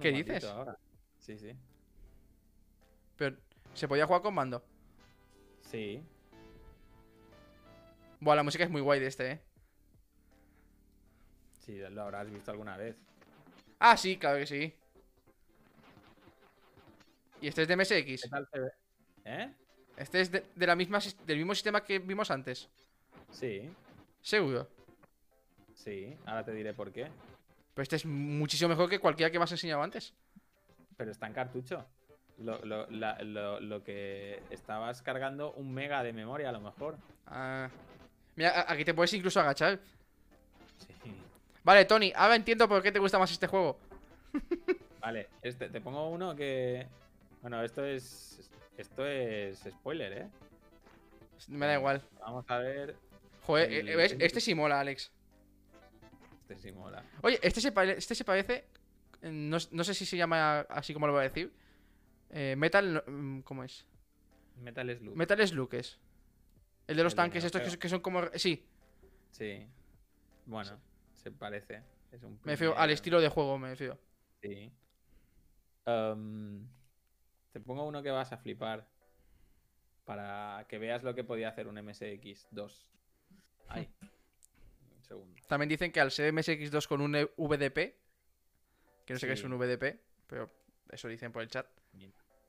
[0.00, 0.44] ¿Qué dices?
[0.44, 0.76] ahora.
[1.18, 1.56] Sí, sí.
[3.16, 3.36] Pero,
[3.74, 4.64] ¿se podía jugar con mando?
[5.62, 6.02] Sí.
[8.20, 9.40] Buah, la música es muy guay de este, ¿eh?
[11.60, 12.96] Sí, lo habrás visto alguna vez.
[13.78, 14.74] Ah, sí, claro que sí.
[17.40, 17.82] ¿Y este es de ¿Qué
[18.16, 18.30] MSX?
[18.30, 18.70] tal se ve?
[19.24, 19.52] ¿Eh?
[19.96, 22.68] Este es de, de la misma, del mismo sistema que vimos antes.
[23.30, 23.70] Sí,
[24.22, 24.68] Seguro.
[25.74, 26.16] sí.
[26.26, 27.08] Ahora te diré por qué.
[27.74, 30.12] Pero este es muchísimo mejor que cualquiera que me has enseñado antes.
[30.96, 31.84] Pero está en cartucho.
[32.38, 36.96] Lo, lo- la- lo- lo que estabas cargando un mega de memoria a lo mejor.
[37.26, 37.68] Ah.
[38.36, 39.78] Mira, aquí te puedes incluso agachar.
[40.78, 41.12] Sí.
[41.64, 43.78] Vale, Tony, ahora entiendo por qué te gusta más este juego.
[45.00, 46.86] Vale, este, te pongo uno que.
[47.48, 48.50] Bueno, esto es.
[48.76, 50.28] Esto es spoiler, ¿eh?
[51.48, 52.02] Me da igual.
[52.20, 52.94] Vamos a ver.
[53.44, 55.10] Joder, El- eh, Este sí mola, Alex.
[56.42, 57.02] Este sí mola.
[57.22, 58.66] Oye, este se, este se parece.
[59.22, 61.50] No, no sé si se llama así como lo voy a decir.
[62.28, 63.02] Eh, Metal.
[63.06, 63.86] mm, ¿Cómo es?
[64.56, 65.16] Metal Slug.
[65.16, 65.98] Metal Slug es.
[66.86, 68.24] El de los El tanques, estos que, que son como.
[68.34, 68.62] Sí,
[69.30, 69.66] Sí.
[70.44, 70.78] Bueno,
[71.14, 71.82] se parece.
[72.12, 73.98] Es un me refiero al estilo de juego, me refiero.
[74.42, 74.70] Sí.
[75.86, 76.68] Am,
[77.58, 78.86] te pongo uno que vas a flipar.
[80.04, 82.72] Para que veas lo que podía hacer un MSX2.
[83.68, 83.88] Ay.
[84.96, 85.42] Un segundo.
[85.48, 87.96] También dicen que al ser MSX2 con un VDP.
[89.04, 90.50] Que no sé qué es un VDP, pero
[90.90, 91.66] eso dicen por el chat.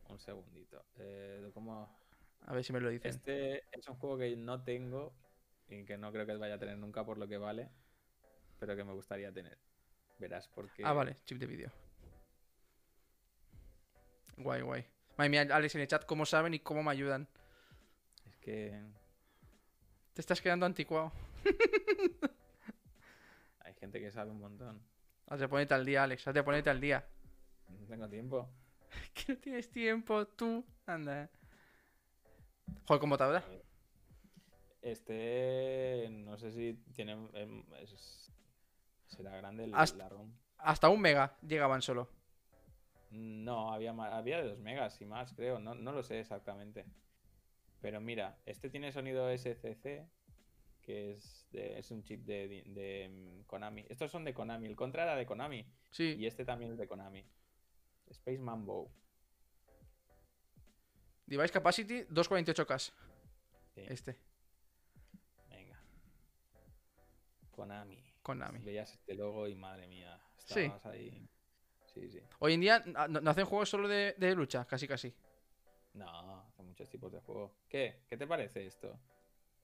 [0.10, 0.86] Un segundito.
[0.98, 1.98] Eh, ¿cómo?
[2.46, 3.10] A ver si me lo dicen.
[3.10, 5.14] Este es un juego que no tengo
[5.70, 7.70] y que no creo que vaya a tener nunca por lo que vale,
[8.60, 9.58] pero que me gustaría tener.
[10.18, 11.72] Verás, porque Ah, vale, chip de vídeo.
[14.38, 14.86] Guay, guay.
[15.20, 17.28] Madre mía, Alex en el chat, ¿cómo saben y cómo me ayudan?
[18.26, 18.82] es que
[20.14, 21.12] Te estás quedando anticuado.
[23.60, 24.82] hay gente que sabe un montón.
[25.28, 26.26] Has de ponerte al día, Alex.
[26.26, 27.06] Has de ponerte al día.
[27.68, 28.50] No tengo tiempo.
[29.14, 30.64] Que no tienes tiempo, tú.
[30.86, 31.30] Anda.
[32.88, 33.44] Joder, ¿cómo tarda?
[34.82, 38.32] Este no sé si tiene em, es-
[39.08, 40.32] será grande el, Hasta- la ROM.
[40.60, 42.08] Hasta un mega llegaban solo.
[43.12, 45.60] No, había ma- había de 2 megas y más, creo.
[45.60, 46.86] No, no lo sé exactamente.
[47.82, 50.08] Pero mira, este tiene sonido SCC,
[50.82, 53.86] que es, de- es un chip de, de- de, mm, Konami.
[53.90, 54.68] Estos son de Konami.
[54.68, 55.66] El Contra era de Konami.
[55.92, 56.16] Sí.
[56.20, 57.26] Y este también es de Konami.
[58.14, 58.92] Spaceman Bow.
[61.26, 62.80] Device Capacity 248K.
[63.76, 64.18] Sí, Este,
[65.50, 65.80] venga.
[67.52, 68.04] Konami.
[68.24, 68.60] Konami.
[68.60, 70.20] Veías este logo y madre mía.
[70.46, 70.62] Sí.
[70.62, 71.28] Estabas ahí.
[71.94, 72.22] Sí, sí.
[72.40, 75.14] Hoy en día no, no hacen juegos solo de, de lucha, casi casi.
[75.94, 77.52] No, hay muchos tipos de juego.
[77.68, 78.04] ¿Qué?
[78.08, 78.98] ¿Qué te parece esto?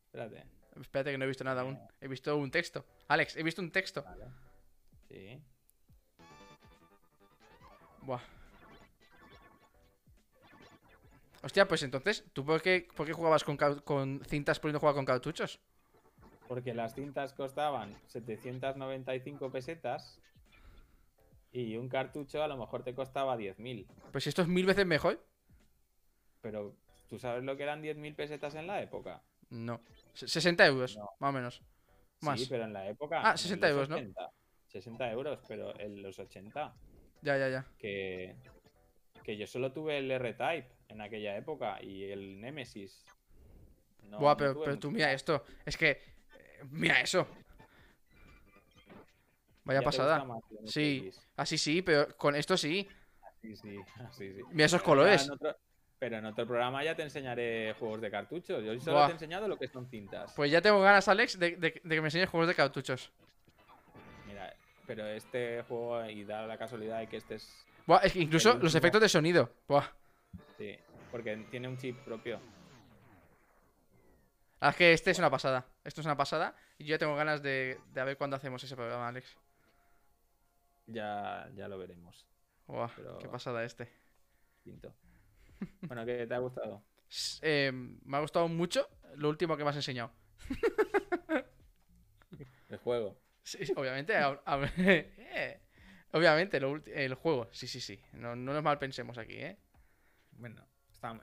[0.06, 0.44] Espérate.
[0.80, 1.76] Espérate que no he visto nada aún.
[1.76, 1.88] Eh.
[2.02, 2.86] He visto un texto.
[3.08, 4.04] Alex, he visto un texto.
[4.04, 4.26] Vale.
[5.08, 5.42] Sí.
[8.02, 8.22] Buah.
[11.44, 15.60] Hostia, pues entonces, ¿tú por qué, por qué jugabas con cintas poniendo jugar con cartuchos?
[16.48, 20.20] Porque las cintas costaban 795 pesetas
[21.56, 23.88] y un cartucho a lo mejor te costaba 10.000.
[24.12, 25.26] Pues esto es mil veces mejor.
[26.42, 26.76] Pero
[27.08, 29.24] ¿tú sabes lo que eran 10.000 pesetas en la época?
[29.50, 29.82] No.
[30.14, 31.10] Se- 60 euros, No.
[31.20, 31.62] más o menos.
[32.22, 32.40] Más.
[32.40, 33.22] Sí, pero en la época...
[33.24, 33.96] Ah, en 60 los euros, ¿no?
[33.96, 34.30] 80.
[34.68, 36.76] 60 euros, pero en los 80,
[37.22, 37.66] Ya, ya, ya.
[37.78, 38.36] que,
[39.24, 43.06] que yo solo tuve el R-Type en aquella época y el Nemesis.
[44.04, 45.46] No, Buah, no pero, pero tú mira esto.
[45.66, 45.92] Es que.
[45.92, 46.00] eh,
[46.70, 47.28] Mira eso.
[49.66, 50.24] Vaya ¿Ya te pasada.
[50.24, 51.12] más Sí.
[51.36, 52.88] Así sí, pero con esto sí.
[53.42, 53.78] Sí, sí,
[54.18, 54.42] sí, sí.
[54.52, 55.26] Mira esos Pero colores.
[55.26, 55.58] en otro-
[55.98, 58.64] pero en otro programa ya te enseñaré juegos de cartuchos.
[58.64, 59.06] Yo solo Buah.
[59.08, 60.34] te he enseñado lo que son cintas.
[60.36, 63.12] Pues ya tengo ganas, Alex, de, de- de que me enseñes juegos de cartuchos.
[64.28, 64.54] Mira,
[64.86, 67.66] pero este juego, y da la casualidad de que este es.
[67.88, 68.78] Buah, es que incluso los último.
[68.78, 69.52] efectos de sonido.
[69.68, 69.86] Buah.
[70.58, 70.78] Sí,
[71.12, 72.40] porque tiene un chip propio.
[74.60, 75.66] Ah, es que este es una pasada.
[75.84, 76.56] Esto es una pasada.
[76.78, 79.36] Y yo ya tengo ganas de, ver cuándo hacemos ese programa, Alex.
[80.88, 82.28] Ya, ya lo veremos.
[82.68, 83.92] Buah, Pero- qué pasada este.
[84.64, 84.94] Quinto.
[85.82, 86.84] Bueno, ¿qué te ha gustado?
[87.42, 90.12] Eh, me ha gustado mucho lo último que me has enseñado.
[92.70, 93.20] El juego.
[93.44, 94.16] Sí, obviamente.
[94.16, 95.62] a- a- eh,
[96.12, 97.48] obviamente, lo el juego.
[97.52, 98.00] Sí, sí, sí.
[98.14, 99.58] No, no nos mal pensemos aquí, ¿eh?
[100.32, 101.20] Bueno, está,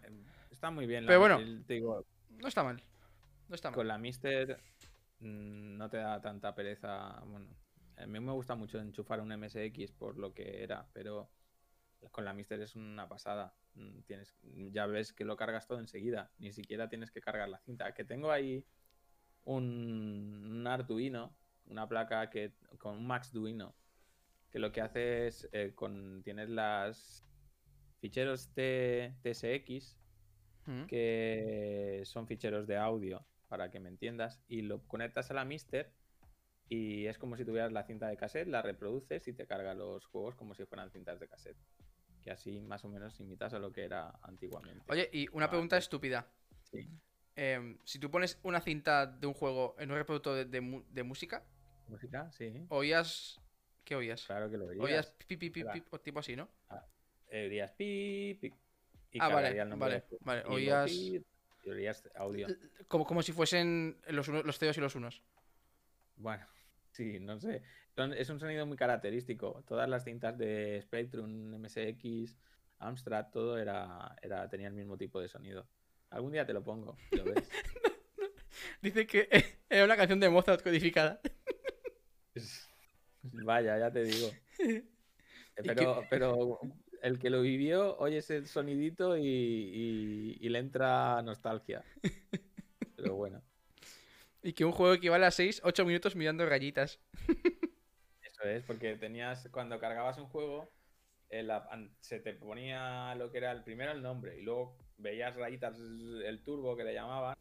[0.50, 1.04] está muy bien.
[1.06, 1.38] Pero bueno.
[1.38, 2.82] el- digo, No está mal.
[3.48, 3.74] No está mal.
[3.76, 4.58] con la Mister
[5.18, 7.20] mm, no te da tanta pereza.
[7.26, 7.48] Bueno,
[7.96, 11.30] a mí me gusta mucho enchufar un MSX por lo que era, pero
[12.10, 13.54] con la Mister es una pasada.
[13.74, 14.34] Mm, Tienes,
[14.72, 17.92] ya ves que lo cargas todo enseguida, ni siquiera tienes que cargar la cinta.
[17.94, 18.64] Que tengo ahí
[19.44, 21.36] un, un Arduino,
[21.66, 23.74] una placa que con un Maxduino,
[24.50, 27.24] que lo que hace es eh, con tienes las
[28.00, 29.98] ficheros T- TSX
[30.64, 30.86] Mm.
[30.86, 35.92] que son ficheros de audio, para que me entiendas, y lo conectas a la Mister
[36.68, 40.04] y es como si tuvieras la cinta de cassette, la reproduces y te carga los
[40.06, 41.56] juegos como si fueran cintas de cassette.
[42.22, 44.84] Que así más o menos imitas a lo que era antiguamente.
[44.88, 46.26] Oye, y una Ah, pregunta pues- estúpida.
[46.70, 46.88] Sí.
[47.34, 51.02] Em, si tú pones una cinta de un juego en un reproductor de, de de
[51.02, 51.42] música,
[51.88, 52.30] ¿Música?
[52.32, 52.64] Sí.
[52.68, 53.40] oías.
[53.84, 54.24] ¿Qué oías?
[54.26, 54.84] Claro que lo oías.
[54.84, 56.48] Oías pi, pi, pi, Era- pi, o tipo así, ¿no?
[57.28, 58.52] Eh, oías pi, pi,
[59.10, 61.20] y Ah, vale, el nombre vale, oías- y
[61.68, 62.46] oías audio.
[62.86, 65.22] Como, como si fuesen los, los ceros y los unos.
[66.16, 66.46] Bueno,
[66.92, 67.62] sí, no sé.
[68.16, 69.62] Es un sonido muy característico.
[69.66, 72.36] Todas las cintas de Spectrum, MSX,
[72.78, 75.68] Amstrad, todo era, era, tenía el mismo tipo de sonido.
[76.10, 77.48] Algún día te lo pongo, lo ves.
[78.80, 79.28] Dice que
[79.68, 81.20] era una canción de Mozart codificada.
[83.22, 84.28] Vaya, ya te digo.
[84.58, 84.84] Eh,
[85.62, 86.60] ¿Y Pero, pero
[87.02, 91.84] el que lo vivió oye ese sonidito y, y- y le entra nostalgia.
[92.96, 93.42] Pero bueno,
[94.42, 97.00] Y que un juego equivale a 6, 8 minutos mirando rayitas.
[98.22, 100.68] eso es, porque tenías, cuando cargabas un juego,
[102.00, 106.42] se te ponía lo que era el primero el nombre y luego veías rayitas el
[106.44, 107.36] turbo que le llamaban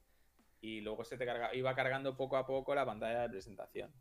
[0.62, 3.92] y luego se te carga, iba cargando poco a poco la pantalla de presentación.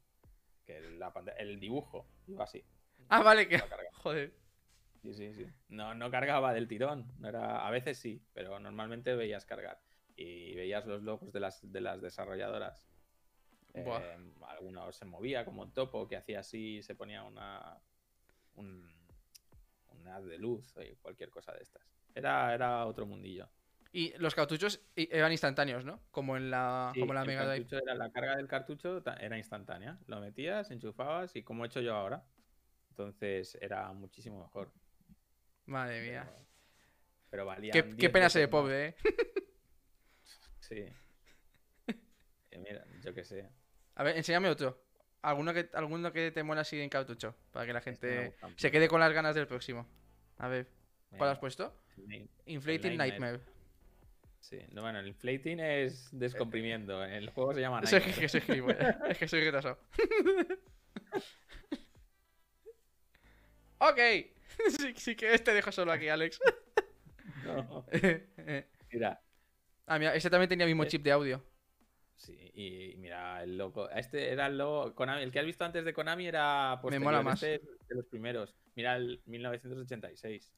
[0.66, 2.62] Que la el dibujo iba así.
[3.08, 3.58] Ah, vale, que.
[3.94, 4.32] Joder.
[5.02, 5.46] Sí, sí, sí.
[5.68, 7.10] No, no cargaba del tirón.
[7.18, 7.66] No era...
[7.66, 9.80] A veces sí, pero normalmente veías cargar.
[10.14, 12.86] Y veías los logos de las, de las desarrolladoras.
[13.74, 14.16] Eh,
[14.48, 17.78] algunos se movía, como Topo, que hacía así, se ponía una.
[18.54, 18.88] Un,
[19.88, 21.82] un haz de luz o cualquier cosa de estas.
[22.14, 23.48] Era, era otro mundillo.
[23.92, 26.00] Y los cartuchos eran instantáneos, ¿no?
[26.12, 27.66] Como en la, Sí, como en la Mega Drive.
[27.70, 29.98] era, la carga del cartucho era instantánea.
[30.06, 32.24] Lo metías, enchufabas y como he hecho yo ahora.
[32.90, 34.72] Entonces era muchísimo mejor.
[35.66, 36.24] Madre mía.
[36.28, 36.46] Pero,
[37.30, 37.72] pero valía.
[37.72, 38.96] Qué, qué pena ser pobre, ¿eh?
[40.60, 40.84] Sí.
[42.52, 43.48] Eh, mira, yo qué sé.
[44.00, 44.82] A ver, enséñame otro.
[45.20, 47.36] ¿Alguno que, alguno que te mola así en cartucho?
[47.52, 49.86] Para que la Este gente gusta se quede con las ganas del próximo.
[50.38, 50.68] A ver,
[51.18, 51.78] ¿cuál has puesto?
[52.46, 53.40] Inflating Nightmare.
[53.40, 53.40] Nightmare.
[54.40, 57.04] Sí, no, bueno, el inflating es descomprimiendo.
[57.04, 57.98] En el juego se llama Es que,
[58.48, 58.78] Nightmare.
[58.78, 58.94] soy.
[59.10, 59.78] Es que soy retrasado.
[63.80, 63.98] ok.
[64.78, 66.40] sí, sí que te dejo solo aquí, Alex.
[67.44, 67.92] No, ah,
[68.90, 69.20] mira,
[69.98, 71.49] mira, este también tenía el mismo Eh, chip de audio.
[72.20, 73.88] Sí, y mira, el logo.
[73.90, 74.94] Este era el logo.
[74.94, 77.04] Konami, el que has visto antes de Konami era posterior.
[77.04, 77.42] mola más.
[77.42, 78.54] Este es de los primeros.
[78.74, 80.52] Mira el 1986.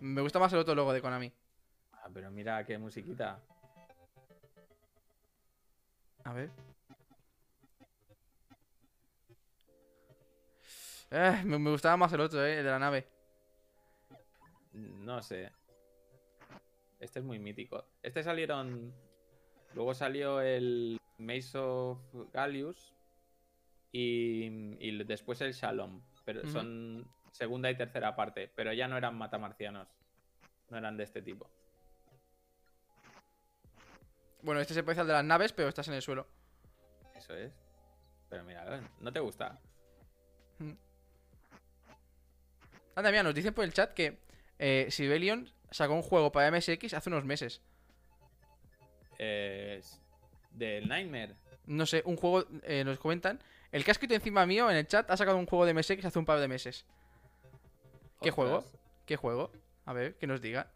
[0.00, 1.32] Me gusta más el otro logo de Konami.
[1.92, 3.40] Ah, pero mira qué musiquita.
[6.24, 6.50] A ver.
[11.10, 13.06] Eh, me, me gustaba más el otro, eh, el de la nave.
[14.72, 15.52] No sé.
[16.98, 17.84] Este es muy mítico.
[18.02, 18.94] Este salieron.
[19.74, 21.98] Luego salió el Maze of
[22.32, 22.94] Gallius.
[23.92, 24.46] Y,
[24.80, 26.00] y después el Shalom.
[26.24, 28.48] Pero son segunda y tercera parte.
[28.54, 29.88] Pero ya no eran matamarcianos.
[30.70, 31.50] No eran de este tipo.
[34.42, 36.26] Bueno, este se parece al de las naves, pero estás en el suelo.
[37.14, 37.52] Eso es.
[38.28, 39.60] Pero mira, ¿no te gusta?
[42.94, 44.18] Anda, mira, nos dicen por el chat que
[44.58, 47.62] eh, Sibelion sacó un juego para MSX hace unos meses.
[49.24, 49.80] Eh,
[50.50, 51.36] del Nightmare.
[51.66, 53.38] No sé, un juego, eh, nos comentan.
[53.70, 56.24] El escrito encima mío en el chat ha sacado un juego de MSX hace un
[56.24, 56.84] par de meses.
[58.20, 58.64] ¿Qué juego?
[59.06, 59.52] ¿Qué juego?
[59.84, 60.70] A ver, que nos diga.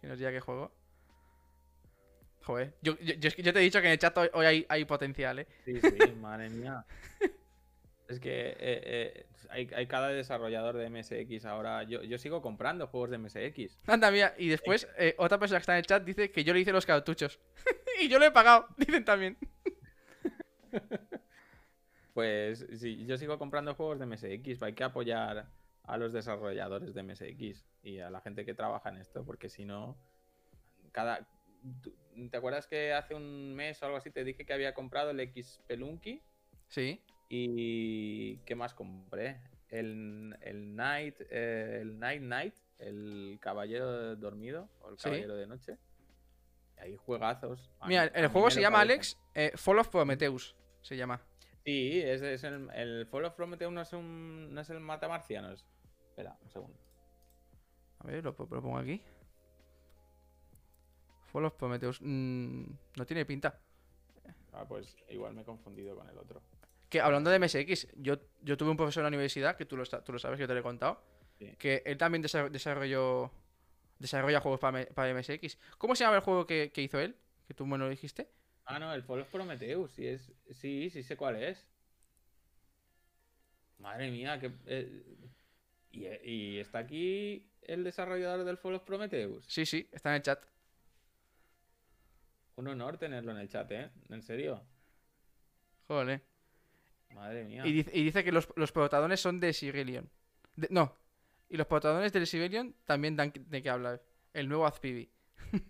[0.00, 0.72] Que nos diga qué juego.
[2.42, 4.28] Joder, yo, yo, yo es que yo te he dicho que en el chat hoy,
[4.34, 5.46] hoy hay, hay potencial, eh.
[5.64, 6.84] Sí, sí, madre mía.
[8.12, 11.82] Es que eh, eh, hay, hay cada desarrollador de MSX ahora.
[11.84, 13.78] Yo, yo sigo comprando juegos de MSX.
[13.86, 16.52] Anda, mira, y después eh, otra persona que está en el chat dice que yo
[16.52, 17.40] le hice los cartuchos.
[18.02, 19.38] y yo lo he pagado, dicen también.
[22.14, 24.62] Pues sí, yo sigo comprando juegos de MSX.
[24.62, 25.46] Hay que apoyar
[25.84, 29.64] a los desarrolladores de MSX y a la gente que trabaja en esto, porque si
[29.64, 29.96] no,
[30.92, 31.26] cada.
[32.30, 35.20] ¿Te acuerdas que hace un mes o algo así te dije que había comprado el
[35.20, 36.20] X Pelunky?
[36.68, 37.00] Sí.
[37.34, 39.40] ¿Y qué más compré?
[39.70, 45.04] El, el Night, eh, el Night Knight, el caballero dormido o el Sí.
[45.04, 45.78] caballero de noche.
[46.76, 47.70] hay juegazos.
[47.80, 48.92] A Mira, mí- el juego se llama parece.
[48.92, 50.54] Alex eh, Fall of Prometheus.
[50.82, 51.22] Se llama.
[51.64, 55.64] Sí, es, es el, el Fall of Prometheus no es, un, no es el Matamarcianos.
[56.08, 56.76] Espera, un segundo.
[58.00, 59.00] A ver, lo, lo pongo aquí.
[61.30, 61.98] Fall of Prometheus.
[62.02, 62.64] Mm,
[62.96, 63.58] no tiene pinta.
[64.52, 66.42] Ah, pues igual me he confundido con el otro.
[66.92, 69.84] Que hablando de MSX, yo, yo tuve un profesor en la universidad, que tú lo,
[69.86, 71.02] tú lo sabes, que yo te lo he contado,
[71.38, 71.56] Sí.
[71.58, 73.32] que él también desa- desarrolló
[73.98, 75.56] desarrolla juegos para, para MSX.
[75.78, 77.16] ¿Cómo se llama el juego que, que hizo él?
[77.48, 78.28] Que tú me lo dijiste.
[78.66, 81.66] Ah, no, el of Prometheus, sí, es, sí, sí sé cuál es.
[83.78, 84.52] Madre mía, que...
[84.66, 85.02] eh,
[85.92, 89.46] y, y está aquí el desarrollador del of Prometheus.
[89.46, 90.44] Sí, sí, está en el chat.
[92.56, 93.90] Un honor tenerlo en el chat, ¿eh?
[94.10, 94.62] ¿En serio?
[95.88, 96.31] Joder.
[97.14, 97.66] Madre mía.
[97.66, 100.08] Y dice, y dice que los, los protagones son de Sibelion.
[100.56, 100.94] De- no.
[101.48, 104.02] Y los protagonistas del Sibelion también dan de qué hablar.
[104.32, 105.10] El nuevo Azpivi.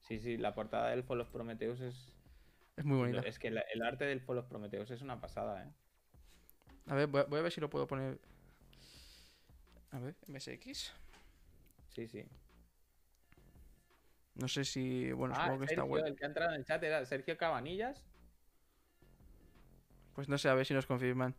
[0.00, 2.12] Sí, sí, la portada del Fall of Prometheus es...
[2.76, 3.20] Es muy bonita.
[3.26, 5.72] Es que la- el arte del Fall of Prometheus es una pasada, ¿eh?
[6.86, 8.20] A ver, voy a, voy a ver si lo puedo poner.
[9.90, 10.92] A ver, MSX.
[11.88, 12.24] Sí, sí.
[14.34, 15.10] No sé si.
[15.12, 16.06] Bueno, Ah, supongo que está web.
[16.06, 18.04] el que ha entrado en el chat era Sergio Cabanillas.
[20.16, 21.36] Pues no sé, a ver si nos confirman.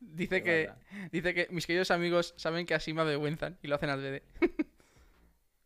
[0.00, 1.08] dice Qué que, barra.
[1.12, 4.22] dice que mis queridos amigos saben que así me avergüenzan y lo hacen adrede.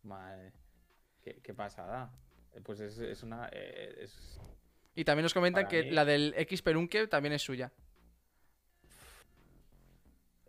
[0.03, 0.51] Madre.
[1.21, 2.11] Qué, qué pasada.
[2.53, 3.49] Eh, Pues es, es una...
[3.51, 4.39] eh, es-
[4.95, 7.71] Y también nos comentan Para que mí- la del X Perunque también es suya.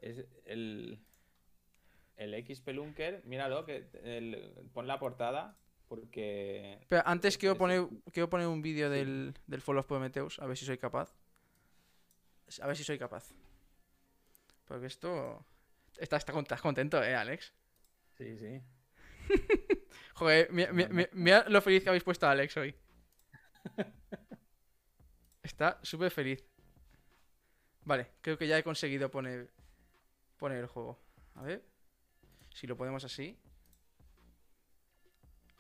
[0.01, 0.99] Es el,
[2.17, 5.59] el X Pelunker, míralo, que el- pon la portada,
[5.91, 10.47] porque Pero antes quiero poner, quiero poner un vídeo del, del Fall of Prometheus, a
[10.47, 11.12] ver si soy capaz.
[12.62, 13.35] A ver si soy capaz.
[14.67, 15.45] Porque esto...
[15.99, 17.53] Está, está, con- estás contento, ¿eh, Alex?
[18.17, 18.61] sí, sí.
[20.15, 22.73] Joder, mira, mira- mira- mira lo feliz que habéis puesto a Alex hoy.
[25.43, 26.45] Está súper feliz.
[27.85, 29.51] Vale, creo que ya he conseguido poner,
[30.39, 31.01] poner el juego.
[31.35, 31.65] A ver.
[32.55, 33.37] Si lo ponemos así.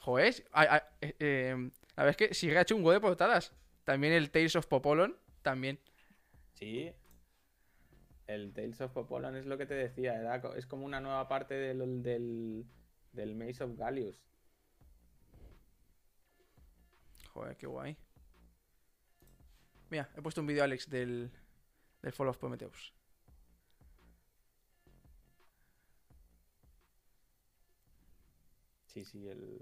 [0.00, 3.52] Joder, ay, ay, eh, eh, la verdad es que ha hecho un huevo de portadas.
[3.84, 5.16] También el Tales of Popolon.
[5.42, 5.78] También.
[6.54, 6.92] Sí.
[8.26, 11.54] El Tales of Popolon es lo que te decía, era, es como una nueva parte
[11.54, 12.64] del, del,
[13.12, 14.22] del Maze of Gallius.
[17.32, 17.96] Joder, qué guay.
[19.90, 21.30] Mira, he puesto un vídeo, Alex, del,
[22.02, 22.94] del Fall of Prometheus.
[28.86, 29.60] Sí, sí, el...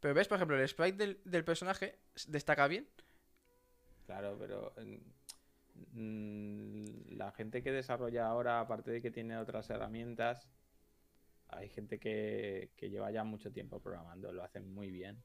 [0.00, 2.88] Pero ves, por ejemplo, el sprite del, del personaje destaca bien.
[4.06, 4.72] Claro, pero
[5.92, 10.48] mm, la gente que desarrolla ahora, aparte de que tiene otras herramientas,
[11.48, 15.22] hay gente que, que lleva ya mucho tiempo programando, lo hacen muy bien.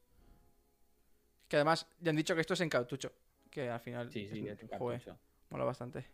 [1.48, 3.12] Que además ya han dicho que esto es en cartucho.
[3.50, 4.12] Que al final.
[4.12, 5.20] Sí, sí, es- es un joder, cartucho.
[5.52, 6.06] mola bastante.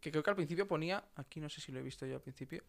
[0.00, 1.04] Que creo que al principio ponía.
[1.16, 2.62] Aquí no sé si lo he visto yo al principio.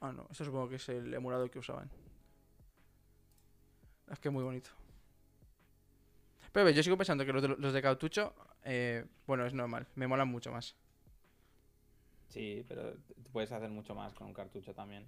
[0.00, 0.26] Ah, no.
[0.30, 1.90] Esto supongo que es el emulador que usaban.
[4.10, 4.70] Es que es muy bonito.
[6.52, 7.98] Pero ve, yo sigo pensando que los de, los de
[8.64, 9.86] eh, bueno, es normal.
[9.94, 10.74] Me molan mucho más.
[12.28, 12.94] Sí, pero
[13.32, 15.06] puedes hacer mucho más con un cartucho también.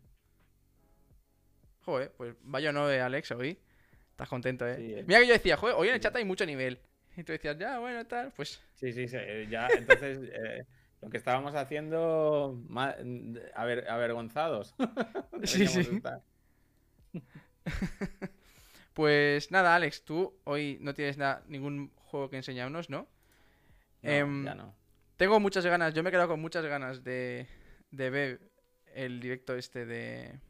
[1.85, 3.59] Joder, pues vaya no de Alex hoy.
[4.10, 4.77] Estás contento, eh.
[4.77, 5.05] Sí, eh.
[5.06, 6.78] Mira que yo decía, joder, hoy en el chat hay mucho nivel.
[7.16, 8.32] Y tú decías, ya, bueno, tal.
[8.32, 10.64] Pues Sí, sí, sí, eh, ya, entonces eh,
[11.01, 12.62] lo que estábamos haciendo,
[13.64, 14.74] ver, avergonzados.
[15.44, 16.02] Sí, sí.
[18.94, 23.08] Pues nada, Alex, tú hoy no tienes na- ningún juego que enseñarnos, ¿no?
[24.02, 24.74] No, Em, ya no.
[25.16, 27.46] Tengo muchas ganas, yo me he quedado con muchas ganas de,
[27.90, 28.40] de ver
[28.94, 30.40] el directo este de...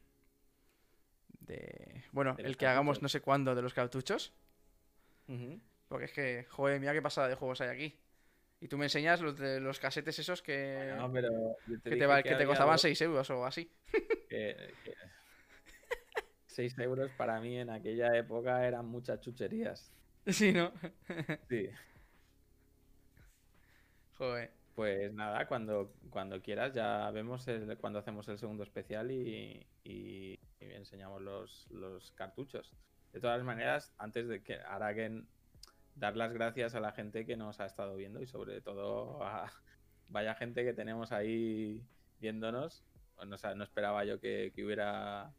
[1.40, 4.32] de bueno, De el que hagamos no sé cuándo de los cartuchos.
[5.88, 7.98] Porque es que, joder, mira qué pasada de juegos hay aquí.
[8.60, 11.30] Y tú me enseñas los de los casetes esos que, Bueno, pero
[11.66, 13.70] que te, que te costaban dos 6 euros o así.
[14.28, 14.74] que-
[16.60, 19.92] 6 euros para mí en aquella época eran muchas chucherías.
[20.26, 20.72] Sí, ¿no?
[21.48, 21.68] Sí.
[24.18, 24.50] Joder.
[24.74, 30.38] Pues nada, cuando, cuando quieras ya vemos el, cuando hacemos el segundo especial y, y-
[30.60, 32.72] y enseñamos los, los cartuchos.
[33.12, 35.22] De todas maneras, antes de que ahora que
[35.96, 39.50] dar las gracias a la gente que nos ha estado viendo y sobre todo a
[40.08, 41.82] vaya gente que tenemos ahí
[42.20, 42.84] viéndonos.
[43.26, 45.30] No, esperaba yo que, que hubiera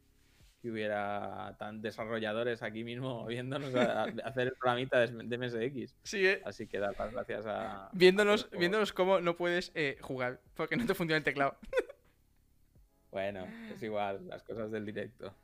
[0.62, 5.96] que hubiera tan desarrolladores aquí mismo viéndonos a, a hacer el programita de, de MSX.
[6.04, 7.90] Sí, eh, Así que dar las gracias a.
[7.92, 11.58] Viéndonos, a viéndonos cómo no puedes eh, jugar, porque no te funciona el teclado.
[13.10, 15.36] Bueno, es igual, las cosas del directo.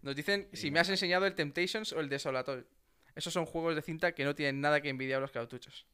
[0.00, 2.66] Nos dicen si me has enseñado el Temptations o el Desolator.
[3.14, 5.86] Esos son juegos de cinta que no tienen nada que envidiar a los cartuchos.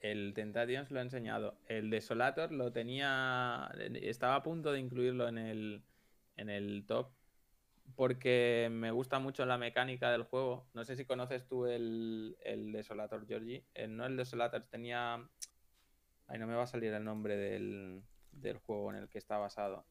[0.00, 1.56] El Tentations lo he enseñado.
[1.66, 3.70] El Desolator lo tenía.
[4.02, 5.82] Estaba a punto de incluirlo en el,
[6.36, 7.10] en el top.
[7.96, 10.66] Porque me gusta mucho la mecánica del juego.
[10.72, 13.64] No sé si conoces tú el, el Desolator, Georgie.
[13.74, 15.22] Eh, no el Desolator, tenía.
[16.26, 18.02] Ay, no me va a salir el nombre del,
[18.32, 19.84] del juego en el que está basado.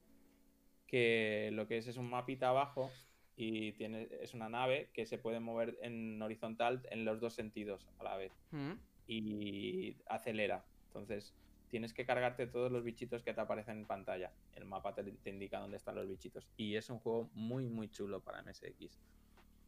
[0.88, 2.92] Que lo que es es un mapita abajo
[3.36, 7.88] y tiene, es una nave que se puede mover en horizontal en los dos sentidos
[8.00, 8.74] a la vez Mm.
[9.08, 10.64] y acelera.
[10.88, 11.34] Entonces,
[11.74, 14.32] tienes que cargarte todos los bichitos que te aparecen en pantalla.
[14.54, 16.48] El mapa te, te indica dónde están los bichitos.
[16.56, 19.00] Y es un juego muy, muy chulo para MSX.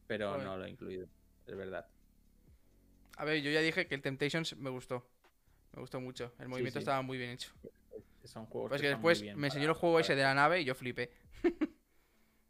[0.06, 1.08] Pero no lo he incluido,
[1.48, 1.84] es verdad.
[3.16, 5.04] A ver, yo ya dije que el Temptations me gustó.
[5.72, 6.32] Me gustó mucho.
[6.38, 6.84] El movimiento sí.
[6.84, 7.50] estaba muy bien hecho.
[8.22, 10.76] Son juegos Pues que después me enseñó el juego ese de la nave y yo
[10.76, 11.10] flipé.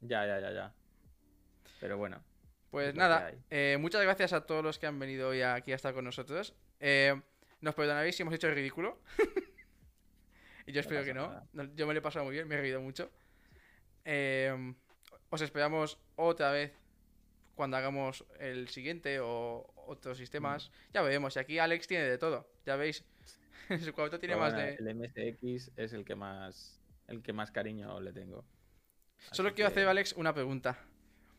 [0.02, 0.74] Ya, ya, ya, ya.
[1.80, 2.22] Pero bueno,
[2.70, 5.74] Pues Es nada, eh, muchas gracias a todos los que han venido hoy aquí a
[5.74, 6.54] estar con nosotros.
[6.78, 7.18] Eh,
[7.60, 9.00] nos perdonaréis si hemos hecho el ridículo.
[10.66, 11.42] y yo espero que no.
[11.74, 13.10] Yo me lo he pasado muy bien, me he reído mucho.
[14.04, 14.74] Eh,
[15.30, 16.72] os esperamos otra vez
[17.54, 20.70] cuando hagamos el siguiente o otros sistemas.
[20.92, 21.36] Ya veremos.
[21.36, 22.48] Y aquí Alex tiene de todo.
[22.64, 23.04] Ya veis,
[23.84, 24.74] su cuarto tiene más de.
[24.74, 28.44] el MSX es el que más el que más cariño le tengo.
[29.32, 30.78] Solo quiero que, hacer, Alex, una pregunta.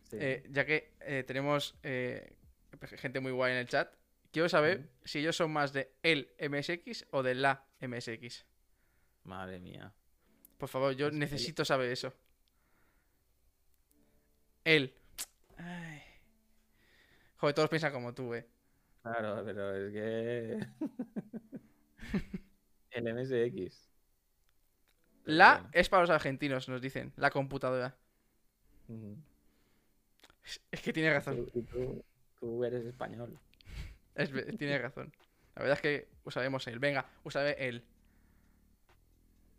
[0.09, 0.17] sí.
[0.19, 2.33] Eh, ya que eh, tenemos eh,
[2.95, 3.93] gente muy guay en el chat,
[4.37, 8.45] quiero saber si ellos son más de el MSX o de la MSX.
[9.23, 9.91] Madre mía.
[10.59, 12.13] Por favor, yo Es el- necesito saber eso.
[14.63, 14.93] Él.
[15.57, 16.01] Ay.
[17.37, 18.47] Joder, todos piensan como tú, eh.
[19.01, 20.67] Claro, pero es que.
[22.91, 23.87] el MSX.
[25.25, 25.69] La bueno.
[25.73, 27.11] es para los argentinos, nos dicen.
[27.15, 27.97] La computadora.
[30.43, 31.49] Es- Es que tiene razón.
[31.51, 32.05] Tú, tú,
[32.39, 33.39] tú eres español.
[34.17, 35.13] Es tiene razón.
[35.55, 36.79] La verdad es que usaremos él.
[36.79, 37.83] Venga, usaré él.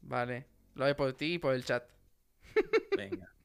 [0.03, 0.47] Vale.
[0.75, 1.85] Lo haré por ti y por el chat.
[2.97, 3.33] Venga.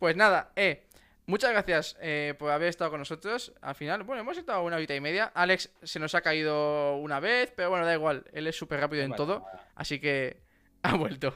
[0.00, 0.86] Pues nada, eh.
[1.26, 3.52] Muchas gracias eh, por haber estado con nosotros.
[3.60, 5.26] Al final, bueno, hemos estado una horita y media.
[5.34, 8.24] Alex se nos ha caído una vez, pero bueno, da igual.
[8.32, 9.44] Él es súper rápido en todo,
[9.74, 10.40] así que
[10.82, 11.34] ha vuelto.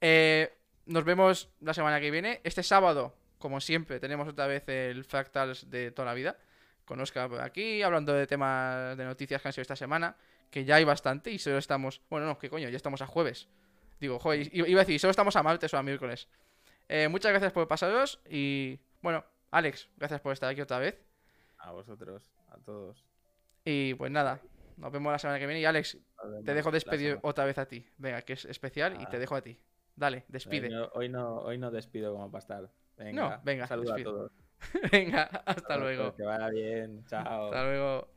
[0.00, 0.52] Eh,
[0.86, 2.40] nos vemos la semana que viene.
[2.44, 6.36] Este sábado, como siempre, tenemos otra vez el Fractals de toda la vida.
[6.92, 10.14] Con Oscar por aquí, hablando de temas de noticias que han sido esta semana.
[10.50, 12.02] Que ya hay bastante y solo estamos.
[12.10, 12.68] Bueno, no, ¿qué coño?
[12.68, 13.48] Ya estamos a jueves.
[13.98, 16.28] Digo, joder, iba a decir, solo estamos a martes o a miércoles.
[16.90, 21.02] Eh, muchas gracias por pasaros y bueno, Alex, gracias por estar aquí otra vez.
[21.56, 23.02] A vosotros, a todos.
[23.64, 24.42] Y pues nada,
[24.76, 27.64] nos vemos la semana que viene y Alex, vemos te dejo despedir otra vez a
[27.64, 27.86] ti.
[27.96, 29.20] Venga, que es especial y te Ah.
[29.20, 29.58] dejo a ti.
[29.96, 30.68] Dale, Hoy despide.
[30.68, 32.70] no, hoy, no, hoy no despido como para estar.
[32.98, 34.10] Venga, No, venga, un saludo despide.
[34.10, 34.32] a todos.
[34.92, 36.14] Venga, hasta luego.
[36.14, 37.04] Que vaya bien.
[37.06, 37.46] Chao.
[37.46, 38.08] Hasta luego.